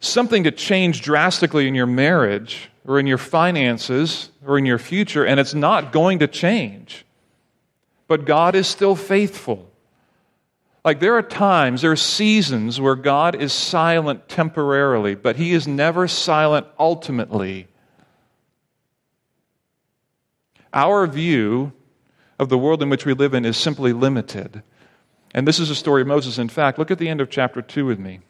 something 0.00 0.44
to 0.44 0.50
change 0.50 1.02
drastically 1.02 1.68
in 1.68 1.74
your 1.74 1.84
marriage 1.84 2.70
or 2.86 2.98
in 2.98 3.06
your 3.06 3.18
finances 3.18 4.30
or 4.46 4.56
in 4.56 4.64
your 4.64 4.78
future, 4.78 5.26
and 5.26 5.38
it's 5.38 5.52
not 5.52 5.92
going 5.92 6.20
to 6.20 6.26
change. 6.26 7.04
But 8.08 8.24
God 8.24 8.54
is 8.54 8.66
still 8.66 8.96
faithful. 8.96 9.70
Like 10.84 10.98
there 10.98 11.16
are 11.16 11.22
times, 11.22 11.82
there 11.82 11.92
are 11.92 11.96
seasons 11.96 12.80
where 12.80 12.96
God 12.96 13.40
is 13.40 13.52
silent 13.52 14.28
temporarily, 14.28 15.14
but 15.14 15.36
He 15.36 15.52
is 15.52 15.68
never 15.68 16.08
silent 16.08 16.66
ultimately. 16.78 17.68
Our 20.72 21.06
view 21.06 21.72
of 22.38 22.48
the 22.48 22.58
world 22.58 22.82
in 22.82 22.90
which 22.90 23.06
we 23.06 23.14
live 23.14 23.34
in 23.34 23.44
is 23.44 23.56
simply 23.56 23.92
limited. 23.92 24.62
And 25.34 25.46
this 25.46 25.60
is 25.60 25.70
a 25.70 25.74
story 25.74 26.02
of 26.02 26.08
Moses. 26.08 26.38
In 26.38 26.48
fact, 26.48 26.78
look 26.78 26.90
at 26.90 26.98
the 26.98 27.08
end 27.08 27.20
of 27.20 27.30
chapter 27.30 27.62
2 27.62 27.86
with 27.86 27.98
me. 27.98 28.20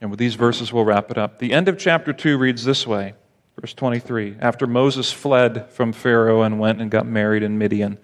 And 0.00 0.10
with 0.10 0.18
these 0.18 0.34
verses, 0.34 0.72
we'll 0.72 0.84
wrap 0.84 1.10
it 1.10 1.18
up. 1.18 1.38
The 1.38 1.52
end 1.52 1.68
of 1.68 1.78
chapter 1.78 2.12
2 2.12 2.38
reads 2.38 2.64
this 2.64 2.86
way 2.86 3.14
Verse 3.60 3.74
23 3.74 4.36
After 4.40 4.66
Moses 4.66 5.12
fled 5.12 5.70
from 5.70 5.92
Pharaoh 5.92 6.42
and 6.42 6.58
went 6.58 6.80
and 6.80 6.90
got 6.90 7.06
married 7.06 7.42
in 7.42 7.58
Midian, 7.58 7.98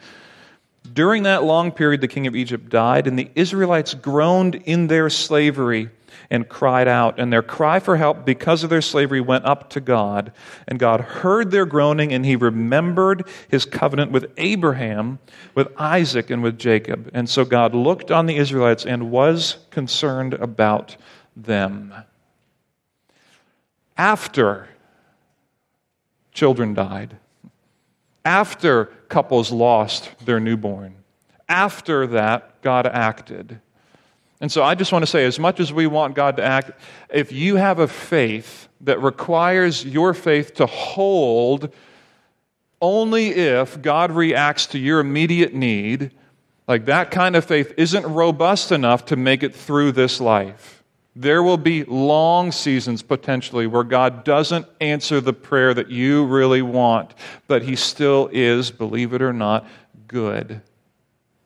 during 0.92 1.24
that 1.24 1.42
long 1.44 1.72
period, 1.72 2.00
the 2.00 2.08
king 2.08 2.26
of 2.26 2.36
Egypt 2.36 2.68
died, 2.68 3.06
and 3.06 3.18
the 3.18 3.30
Israelites 3.34 3.94
groaned 3.94 4.54
in 4.54 4.86
their 4.86 5.10
slavery 5.10 5.90
and 6.30 6.48
cried 6.48 6.88
out. 6.88 7.18
And 7.18 7.32
their 7.32 7.42
cry 7.42 7.80
for 7.80 7.96
help 7.96 8.24
because 8.24 8.64
of 8.64 8.70
their 8.70 8.82
slavery 8.82 9.20
went 9.20 9.44
up 9.44 9.70
to 9.70 9.80
God. 9.80 10.32
And 10.68 10.78
God 10.78 11.00
heard 11.00 11.50
their 11.50 11.66
groaning, 11.66 12.12
and 12.12 12.24
he 12.24 12.36
remembered 12.36 13.26
his 13.48 13.64
covenant 13.64 14.12
with 14.12 14.30
Abraham, 14.36 15.18
with 15.54 15.68
Isaac, 15.78 16.30
and 16.30 16.42
with 16.42 16.58
Jacob. 16.58 17.10
And 17.14 17.28
so 17.28 17.44
God 17.44 17.74
looked 17.74 18.10
on 18.10 18.26
the 18.26 18.36
Israelites 18.36 18.86
and 18.86 19.10
was 19.10 19.56
concerned 19.70 20.34
about 20.34 20.96
them. 21.36 21.92
After 23.96 24.68
children 26.32 26.74
died, 26.74 27.16
after 28.24 28.86
couples 29.08 29.52
lost 29.52 30.10
their 30.24 30.40
newborn, 30.40 30.96
after 31.48 32.06
that, 32.08 32.62
God 32.62 32.86
acted. 32.86 33.60
And 34.40 34.50
so 34.50 34.62
I 34.62 34.74
just 34.74 34.92
want 34.92 35.02
to 35.02 35.06
say, 35.10 35.24
as 35.24 35.38
much 35.38 35.60
as 35.60 35.72
we 35.72 35.86
want 35.86 36.14
God 36.14 36.36
to 36.36 36.44
act, 36.44 36.72
if 37.08 37.32
you 37.32 37.56
have 37.56 37.78
a 37.78 37.88
faith 37.88 38.68
that 38.82 39.00
requires 39.00 39.84
your 39.84 40.12
faith 40.12 40.54
to 40.54 40.66
hold 40.66 41.72
only 42.80 43.28
if 43.28 43.80
God 43.80 44.12
reacts 44.12 44.66
to 44.66 44.78
your 44.78 45.00
immediate 45.00 45.54
need, 45.54 46.10
like 46.68 46.86
that 46.86 47.10
kind 47.10 47.36
of 47.36 47.44
faith 47.44 47.72
isn't 47.78 48.04
robust 48.06 48.72
enough 48.72 49.06
to 49.06 49.16
make 49.16 49.42
it 49.42 49.54
through 49.54 49.92
this 49.92 50.20
life. 50.20 50.83
There 51.16 51.42
will 51.42 51.58
be 51.58 51.84
long 51.84 52.50
seasons 52.50 53.02
potentially 53.02 53.66
where 53.66 53.84
God 53.84 54.24
doesn't 54.24 54.66
answer 54.80 55.20
the 55.20 55.32
prayer 55.32 55.72
that 55.72 55.90
you 55.90 56.24
really 56.24 56.62
want, 56.62 57.14
but 57.46 57.62
He 57.62 57.76
still 57.76 58.28
is, 58.32 58.70
believe 58.72 59.12
it 59.12 59.22
or 59.22 59.32
not, 59.32 59.66
good. 60.08 60.60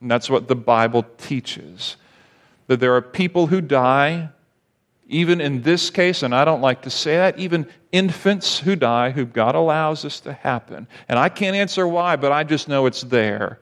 And 0.01 0.11
that's 0.11 0.31
what 0.31 0.49
the 0.49 0.57
Bible 0.57 1.05
teaches. 1.19 1.97
That 2.69 2.81
there 2.81 2.95
are 2.95 3.03
people 3.03 3.49
who 3.49 3.61
die, 3.61 4.31
even 5.07 5.41
in 5.41 5.63
this 5.63 5.91
case, 5.91 6.23
and 6.23 6.35
I 6.35 6.45
don't 6.45 6.61
like 6.63 6.83
to 6.83 6.91
say 6.91 7.17
that, 7.17 7.39
even 7.39 7.67
infants 7.93 8.59
who 8.61 8.77
die, 8.77 9.11
who 9.11 9.27
God 9.27 9.55
allows 9.55 10.03
this 10.03 10.21
to 10.21 10.33
happen. 10.33 10.87
And 11.09 11.19
I 11.19 11.29
can't 11.29 11.57
answer 11.57 11.87
why, 11.87 12.17
but 12.17 12.33
I 12.33 12.45
just 12.45 12.69
know 12.69 12.87
it's 12.87 13.03
there. 13.03 13.59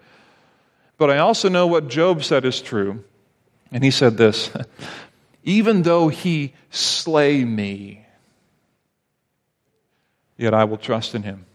But 0.98 1.11
I 1.11 1.18
also 1.18 1.48
know 1.48 1.66
what 1.66 1.88
Job 1.88 2.24
said 2.24 2.44
is 2.44 2.61
true. 2.61 3.04
And 3.72 3.82
he 3.82 3.90
said 3.90 4.16
this 4.16 4.50
even 5.47 5.82
though 5.82 6.09
he 6.09 6.53
slay 6.70 7.44
me, 7.44 8.05
yet 10.36 10.53
I 10.53 10.64
will 10.64 10.76
trust 10.76 11.14
in 11.14 11.22
him. 11.22 11.47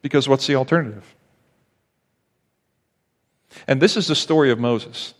Because 0.00 0.28
what's 0.28 0.46
the 0.46 0.56
alternative? 0.56 1.14
And 3.68 3.82
this 3.82 3.98
is 3.98 4.06
the 4.06 4.16
story 4.16 4.50
of 4.50 4.58
Moses 4.58 5.12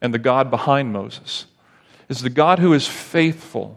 and 0.00 0.14
the 0.14 0.18
God 0.18 0.48
behind 0.48 0.92
Moses. 0.92 1.46
Is 2.08 2.20
the 2.20 2.30
God 2.30 2.60
who 2.60 2.72
is 2.72 2.86
faithful 2.86 3.76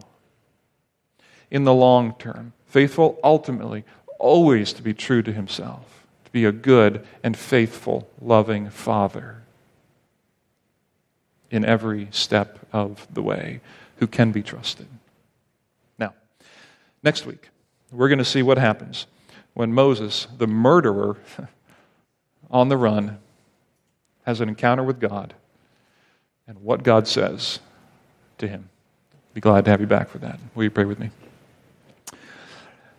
in 1.49 1.63
the 1.63 1.73
long 1.73 2.13
term, 2.19 2.53
faithful 2.67 3.19
ultimately, 3.23 3.85
always 4.19 4.71
to 4.73 4.83
be 4.83 4.93
true 4.93 5.23
to 5.23 5.33
himself, 5.33 6.05
to 6.25 6.31
be 6.31 6.45
a 6.45 6.51
good 6.51 7.03
and 7.23 7.35
faithful, 7.35 8.07
loving 8.21 8.69
Father 8.69 9.46
in 11.49 11.65
every 11.65 12.07
step 12.11 12.59
of 12.73 13.07
the 13.13 13.21
way, 13.21 13.61
who 13.97 14.07
can 14.07 14.31
be 14.31 14.43
trusted. 14.43 14.87
Now, 15.97 16.13
next 17.03 17.25
week, 17.25 17.49
we're 17.91 18.09
going 18.09 18.19
to 18.19 18.25
see 18.25 18.43
what 18.43 18.57
happens 18.57 19.07
when 19.53 19.73
Moses, 19.73 20.27
the 20.37 20.47
murderer 20.47 21.17
on 22.51 22.69
the 22.69 22.77
run, 22.77 23.19
has 24.25 24.41
an 24.41 24.49
encounter 24.49 24.83
with 24.83 24.99
God 24.99 25.33
and 26.47 26.61
what 26.61 26.83
God 26.83 27.07
says 27.07 27.59
to 28.37 28.47
him. 28.47 28.69
Be 29.33 29.41
glad 29.41 29.65
to 29.65 29.71
have 29.71 29.81
you 29.81 29.87
back 29.87 30.09
for 30.09 30.17
that. 30.19 30.39
Will 30.53 30.63
you 30.63 30.69
pray 30.69 30.85
with 30.85 30.99
me? 30.99 31.11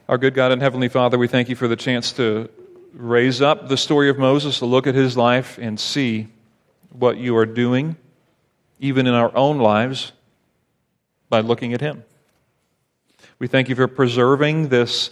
Our 0.08 0.16
good 0.16 0.34
God 0.34 0.52
and 0.52 0.62
Heavenly 0.62 0.88
Father, 0.88 1.18
we 1.18 1.28
thank 1.28 1.48
you 1.50 1.56
for 1.56 1.68
the 1.68 1.76
chance 1.76 2.12
to 2.12 2.48
raise 2.94 3.42
up 3.42 3.68
the 3.68 3.76
story 3.76 4.08
of 4.08 4.18
Moses, 4.18 4.58
to 4.60 4.66
look 4.66 4.86
at 4.86 4.94
his 4.94 5.16
life 5.16 5.58
and 5.60 5.78
see 5.78 6.28
what 6.90 7.18
you 7.18 7.36
are 7.36 7.46
doing 7.46 7.96
even 8.80 9.06
in 9.06 9.14
our 9.14 9.34
own 9.36 9.58
lives, 9.58 10.12
by 11.28 11.40
looking 11.40 11.74
at 11.74 11.80
Him. 11.80 12.04
We 13.38 13.46
thank 13.46 13.68
you 13.68 13.74
for 13.74 13.86
preserving 13.86 14.68
this, 14.68 15.10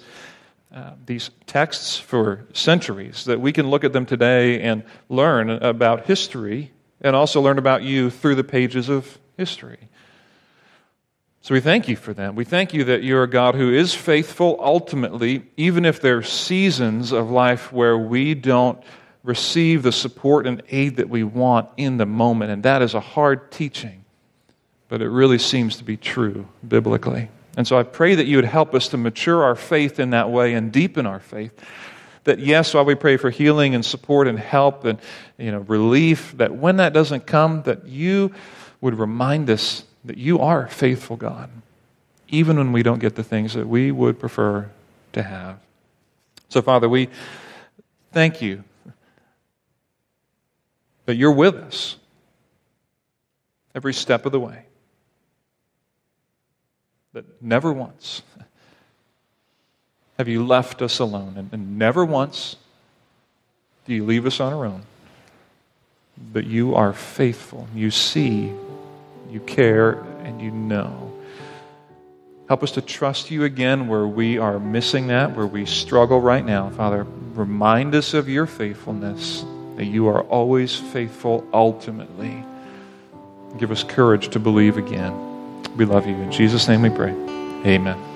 uh, 0.74 0.92
these 1.04 1.30
texts 1.46 1.98
for 1.98 2.46
centuries, 2.52 3.24
that 3.26 3.40
we 3.40 3.52
can 3.52 3.68
look 3.68 3.84
at 3.84 3.92
them 3.92 4.06
today 4.06 4.60
and 4.62 4.82
learn 5.08 5.50
about 5.50 6.06
history 6.06 6.72
and 7.00 7.14
also 7.14 7.40
learn 7.40 7.58
about 7.58 7.82
you 7.82 8.10
through 8.10 8.34
the 8.34 8.44
pages 8.44 8.88
of 8.88 9.18
history. 9.36 9.88
So 11.42 11.54
we 11.54 11.60
thank 11.60 11.88
you 11.88 11.94
for 11.94 12.12
them. 12.12 12.34
We 12.34 12.44
thank 12.44 12.74
you 12.74 12.82
that 12.84 13.04
you're 13.04 13.22
a 13.22 13.30
God 13.30 13.54
who 13.54 13.72
is 13.72 13.94
faithful 13.94 14.58
ultimately, 14.60 15.44
even 15.56 15.84
if 15.84 16.00
there 16.00 16.16
are 16.16 16.22
seasons 16.24 17.12
of 17.12 17.30
life 17.30 17.72
where 17.72 17.96
we 17.96 18.34
don't 18.34 18.82
receive 19.26 19.82
the 19.82 19.92
support 19.92 20.46
and 20.46 20.62
aid 20.70 20.96
that 20.96 21.10
we 21.10 21.24
want 21.24 21.68
in 21.76 21.96
the 21.98 22.06
moment. 22.06 22.52
And 22.52 22.62
that 22.62 22.80
is 22.80 22.94
a 22.94 23.00
hard 23.00 23.50
teaching, 23.50 24.04
but 24.88 25.02
it 25.02 25.08
really 25.08 25.38
seems 25.38 25.76
to 25.76 25.84
be 25.84 25.96
true 25.96 26.46
biblically. 26.66 27.28
And 27.56 27.66
so 27.66 27.76
I 27.76 27.82
pray 27.82 28.14
that 28.14 28.26
you 28.26 28.36
would 28.36 28.44
help 28.44 28.74
us 28.74 28.88
to 28.88 28.96
mature 28.96 29.42
our 29.42 29.56
faith 29.56 29.98
in 29.98 30.10
that 30.10 30.30
way 30.30 30.54
and 30.54 30.70
deepen 30.72 31.06
our 31.06 31.18
faith. 31.18 31.52
That 32.24 32.38
yes, 32.38 32.72
while 32.72 32.84
we 32.84 32.94
pray 32.94 33.16
for 33.16 33.30
healing 33.30 33.74
and 33.74 33.84
support 33.84 34.28
and 34.28 34.38
help 34.38 34.84
and 34.84 34.98
you 35.38 35.50
know 35.50 35.60
relief, 35.60 36.36
that 36.36 36.54
when 36.54 36.76
that 36.76 36.92
doesn't 36.92 37.26
come, 37.26 37.62
that 37.62 37.86
you 37.86 38.32
would 38.80 38.98
remind 38.98 39.50
us 39.50 39.84
that 40.04 40.18
you 40.18 40.38
are 40.38 40.68
faithful 40.68 41.16
God, 41.16 41.50
even 42.28 42.58
when 42.58 42.72
we 42.72 42.82
don't 42.82 42.98
get 43.00 43.16
the 43.16 43.24
things 43.24 43.54
that 43.54 43.66
we 43.66 43.90
would 43.90 44.20
prefer 44.20 44.68
to 45.12 45.22
have. 45.22 45.58
So, 46.48 46.62
Father, 46.62 46.88
we 46.88 47.08
thank 48.12 48.42
you 48.42 48.64
that 51.06 51.16
you're 51.16 51.32
with 51.32 51.54
us 51.54 51.96
every 53.74 53.94
step 53.94 54.26
of 54.26 54.32
the 54.32 54.40
way. 54.40 54.64
That 57.12 57.42
never 57.42 57.72
once 57.72 58.22
have 60.18 60.28
you 60.28 60.46
left 60.46 60.82
us 60.82 60.98
alone. 60.98 61.34
And, 61.36 61.52
and 61.52 61.78
never 61.78 62.04
once 62.04 62.56
do 63.86 63.94
you 63.94 64.04
leave 64.04 64.26
us 64.26 64.40
on 64.40 64.52
our 64.52 64.64
own. 64.64 64.82
But 66.32 66.46
you 66.46 66.74
are 66.74 66.92
faithful. 66.92 67.68
You 67.74 67.90
see, 67.90 68.52
you 69.30 69.40
care, 69.40 70.00
and 70.24 70.40
you 70.40 70.50
know. 70.50 71.12
Help 72.48 72.62
us 72.62 72.72
to 72.72 72.80
trust 72.80 73.30
you 73.30 73.44
again 73.44 73.88
where 73.88 74.06
we 74.06 74.38
are 74.38 74.58
missing 74.58 75.08
that, 75.08 75.36
where 75.36 75.46
we 75.46 75.66
struggle 75.66 76.20
right 76.20 76.44
now. 76.44 76.70
Father, 76.70 77.06
remind 77.34 77.94
us 77.94 78.14
of 78.14 78.28
your 78.28 78.46
faithfulness, 78.46 79.44
that 79.76 79.84
you 79.84 80.08
are 80.08 80.22
always 80.22 80.74
faithful 80.74 81.46
ultimately. 81.52 82.44
Give 83.58 83.70
us 83.70 83.84
courage 83.84 84.30
to 84.30 84.38
believe 84.38 84.76
again. 84.76 85.14
We 85.76 85.84
love 85.84 86.06
you. 86.06 86.14
In 86.14 86.32
Jesus' 86.32 86.68
name 86.68 86.82
we 86.82 86.90
pray. 86.90 87.12
Amen. 87.64 88.15